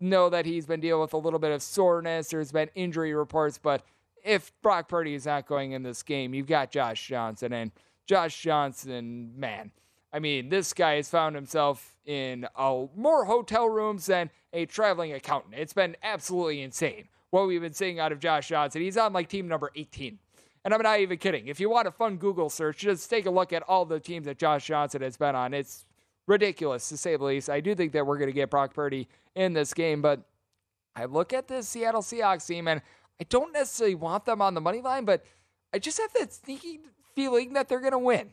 know 0.00 0.28
that 0.30 0.46
he's 0.46 0.66
been 0.66 0.80
dealing 0.80 1.02
with 1.02 1.12
a 1.12 1.18
little 1.18 1.38
bit 1.38 1.52
of 1.52 1.62
soreness. 1.62 2.28
There's 2.28 2.52
been 2.52 2.70
injury 2.74 3.14
reports, 3.14 3.58
but 3.58 3.84
if 4.24 4.52
Brock 4.62 4.88
Purdy 4.88 5.14
is 5.14 5.26
not 5.26 5.46
going 5.46 5.72
in 5.72 5.82
this 5.82 6.02
game, 6.02 6.34
you've 6.34 6.46
got 6.46 6.70
Josh 6.70 7.06
Johnson. 7.06 7.52
And 7.52 7.70
Josh 8.06 8.40
Johnson, 8.40 9.32
man, 9.36 9.70
I 10.12 10.18
mean, 10.18 10.48
this 10.48 10.72
guy 10.72 10.96
has 10.96 11.08
found 11.08 11.34
himself 11.34 11.96
in 12.04 12.46
a, 12.56 12.86
more 12.94 13.24
hotel 13.24 13.68
rooms 13.68 14.06
than 14.06 14.30
a 14.52 14.66
traveling 14.66 15.12
accountant. 15.12 15.54
It's 15.56 15.72
been 15.72 15.96
absolutely 16.02 16.62
insane 16.62 17.08
what 17.30 17.48
we've 17.48 17.60
been 17.60 17.72
seeing 17.72 17.98
out 17.98 18.12
of 18.12 18.20
Josh 18.20 18.48
Johnson. 18.48 18.82
He's 18.82 18.96
on 18.96 19.12
like 19.12 19.28
team 19.28 19.48
number 19.48 19.72
18 19.74 20.18
and 20.64 20.72
I'm 20.72 20.80
not 20.82 21.00
even 21.00 21.18
kidding. 21.18 21.48
If 21.48 21.60
you 21.60 21.68
want 21.68 21.88
a 21.88 21.90
fun 21.90 22.16
Google 22.16 22.48
search, 22.48 22.78
just 22.78 23.10
take 23.10 23.26
a 23.26 23.30
look 23.30 23.52
at 23.52 23.62
all 23.62 23.84
the 23.84 24.00
teams 24.00 24.24
that 24.26 24.38
Josh 24.38 24.66
Johnson 24.66 25.02
has 25.02 25.16
been 25.16 25.34
on. 25.34 25.52
It's 25.52 25.84
ridiculous 26.26 26.88
to 26.88 26.96
say 26.96 27.16
the 27.16 27.24
least. 27.24 27.50
I 27.50 27.60
do 27.60 27.74
think 27.74 27.92
that 27.92 28.06
we're 28.06 28.18
going 28.18 28.28
to 28.28 28.34
get 28.34 28.50
Brock 28.50 28.74
Purdy 28.74 29.08
in 29.34 29.52
this 29.52 29.74
game, 29.74 30.02
but 30.02 30.22
I 30.96 31.06
look 31.06 31.32
at 31.32 31.48
the 31.48 31.62
Seattle 31.62 32.02
Seahawks 32.02 32.46
team 32.46 32.68
and 32.68 32.80
I 33.20 33.24
don't 33.24 33.52
necessarily 33.52 33.94
want 33.94 34.24
them 34.24 34.40
on 34.40 34.54
the 34.54 34.60
money 34.60 34.80
line, 34.80 35.04
but 35.04 35.24
I 35.72 35.78
just 35.78 36.00
have 36.00 36.12
that 36.14 36.32
sneaky 36.32 36.80
feeling 37.14 37.52
that 37.54 37.68
they're 37.68 37.80
going 37.80 37.92
to 37.92 37.98
win. 37.98 38.30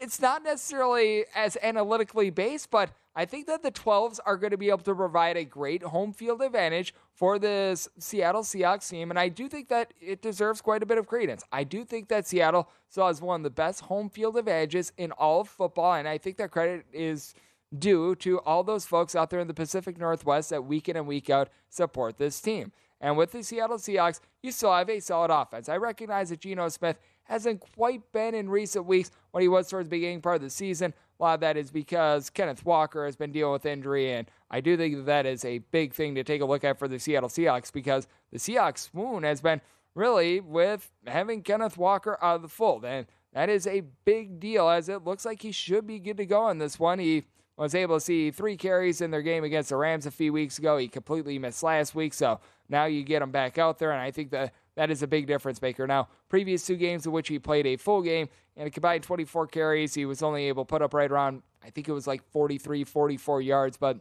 It's 0.00 0.20
not 0.20 0.42
necessarily 0.42 1.24
as 1.34 1.56
analytically 1.62 2.30
based, 2.30 2.70
but 2.70 2.90
I 3.14 3.24
think 3.24 3.46
that 3.46 3.62
the 3.62 3.72
12s 3.72 4.18
are 4.26 4.36
going 4.36 4.50
to 4.50 4.58
be 4.58 4.68
able 4.68 4.78
to 4.80 4.94
provide 4.94 5.38
a 5.38 5.44
great 5.44 5.82
home 5.82 6.12
field 6.12 6.42
advantage 6.42 6.94
for 7.14 7.38
this 7.38 7.88
Seattle 7.98 8.42
Seahawks 8.42 8.90
team. 8.90 9.10
And 9.10 9.18
I 9.18 9.28
do 9.28 9.48
think 9.48 9.68
that 9.68 9.94
it 10.00 10.20
deserves 10.20 10.60
quite 10.60 10.82
a 10.82 10.86
bit 10.86 10.98
of 10.98 11.06
credence. 11.06 11.42
I 11.50 11.64
do 11.64 11.84
think 11.84 12.08
that 12.08 12.26
Seattle 12.26 12.68
still 12.90 13.06
has 13.06 13.22
one 13.22 13.40
of 13.40 13.44
the 13.44 13.50
best 13.50 13.80
home 13.82 14.10
field 14.10 14.36
advantages 14.36 14.92
in 14.98 15.12
all 15.12 15.40
of 15.40 15.48
football. 15.48 15.94
And 15.94 16.06
I 16.06 16.18
think 16.18 16.36
that 16.36 16.50
credit 16.50 16.84
is 16.92 17.34
due 17.76 18.14
to 18.16 18.38
all 18.40 18.62
those 18.62 18.84
folks 18.84 19.16
out 19.16 19.30
there 19.30 19.40
in 19.40 19.48
the 19.48 19.54
Pacific 19.54 19.98
Northwest 19.98 20.50
that 20.50 20.64
week 20.64 20.88
in 20.88 20.96
and 20.96 21.06
week 21.06 21.30
out 21.30 21.48
support 21.70 22.18
this 22.18 22.38
team. 22.40 22.70
And 23.00 23.16
with 23.16 23.32
the 23.32 23.42
Seattle 23.42 23.78
Seahawks, 23.78 24.20
you 24.42 24.52
still 24.52 24.72
have 24.72 24.88
a 24.88 25.00
solid 25.00 25.30
offense. 25.30 25.68
I 25.68 25.76
recognize 25.76 26.30
that 26.30 26.40
Geno 26.40 26.68
Smith 26.68 26.98
hasn't 27.28 27.60
quite 27.74 28.12
been 28.12 28.34
in 28.34 28.48
recent 28.48 28.86
weeks 28.86 29.10
what 29.30 29.42
he 29.42 29.48
was 29.48 29.68
towards 29.68 29.86
the 29.86 29.96
beginning 29.96 30.20
part 30.20 30.36
of 30.36 30.42
the 30.42 30.50
season. 30.50 30.94
A 31.18 31.22
lot 31.22 31.34
of 31.34 31.40
that 31.40 31.56
is 31.56 31.70
because 31.70 32.30
Kenneth 32.30 32.64
Walker 32.64 33.04
has 33.06 33.16
been 33.16 33.32
dealing 33.32 33.52
with 33.52 33.66
injury, 33.66 34.12
and 34.12 34.30
I 34.50 34.60
do 34.60 34.76
think 34.76 34.96
that, 34.96 35.06
that 35.06 35.26
is 35.26 35.44
a 35.44 35.58
big 35.58 35.94
thing 35.94 36.14
to 36.14 36.24
take 36.24 36.42
a 36.42 36.44
look 36.44 36.62
at 36.62 36.78
for 36.78 36.88
the 36.88 36.98
Seattle 36.98 37.28
Seahawks 37.28 37.72
because 37.72 38.06
the 38.32 38.38
Seahawks 38.38 38.90
swoon 38.90 39.22
has 39.22 39.40
been 39.40 39.60
really 39.94 40.40
with 40.40 40.92
having 41.06 41.42
Kenneth 41.42 41.78
Walker 41.78 42.18
out 42.22 42.36
of 42.36 42.42
the 42.42 42.48
fold, 42.48 42.84
and 42.84 43.06
that 43.32 43.48
is 43.48 43.66
a 43.66 43.82
big 44.04 44.38
deal 44.40 44.68
as 44.68 44.88
it 44.88 45.04
looks 45.04 45.24
like 45.24 45.42
he 45.42 45.52
should 45.52 45.86
be 45.86 45.98
good 45.98 46.18
to 46.18 46.26
go 46.26 46.42
on 46.42 46.58
this 46.58 46.78
one. 46.78 46.98
He 46.98 47.24
was 47.56 47.74
able 47.74 47.96
to 47.96 48.00
see 48.00 48.30
three 48.30 48.56
carries 48.56 49.00
in 49.00 49.10
their 49.10 49.22
game 49.22 49.42
against 49.42 49.70
the 49.70 49.76
Rams 49.76 50.04
a 50.04 50.10
few 50.10 50.32
weeks 50.32 50.58
ago. 50.58 50.76
He 50.76 50.88
completely 50.88 51.38
missed 51.38 51.62
last 51.62 51.94
week, 51.94 52.12
so 52.12 52.40
now 52.68 52.84
you 52.84 53.02
get 53.02 53.22
him 53.22 53.30
back 53.30 53.56
out 53.56 53.78
there, 53.78 53.92
and 53.92 54.00
I 54.00 54.10
think 54.10 54.30
that 54.30 54.52
that 54.76 54.90
is 54.90 55.02
a 55.02 55.06
big 55.06 55.26
difference 55.26 55.60
maker. 55.60 55.86
Now, 55.86 56.08
previous 56.28 56.64
two 56.64 56.76
games 56.76 57.06
in 57.06 57.12
which 57.12 57.28
he 57.28 57.38
played 57.38 57.66
a 57.66 57.76
full 57.76 58.02
game 58.02 58.28
and 58.56 58.68
a 58.68 58.70
combined 58.70 59.02
24 59.02 59.46
carries, 59.48 59.94
he 59.94 60.04
was 60.06 60.22
only 60.22 60.48
able 60.48 60.64
to 60.64 60.68
put 60.68 60.82
up 60.82 60.94
right 60.94 61.10
around, 61.10 61.42
I 61.64 61.70
think 61.70 61.88
it 61.88 61.92
was 61.92 62.06
like 62.06 62.22
43, 62.30 62.84
44 62.84 63.42
yards, 63.42 63.76
but 63.76 63.98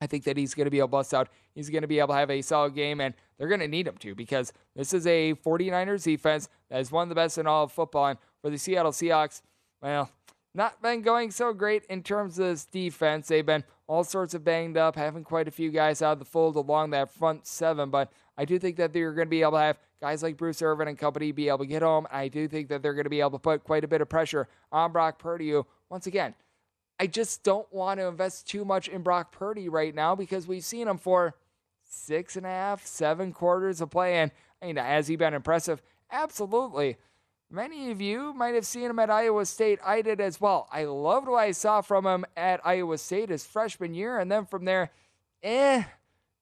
I 0.00 0.06
think 0.06 0.24
that 0.24 0.36
he's 0.36 0.54
going 0.54 0.64
to 0.64 0.70
be 0.70 0.78
able 0.78 0.88
to 0.88 0.92
bust 0.92 1.14
out. 1.14 1.28
He's 1.54 1.68
going 1.68 1.82
to 1.82 1.88
be 1.88 1.98
able 1.98 2.08
to 2.08 2.14
have 2.14 2.30
a 2.30 2.42
solid 2.42 2.74
game, 2.74 3.00
and 3.00 3.14
they're 3.38 3.48
going 3.48 3.60
to 3.60 3.68
need 3.68 3.86
him 3.86 3.96
to 3.98 4.14
because 4.14 4.52
this 4.74 4.94
is 4.94 5.06
a 5.06 5.34
49ers 5.34 6.04
defense 6.04 6.48
that 6.70 6.80
is 6.80 6.90
one 6.90 7.04
of 7.04 7.08
the 7.10 7.14
best 7.14 7.38
in 7.38 7.46
all 7.46 7.64
of 7.64 7.72
football. 7.72 8.06
And 8.06 8.18
for 8.40 8.50
the 8.50 8.58
Seattle 8.58 8.92
Seahawks, 8.92 9.42
well, 9.82 10.10
not 10.54 10.82
been 10.82 11.02
going 11.02 11.30
so 11.30 11.52
great 11.52 11.84
in 11.84 12.02
terms 12.02 12.38
of 12.38 12.46
this 12.46 12.64
defense. 12.64 13.28
They've 13.28 13.44
been 13.46 13.64
all 13.86 14.04
sorts 14.04 14.34
of 14.34 14.42
banged 14.42 14.76
up, 14.76 14.96
having 14.96 15.22
quite 15.22 15.48
a 15.48 15.50
few 15.50 15.70
guys 15.70 16.02
out 16.02 16.14
of 16.14 16.18
the 16.18 16.24
fold 16.24 16.56
along 16.56 16.90
that 16.90 17.10
front 17.10 17.46
seven, 17.46 17.90
but 17.90 18.10
I 18.40 18.46
do 18.46 18.58
think 18.58 18.76
that 18.76 18.94
they're 18.94 19.12
going 19.12 19.26
to 19.26 19.30
be 19.30 19.42
able 19.42 19.52
to 19.52 19.58
have 19.58 19.78
guys 20.00 20.22
like 20.22 20.38
Bruce 20.38 20.62
Irvin 20.62 20.88
and 20.88 20.96
company 20.96 21.30
be 21.30 21.48
able 21.48 21.58
to 21.58 21.66
get 21.66 21.82
home. 21.82 22.06
I 22.10 22.28
do 22.28 22.48
think 22.48 22.68
that 22.68 22.82
they're 22.82 22.94
going 22.94 23.04
to 23.04 23.10
be 23.10 23.20
able 23.20 23.32
to 23.32 23.38
put 23.38 23.64
quite 23.64 23.84
a 23.84 23.88
bit 23.88 24.00
of 24.00 24.08
pressure 24.08 24.48
on 24.72 24.92
Brock 24.92 25.18
Purdy. 25.18 25.54
Once 25.90 26.06
again, 26.06 26.34
I 26.98 27.06
just 27.06 27.42
don't 27.42 27.70
want 27.70 28.00
to 28.00 28.06
invest 28.06 28.48
too 28.48 28.64
much 28.64 28.88
in 28.88 29.02
Brock 29.02 29.30
Purdy 29.30 29.68
right 29.68 29.94
now 29.94 30.14
because 30.14 30.46
we've 30.46 30.64
seen 30.64 30.88
him 30.88 30.96
for 30.96 31.34
six 31.86 32.34
and 32.34 32.46
a 32.46 32.48
half, 32.48 32.86
seven 32.86 33.34
quarters 33.34 33.82
of 33.82 33.90
play. 33.90 34.16
And 34.16 34.30
I 34.62 34.66
mean, 34.68 34.76
has 34.76 35.06
he 35.06 35.16
been 35.16 35.34
impressive? 35.34 35.82
Absolutely. 36.10 36.96
Many 37.50 37.90
of 37.90 38.00
you 38.00 38.32
might 38.32 38.54
have 38.54 38.64
seen 38.64 38.88
him 38.88 39.00
at 39.00 39.10
Iowa 39.10 39.44
State. 39.44 39.80
I 39.84 40.00
did 40.00 40.18
as 40.18 40.40
well. 40.40 40.66
I 40.72 40.84
loved 40.84 41.28
what 41.28 41.40
I 41.40 41.50
saw 41.50 41.82
from 41.82 42.06
him 42.06 42.24
at 42.38 42.64
Iowa 42.64 42.96
State 42.96 43.28
his 43.28 43.44
freshman 43.44 43.92
year. 43.92 44.18
And 44.18 44.32
then 44.32 44.46
from 44.46 44.64
there, 44.64 44.92
eh, 45.42 45.82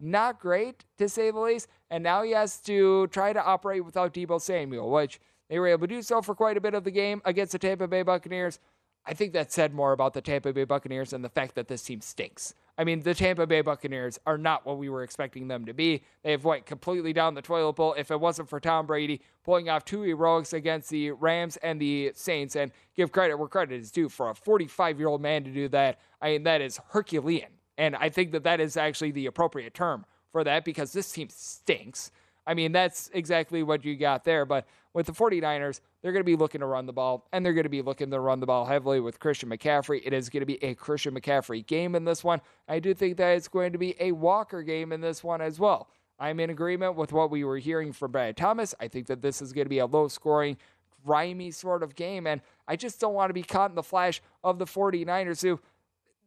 not 0.01 0.41
great 0.41 0.85
to 0.99 1.09
say 1.09 1.31
the 1.31 1.39
least. 1.39 1.69
And 1.91 2.05
now 2.05 2.23
he 2.23 2.33
has 2.33 2.59
to 2.63 3.07
try 3.09 3.33
to 3.33 3.43
operate 3.43 3.85
without 3.85 4.13
Deebo 4.15 4.41
Samuel, 4.41 4.91
which 4.91 5.21
they 5.49 5.59
were 5.59 5.69
able 5.69 5.87
to 5.87 5.95
do 5.95 6.03
so 6.03 6.23
for 6.23 6.35
quite 6.35 6.57
a 6.57 6.61
bit 6.61 6.75
of 6.75 6.85
the 6.85 6.91
game 6.91 7.23
against 7.25 7.53
the 7.53 7.59
Tampa 7.59 7.89
Bay 7.89 8.03
Buccaneers. 8.03 8.59
I 9.07 9.15
think 9.15 9.33
that 9.33 9.51
said 9.51 9.73
more 9.73 9.93
about 9.93 10.13
the 10.13 10.21
Tampa 10.21 10.53
Bay 10.53 10.65
Buccaneers 10.65 11.11
than 11.11 11.23
the 11.23 11.31
fact 11.31 11.55
that 11.55 11.67
this 11.67 11.83
team 11.83 12.03
stinks. 12.03 12.53
I 12.77 12.85
mean, 12.85 13.01
the 13.01 13.15
Tampa 13.15 13.47
Bay 13.47 13.63
Buccaneers 13.63 14.21
are 14.27 14.37
not 14.37 14.67
what 14.67 14.77
we 14.77 14.91
were 14.91 15.03
expecting 15.03 15.49
them 15.49 15.65
to 15.65 15.73
be. 15.73 16.03
They 16.23 16.31
have 16.33 16.45
went 16.45 16.67
completely 16.67 17.15
down 17.15 17.35
the 17.35 17.43
toilet 17.43 17.73
bowl. 17.73 17.95
If 17.97 18.11
it 18.11 18.21
wasn't 18.21 18.51
for 18.51 18.61
Tom 18.61 18.87
Brady 18.87 19.23
pulling 19.45 19.71
off 19.71 19.85
two 19.85 20.03
heroics 20.03 20.53
against 20.53 20.91
the 20.91 21.13
Rams 21.13 21.57
and 21.57 21.81
the 21.81 22.13
Saints, 22.15 22.55
and 22.55 22.71
give 22.95 23.11
credit 23.11 23.37
where 23.37 23.49
credit 23.49 23.81
is 23.81 23.91
due 23.91 24.09
for 24.09 24.31
a 24.31 24.35
45 24.35 24.99
year 24.99 25.09
old 25.09 25.23
man 25.23 25.43
to 25.45 25.51
do 25.51 25.69
that, 25.69 25.99
I 26.21 26.33
mean, 26.33 26.43
that 26.43 26.61
is 26.61 26.79
Herculean. 26.91 27.58
And 27.79 27.97
I 27.97 28.11
think 28.11 28.33
that 28.33 28.45
that 28.45 28.61
is 28.61 28.77
actually 28.77 29.13
the 29.13 29.27
appropriate 29.27 29.73
term 29.73 30.05
for 30.33 30.45
that 30.45 30.65
because 30.65 30.93
this 30.93 31.11
team 31.11 31.29
stinks. 31.31 32.11
I 32.47 32.55
mean, 32.55 32.73
that's 32.73 33.09
exactly 33.15 33.63
what 33.63 33.85
you 33.85 33.97
got 33.97 34.25
there. 34.25 34.45
But 34.45 34.67
with 34.95 35.07
the 35.07 35.13
49ers, 35.13 35.81
they're 36.03 36.13
going 36.13 36.21
to 36.21 36.25
be 36.25 36.37
looking 36.37 36.61
to 36.61 36.67
run 36.67 36.87
the 36.87 36.93
ball, 36.93 37.29
and 37.33 37.45
they're 37.45 37.53
going 37.53 37.65
to 37.65 37.71
be 37.71 37.83
looking 37.83 38.11
to 38.11 38.19
run 38.21 38.41
the 38.41 38.47
ball 38.47 38.65
heavily 38.65 39.01
with 39.01 39.21
Christian 39.21 39.49
McCaffrey. 39.49 40.01
It 40.05 40.13
is 40.13 40.29
going 40.29 40.41
to 40.41 40.47
be 40.47 40.63
a 40.63 40.75
Christian 40.75 41.15
McCaffrey 41.15 41.65
game 41.67 41.95
in 41.95 42.05
this 42.05 42.25
one. 42.25 42.41
I 42.69 42.81
do 42.81 42.95
think 42.95 43.17
that 43.19 43.37
it's 43.37 43.49
going 43.49 43.73
to 43.73 43.79
be 43.79 43.95
a 44.01 44.13
Walker 44.13 44.63
game 44.63 44.93
in 44.93 45.01
this 45.01 45.23
one 45.23 45.41
as 45.41 45.61
well. 45.61 45.89
I'm 46.19 46.41
in 46.41 46.51
agreement 46.51 46.97
with 46.97 47.13
what 47.13 47.31
we 47.31 47.45
were 47.45 47.59
hearing 47.59 47.93
from 47.93 48.11
Brad 48.11 48.37
Thomas. 48.37 48.75
I 48.81 48.89
think 48.89 49.07
that 49.07 49.23
this 49.23 49.41
is 49.41 49.53
going 49.53 49.67
to 49.67 49.71
be 49.71 49.79
a 49.79 49.87
low 49.87 50.09
scoring, 50.09 50.57
grimy 51.05 51.53
sort 51.53 51.83
of 51.83 51.95
game, 51.95 52.27
and 52.27 52.41
I 52.67 52.75
just 52.75 53.01
don't 53.01 53.15
want 53.15 53.31
to 53.31 53.35
be 53.35 53.43
caught 53.43 53.71
in 53.71 53.77
the 53.77 53.83
flash 53.83 54.21
of 54.43 54.59
the 54.59 54.65
49ers 54.65 55.43
who 55.43 55.61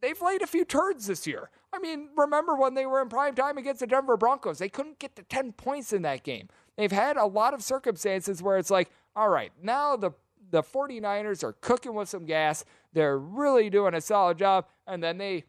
they've 0.01 0.21
laid 0.21 0.41
a 0.41 0.47
few 0.47 0.65
turds 0.65 1.07
this 1.07 1.25
year. 1.25 1.49
I 1.73 1.79
mean, 1.79 2.09
remember 2.17 2.55
when 2.55 2.73
they 2.73 2.85
were 2.85 3.01
in 3.01 3.09
prime 3.09 3.35
time 3.35 3.57
against 3.57 3.79
the 3.79 3.87
Denver 3.87 4.17
Broncos? 4.17 4.57
They 4.57 4.69
couldn't 4.69 4.99
get 4.99 5.15
to 5.15 5.23
10 5.23 5.53
points 5.53 5.93
in 5.93 6.01
that 6.01 6.23
game. 6.23 6.49
They've 6.77 6.91
had 6.91 7.17
a 7.17 7.25
lot 7.25 7.53
of 7.53 7.61
circumstances 7.61 8.41
where 8.43 8.57
it's 8.57 8.71
like, 8.71 8.91
all 9.15 9.29
right, 9.29 9.51
now 9.61 9.95
the 9.95 10.11
the 10.51 10.61
49ers 10.61 11.43
are 11.43 11.53
cooking 11.53 11.95
with 11.95 12.09
some 12.09 12.25
gas. 12.25 12.63
They're 12.93 13.17
really 13.17 13.69
doing 13.69 13.93
a 13.93 14.01
solid 14.01 14.37
job. 14.37 14.65
And 14.85 15.01
then 15.01 15.17
they 15.17 15.45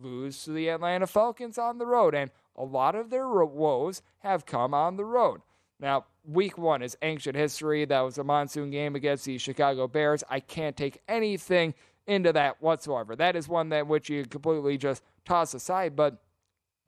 lose 0.00 0.44
to 0.44 0.52
the 0.52 0.68
Atlanta 0.68 1.06
Falcons 1.06 1.58
on 1.58 1.78
the 1.78 1.86
road. 1.86 2.14
And 2.14 2.30
a 2.56 2.64
lot 2.64 2.94
of 2.94 3.10
their 3.10 3.28
woes 3.28 4.02
have 4.20 4.46
come 4.46 4.74
on 4.74 4.96
the 4.96 5.04
road. 5.04 5.42
Now, 5.78 6.06
week 6.24 6.56
one 6.56 6.82
is 6.82 6.96
ancient 7.02 7.36
history. 7.36 7.84
That 7.84 8.00
was 8.00 8.16
a 8.16 8.24
monsoon 8.24 8.70
game 8.70 8.96
against 8.96 9.26
the 9.26 9.36
Chicago 9.36 9.86
Bears. 9.86 10.24
I 10.30 10.40
can't 10.40 10.76
take 10.76 11.02
anything 11.06 11.74
into 12.06 12.32
that 12.32 12.60
whatsoever. 12.62 13.16
That 13.16 13.36
is 13.36 13.48
one 13.48 13.70
that 13.70 13.86
which 13.86 14.08
you 14.08 14.24
completely 14.24 14.78
just 14.78 15.02
toss 15.24 15.54
aside. 15.54 15.96
But 15.96 16.22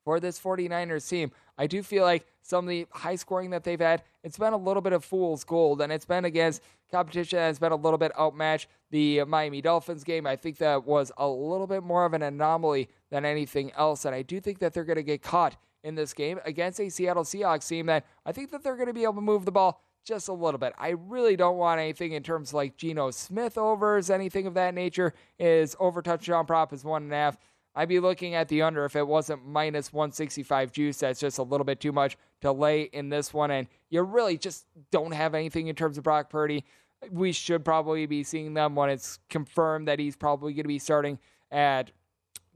for 0.05 0.21
this 0.21 0.39
49ers 0.39 1.09
team, 1.09 1.33
I 1.59 1.67
do 1.67 1.83
feel 1.83 2.05
like 2.05 2.27
some 2.41 2.65
of 2.65 2.71
the 2.71 2.87
high 2.91 3.17
scoring 3.17 3.51
that 3.51 3.65
they've 3.65 3.79
had, 3.79 4.03
it's 4.23 4.39
been 4.39 4.53
a 4.53 4.57
little 4.57 4.81
bit 4.81 4.93
of 4.95 5.05
fool's 5.05 5.45
gold, 5.45 5.83
and 5.83 5.93
it's 5.93 6.07
been 6.07 6.25
against 6.25 6.63
competition 6.91 7.39
that's 7.39 7.59
been 7.59 7.73
a 7.73 7.77
little 7.77 7.99
bit 7.99 8.19
outmatched. 8.19 8.69
The 8.91 9.25
Miami 9.25 9.61
Dolphins 9.61 10.05
game, 10.05 10.27
I 10.27 10.37
think 10.37 10.57
that 10.59 10.87
was 10.87 11.13
a 11.19 11.29
little 11.29 11.67
bit 11.67 11.83
more 11.83 12.07
of 12.07 12.15
an 12.15 12.23
anomaly 12.23 12.89
than 13.11 13.27
anything 13.27 13.73
else, 13.73 14.07
and 14.07 14.15
I 14.15 14.23
do 14.23 14.41
think 14.41 14.61
that 14.61 14.73
they're 14.73 14.85
going 14.85 14.97
to 14.97 15.03
get 15.03 15.21
caught 15.21 15.57
in 15.85 15.95
this 15.95 16.15
game 16.15 16.41
against 16.45 16.81
a 16.81 16.89
Seattle 16.89 17.25
Seahawks 17.25 17.69
team 17.69 17.87
that 17.87 18.07
I 18.25 18.33
think 18.33 18.51
that 18.53 18.63
they're 18.63 18.77
going 18.77 18.89
to 18.89 18.95
be 18.95 19.03
able 19.03 19.15
to 19.15 19.21
move 19.21 19.45
the 19.45 19.53
ball 19.53 19.83
just 20.09 20.29
a 20.29 20.33
little 20.33 20.59
bit. 20.59 20.73
I 20.79 20.91
really 20.91 21.37
don't 21.37 21.59
want 21.59 21.81
anything 21.81 22.13
in 22.13 22.23
terms 22.23 22.55
like 22.55 22.79
Geno 22.79 23.11
Smith 23.11 23.59
overs, 23.59 24.09
anything 24.09 24.47
of 24.47 24.55
that 24.55 24.75
nature. 24.75 25.13
Is 25.39 25.77
over 25.79 26.01
touchdown 26.01 26.47
prop 26.47 26.73
is 26.73 26.83
one 26.83 27.03
and 27.03 27.13
a 27.13 27.17
half. 27.17 27.37
I'd 27.75 27.91
be 27.91 28.01
looking 28.01 28.35
at 28.35 28.49
the 28.49 28.63
under 28.63 28.87
if 28.87 28.97
it 28.97 29.07
wasn't 29.07 29.47
minus 29.47 29.93
165 29.93 30.73
juice. 30.73 30.99
That's 30.99 31.21
just 31.21 31.39
a 31.39 31.43
little 31.43 31.65
bit 31.65 31.79
too 31.79 31.93
much 31.93 32.17
to 32.41 32.51
lay 32.51 32.85
in 32.85 33.11
this 33.11 33.35
one. 33.35 33.51
And 33.51 33.69
you 33.91 34.03
really 34.03 34.39
just 34.39 34.65
don't 34.91 35.13
have 35.13 35.35
anything 35.35 35.69
in 35.69 35.77
terms 35.77 35.99
of 35.99 36.05
Brock 36.05 36.31
Purdy. 36.31 36.65
We 37.11 37.31
should 37.31 37.65
probably 37.65 38.07
be 38.07 38.25
seeing 38.25 38.55
them 38.55 38.75
when 38.75 38.89
it's 38.89 39.21
confirmed 39.29 39.87
that 39.87 39.99
he's 39.99 40.17
probably 40.17 40.55
going 40.55 40.65
to 40.65 40.69
be 40.69 40.81
starting 40.81 41.19
at 41.53 41.93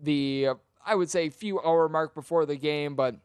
the, 0.01 0.49
I 0.85 0.95
would 0.95 1.11
say, 1.11 1.29
few 1.29 1.61
hour 1.61 1.89
mark 1.89 2.15
before 2.15 2.47
the 2.47 2.57
game, 2.57 2.97
but 2.97 3.17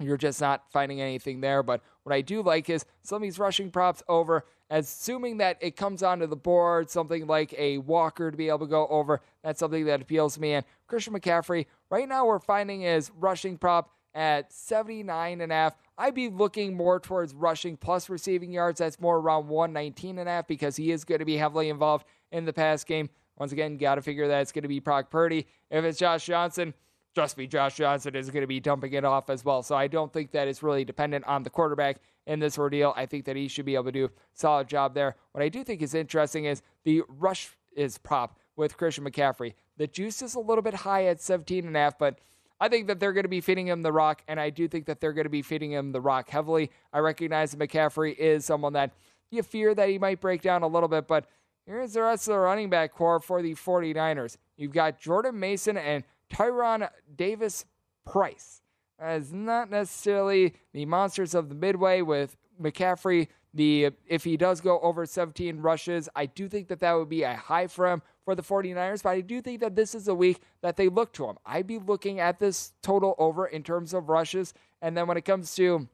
you're 0.00 0.16
just 0.16 0.40
not 0.40 0.70
finding 0.72 1.00
anything 1.00 1.40
there. 1.40 1.62
But 1.62 1.82
what 2.02 2.14
I 2.14 2.20
do 2.20 2.42
like 2.42 2.68
is 2.68 2.84
some 3.02 3.16
of 3.16 3.22
these 3.22 3.38
rushing 3.38 3.70
props 3.70 4.02
over 4.08 4.44
assuming 4.70 5.36
that 5.38 5.58
it 5.60 5.76
comes 5.76 6.02
onto 6.02 6.26
the 6.26 6.36
board, 6.36 6.90
something 6.90 7.26
like 7.26 7.54
a 7.56 7.78
Walker 7.78 8.30
to 8.30 8.36
be 8.36 8.48
able 8.48 8.60
to 8.60 8.66
go 8.66 8.86
over. 8.88 9.20
That's 9.42 9.60
something 9.60 9.84
that 9.84 10.02
appeals 10.02 10.34
to 10.34 10.40
me. 10.40 10.54
And 10.54 10.64
Christian 10.86 11.14
McCaffrey, 11.14 11.66
right 11.90 12.08
now 12.08 12.26
we're 12.26 12.38
finding 12.38 12.80
his 12.80 13.10
rushing 13.18 13.58
prop 13.58 13.90
at 14.14 14.52
79 14.52 15.40
and 15.40 15.52
a 15.52 15.54
half. 15.54 15.76
I'd 15.98 16.14
be 16.14 16.28
looking 16.28 16.76
more 16.76 16.98
towards 16.98 17.34
rushing 17.34 17.76
plus 17.76 18.08
receiving 18.08 18.52
yards. 18.52 18.78
That's 18.78 19.00
more 19.00 19.18
around 19.18 19.48
119 19.48 20.18
and 20.18 20.28
a 20.28 20.32
half 20.32 20.48
because 20.48 20.76
he 20.76 20.92
is 20.92 21.04
going 21.04 21.18
to 21.18 21.24
be 21.24 21.36
heavily 21.36 21.68
involved 21.68 22.06
in 22.32 22.44
the 22.44 22.52
pass 22.52 22.84
game. 22.84 23.10
Once 23.36 23.52
again, 23.52 23.76
got 23.76 23.96
to 23.96 24.02
figure 24.02 24.28
that 24.28 24.40
it's 24.40 24.52
going 24.52 24.62
to 24.62 24.68
be 24.68 24.78
Brock 24.78 25.10
Purdy. 25.10 25.46
If 25.70 25.84
it's 25.84 25.98
Josh 25.98 26.26
Johnson, 26.26 26.72
trust 27.14 27.38
me, 27.38 27.46
Josh 27.46 27.76
Johnson 27.76 28.14
is 28.14 28.30
going 28.30 28.42
to 28.42 28.46
be 28.46 28.60
dumping 28.60 28.92
it 28.92 29.04
off 29.04 29.30
as 29.30 29.44
well. 29.44 29.62
So 29.62 29.74
I 29.74 29.86
don't 29.86 30.12
think 30.12 30.32
that 30.32 30.48
is 30.48 30.62
really 30.62 30.84
dependent 30.84 31.24
on 31.26 31.42
the 31.42 31.50
quarterback 31.50 31.98
in 32.26 32.40
this 32.40 32.58
ordeal. 32.58 32.92
I 32.96 33.06
think 33.06 33.24
that 33.26 33.36
he 33.36 33.48
should 33.48 33.64
be 33.64 33.74
able 33.74 33.84
to 33.84 33.92
do 33.92 34.04
a 34.06 34.10
solid 34.32 34.68
job 34.68 34.94
there. 34.94 35.16
What 35.32 35.42
I 35.42 35.48
do 35.48 35.64
think 35.64 35.82
is 35.82 35.94
interesting 35.94 36.44
is 36.46 36.62
the 36.84 37.02
rush 37.08 37.50
is 37.76 37.98
prop 37.98 38.38
with 38.56 38.76
Christian 38.76 39.04
McCaffrey. 39.04 39.54
The 39.76 39.86
juice 39.86 40.22
is 40.22 40.34
a 40.34 40.40
little 40.40 40.62
bit 40.62 40.74
high 40.74 41.06
at 41.06 41.20
17 41.20 41.66
and 41.66 41.76
a 41.76 41.80
half, 41.80 41.98
but 41.98 42.18
I 42.60 42.68
think 42.68 42.86
that 42.86 43.00
they're 43.00 43.12
going 43.12 43.24
to 43.24 43.28
be 43.28 43.40
feeding 43.40 43.66
him 43.66 43.82
the 43.82 43.92
rock, 43.92 44.22
and 44.28 44.38
I 44.38 44.50
do 44.50 44.68
think 44.68 44.86
that 44.86 45.00
they're 45.00 45.12
going 45.12 45.24
to 45.24 45.30
be 45.30 45.42
feeding 45.42 45.72
him 45.72 45.92
the 45.92 46.00
rock 46.00 46.30
heavily. 46.30 46.70
I 46.92 47.00
recognize 47.00 47.50
that 47.50 47.58
McCaffrey 47.58 48.16
is 48.16 48.44
someone 48.44 48.74
that 48.74 48.92
you 49.30 49.42
fear 49.42 49.74
that 49.74 49.88
he 49.88 49.98
might 49.98 50.20
break 50.20 50.40
down 50.40 50.62
a 50.62 50.68
little 50.68 50.88
bit, 50.88 51.08
but 51.08 51.26
here's 51.66 51.94
the 51.94 52.02
rest 52.02 52.28
of 52.28 52.34
the 52.34 52.38
running 52.38 52.70
back 52.70 52.94
core 52.94 53.18
for 53.18 53.42
the 53.42 53.54
49ers. 53.54 54.36
You've 54.56 54.72
got 54.72 55.00
Jordan 55.00 55.38
Mason 55.38 55.76
and 55.76 56.04
Tyron 56.34 56.88
Davis 57.16 57.64
Price 58.04 58.60
uh, 59.00 59.04
as 59.04 59.32
not 59.32 59.70
necessarily 59.70 60.54
the 60.72 60.84
monsters 60.86 61.34
of 61.34 61.48
the 61.48 61.54
midway 61.54 62.02
with 62.02 62.36
McCaffrey. 62.60 63.28
The 63.54 63.90
if 64.06 64.24
he 64.24 64.36
does 64.36 64.60
go 64.60 64.80
over 64.80 65.06
17 65.06 65.60
rushes, 65.60 66.08
I 66.16 66.26
do 66.26 66.48
think 66.48 66.66
that 66.68 66.80
that 66.80 66.92
would 66.94 67.08
be 67.08 67.22
a 67.22 67.36
high 67.36 67.68
for 67.68 67.86
him 67.86 68.02
for 68.24 68.34
the 68.34 68.42
49ers, 68.42 69.02
but 69.02 69.10
I 69.10 69.20
do 69.20 69.40
think 69.40 69.60
that 69.60 69.76
this 69.76 69.94
is 69.94 70.08
a 70.08 70.14
week 70.14 70.40
that 70.60 70.76
they 70.76 70.88
look 70.88 71.12
to 71.12 71.26
him. 71.26 71.36
I'd 71.46 71.66
be 71.66 71.78
looking 71.78 72.18
at 72.18 72.40
this 72.40 72.72
total 72.82 73.14
over 73.16 73.46
in 73.46 73.62
terms 73.62 73.94
of 73.94 74.08
rushes, 74.08 74.54
and 74.82 74.96
then 74.96 75.06
when 75.06 75.16
it 75.16 75.24
comes 75.24 75.54
to 75.54 75.88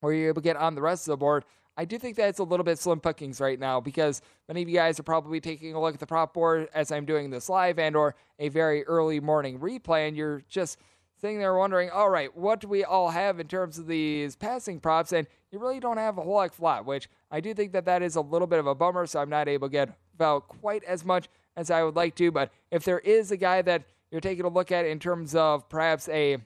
where 0.00 0.14
you're 0.14 0.28
able 0.28 0.40
to 0.40 0.44
get 0.44 0.56
on 0.56 0.74
the 0.74 0.80
rest 0.80 1.06
of 1.06 1.12
the 1.12 1.16
board, 1.18 1.44
I 1.76 1.84
do 1.84 1.98
think 1.98 2.16
that 2.16 2.28
it's 2.28 2.38
a 2.38 2.44
little 2.44 2.64
bit 2.64 2.78
slim 2.78 3.00
pickings 3.00 3.40
right 3.40 3.58
now 3.58 3.80
because 3.80 4.22
many 4.48 4.62
of 4.62 4.68
you 4.68 4.76
guys 4.76 4.98
are 4.98 5.02
probably 5.04 5.40
taking 5.40 5.74
a 5.74 5.80
look 5.80 5.94
at 5.94 6.00
the 6.00 6.06
prop 6.06 6.32
board 6.32 6.68
as 6.74 6.90
I'm 6.90 7.04
doing 7.04 7.30
this 7.30 7.48
live 7.48 7.78
and 7.78 7.94
or 7.94 8.14
a 8.38 8.48
very 8.48 8.84
early 8.84 9.20
morning 9.20 9.58
replay, 9.58 10.08
and 10.08 10.16
you're 10.16 10.42
just– 10.48 10.78
sitting 11.20 11.38
there 11.38 11.54
wondering, 11.54 11.90
all 11.90 12.10
right, 12.10 12.34
what 12.36 12.60
do 12.60 12.68
we 12.68 12.84
all 12.84 13.10
have 13.10 13.40
in 13.40 13.48
terms 13.48 13.78
of 13.78 13.86
these 13.86 14.36
passing 14.36 14.80
props? 14.80 15.12
And 15.12 15.26
you 15.50 15.58
really 15.58 15.80
don't 15.80 15.96
have 15.96 16.18
a 16.18 16.22
whole 16.22 16.34
lot 16.34 16.54
flat, 16.54 16.84
which 16.84 17.08
I 17.30 17.40
do 17.40 17.54
think 17.54 17.72
that 17.72 17.86
that 17.86 18.02
is 18.02 18.16
a 18.16 18.20
little 18.20 18.46
bit 18.46 18.58
of 18.58 18.66
a 18.66 18.74
bummer. 18.74 19.06
So 19.06 19.20
I'm 19.20 19.30
not 19.30 19.48
able 19.48 19.68
to 19.68 19.72
get 19.72 19.88
about 20.14 20.48
quite 20.48 20.84
as 20.84 21.04
much 21.04 21.28
as 21.56 21.70
I 21.70 21.82
would 21.82 21.96
like 21.96 22.14
to. 22.16 22.30
But 22.30 22.52
if 22.70 22.84
there 22.84 22.98
is 22.98 23.30
a 23.30 23.36
guy 23.36 23.62
that 23.62 23.84
you're 24.10 24.20
taking 24.20 24.44
a 24.44 24.48
look 24.48 24.70
at 24.70 24.84
in 24.84 24.98
terms 24.98 25.34
of 25.34 25.68
perhaps 25.68 26.08
a 26.10 26.38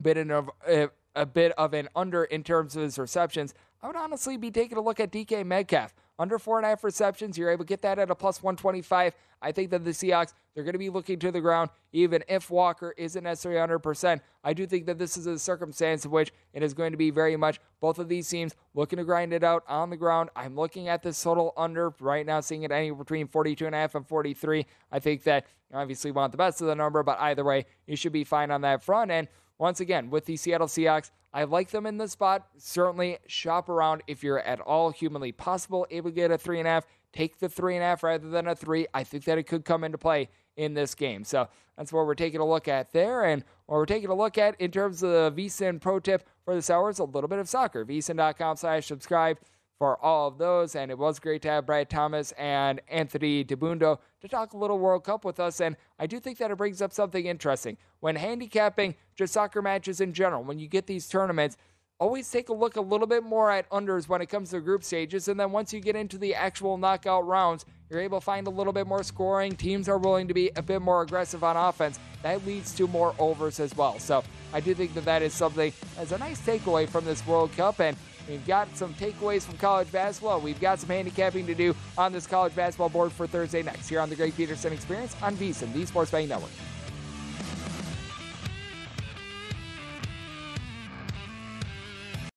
bit 0.00 0.16
of 0.16 0.50
a, 0.66 0.88
a 1.14 1.26
bit 1.26 1.52
of 1.52 1.74
an 1.74 1.88
under 1.94 2.24
in 2.24 2.42
terms 2.42 2.76
of 2.76 2.82
his 2.82 2.98
receptions, 2.98 3.54
I 3.82 3.86
would 3.86 3.96
honestly 3.96 4.36
be 4.36 4.50
taking 4.50 4.78
a 4.78 4.80
look 4.80 5.00
at 5.00 5.12
DK 5.12 5.44
Metcalf 5.44 5.94
under 6.18 6.38
four 6.38 6.58
and 6.58 6.66
a 6.66 6.70
half 6.70 6.82
receptions. 6.82 7.36
You're 7.36 7.50
able 7.50 7.64
to 7.64 7.68
get 7.68 7.82
that 7.82 7.98
at 7.98 8.10
a 8.10 8.14
plus 8.14 8.42
125. 8.42 9.14
I 9.42 9.52
think 9.52 9.70
that 9.70 9.84
the 9.84 9.90
Seahawks, 9.90 10.32
they're 10.54 10.64
going 10.64 10.72
to 10.72 10.78
be 10.78 10.88
looking 10.88 11.18
to 11.18 11.30
the 11.30 11.40
ground, 11.40 11.70
even 11.92 12.24
if 12.26 12.50
Walker 12.50 12.94
isn't 12.96 13.22
necessarily 13.22 13.60
100%. 13.60 14.20
I 14.42 14.54
do 14.54 14.66
think 14.66 14.86
that 14.86 14.98
this 14.98 15.18
is 15.18 15.26
a 15.26 15.38
circumstance 15.38 16.06
in 16.06 16.10
which 16.10 16.32
it 16.54 16.62
is 16.62 16.72
going 16.72 16.92
to 16.92 16.96
be 16.96 17.10
very 17.10 17.36
much 17.36 17.60
both 17.80 17.98
of 17.98 18.08
these 18.08 18.28
teams 18.28 18.54
looking 18.74 18.96
to 18.96 19.04
grind 19.04 19.34
it 19.34 19.44
out 19.44 19.62
on 19.68 19.90
the 19.90 19.96
ground. 19.96 20.30
I'm 20.34 20.56
looking 20.56 20.88
at 20.88 21.02
this 21.02 21.22
total 21.22 21.52
under 21.56 21.92
right 22.00 22.24
now, 22.24 22.40
seeing 22.40 22.62
it 22.62 22.72
anywhere 22.72 23.04
between 23.04 23.28
42 23.28 23.66
and 23.66 23.74
a 23.74 23.78
half 23.78 23.94
and 23.94 24.06
43. 24.06 24.64
I 24.90 24.98
think 24.98 25.22
that 25.24 25.46
obviously 25.74 26.12
want 26.12 26.32
the 26.32 26.38
best 26.38 26.62
of 26.62 26.66
the 26.66 26.74
number, 26.74 27.02
but 27.02 27.20
either 27.20 27.44
way, 27.44 27.66
you 27.86 27.96
should 27.96 28.12
be 28.12 28.24
fine 28.24 28.50
on 28.50 28.62
that 28.62 28.82
front. 28.82 29.10
And 29.10 29.28
once 29.58 29.80
again, 29.80 30.10
with 30.10 30.26
the 30.26 30.36
Seattle 30.36 30.66
Seahawks, 30.66 31.10
I 31.32 31.44
like 31.44 31.70
them 31.70 31.86
in 31.86 31.98
this 31.98 32.12
spot. 32.12 32.46
Certainly 32.56 33.18
shop 33.26 33.68
around 33.68 34.02
if 34.06 34.22
you're 34.22 34.40
at 34.40 34.60
all 34.60 34.90
humanly 34.90 35.32
possible, 35.32 35.86
able 35.90 36.10
to 36.10 36.14
get 36.14 36.30
a 36.30 36.38
three 36.38 36.58
and 36.58 36.68
a 36.68 36.70
half. 36.70 36.86
Take 37.12 37.38
the 37.38 37.48
three 37.48 37.74
and 37.74 37.82
a 37.82 37.86
half 37.86 38.02
rather 38.02 38.28
than 38.28 38.46
a 38.46 38.54
three. 38.54 38.86
I 38.92 39.04
think 39.04 39.24
that 39.24 39.38
it 39.38 39.44
could 39.44 39.64
come 39.64 39.84
into 39.84 39.98
play 39.98 40.28
in 40.56 40.74
this 40.74 40.94
game. 40.94 41.24
So 41.24 41.48
that's 41.76 41.92
what 41.92 42.06
we're 42.06 42.14
taking 42.14 42.40
a 42.40 42.46
look 42.46 42.68
at 42.68 42.92
there. 42.92 43.24
And 43.24 43.44
what 43.66 43.76
we're 43.76 43.86
taking 43.86 44.10
a 44.10 44.14
look 44.14 44.38
at 44.38 44.58
in 44.60 44.70
terms 44.70 45.02
of 45.02 45.10
the 45.10 45.42
VSIN 45.42 45.80
pro 45.80 46.00
tip 46.00 46.26
for 46.44 46.54
this 46.54 46.70
hour 46.70 46.90
is 46.90 46.98
a 46.98 47.04
little 47.04 47.28
bit 47.28 47.38
of 47.38 47.48
soccer. 47.48 47.84
VSIN.com 47.84 48.56
slash 48.56 48.86
subscribe 48.86 49.38
for 49.78 50.02
all 50.04 50.28
of 50.28 50.38
those. 50.38 50.74
And 50.74 50.90
it 50.90 50.98
was 50.98 51.18
great 51.18 51.42
to 51.42 51.48
have 51.48 51.66
Brad 51.66 51.90
Thomas 51.90 52.32
and 52.32 52.80
Anthony 52.88 53.44
Dabbundo 53.44 53.98
to 54.20 54.28
talk 54.28 54.52
a 54.52 54.56
little 54.56 54.78
World 54.78 55.04
Cup 55.04 55.24
with 55.24 55.40
us. 55.40 55.60
And 55.60 55.76
I 55.98 56.06
do 56.06 56.20
think 56.20 56.38
that 56.38 56.50
it 56.50 56.56
brings 56.56 56.80
up 56.82 56.92
something 56.92 57.26
interesting. 57.26 57.76
When 58.00 58.16
handicapping 58.16 58.94
just 59.14 59.32
soccer 59.32 59.62
matches 59.62 60.00
in 60.00 60.12
general, 60.12 60.42
when 60.42 60.58
you 60.58 60.68
get 60.68 60.86
these 60.86 61.08
tournaments, 61.08 61.56
always 61.98 62.30
take 62.30 62.48
a 62.48 62.52
look 62.52 62.76
a 62.76 62.80
little 62.80 63.06
bit 63.06 63.22
more 63.22 63.50
at 63.50 63.68
unders 63.70 64.08
when 64.08 64.20
it 64.20 64.26
comes 64.26 64.50
to 64.50 64.60
group 64.60 64.84
stages. 64.84 65.28
And 65.28 65.38
then 65.40 65.50
once 65.52 65.72
you 65.72 65.80
get 65.80 65.96
into 65.96 66.18
the 66.18 66.34
actual 66.34 66.76
knockout 66.76 67.26
rounds, 67.26 67.64
you're 67.88 68.00
able 68.00 68.20
to 68.20 68.24
find 68.24 68.46
a 68.46 68.50
little 68.50 68.72
bit 68.72 68.86
more 68.86 69.02
scoring. 69.02 69.54
Teams 69.54 69.88
are 69.88 69.96
willing 69.96 70.28
to 70.28 70.34
be 70.34 70.50
a 70.56 70.62
bit 70.62 70.82
more 70.82 71.02
aggressive 71.02 71.44
on 71.44 71.56
offense. 71.56 71.98
That 72.22 72.44
leads 72.46 72.74
to 72.74 72.88
more 72.88 73.14
overs 73.18 73.60
as 73.60 73.76
well. 73.76 73.98
So 73.98 74.24
I 74.52 74.60
do 74.60 74.74
think 74.74 74.92
that 74.94 75.04
that 75.04 75.22
is 75.22 75.32
something 75.32 75.72
as 75.96 76.12
a 76.12 76.18
nice 76.18 76.40
takeaway 76.40 76.88
from 76.88 77.04
this 77.04 77.24
World 77.26 77.52
Cup. 77.52 77.80
And 77.80 77.96
we've 78.28 78.46
got 78.46 78.74
some 78.76 78.94
takeaways 78.94 79.42
from 79.42 79.56
college 79.58 79.90
basketball. 79.90 80.40
We've 80.40 80.60
got 80.60 80.78
some 80.78 80.88
handicapping 80.88 81.46
to 81.46 81.54
do 81.54 81.74
on 81.96 82.12
this 82.12 82.26
college 82.26 82.54
basketball 82.54 82.88
board 82.88 83.12
for 83.12 83.26
Thursday 83.26 83.62
next 83.62 83.88
here 83.88 84.00
on 84.00 84.08
the 84.08 84.16
Greg 84.16 84.36
Peterson 84.36 84.72
Experience 84.72 85.16
on 85.22 85.36
VSIN, 85.36 85.72
the 85.72 85.86
Sports 85.86 86.10
Betting 86.10 86.28
Network. 86.28 86.50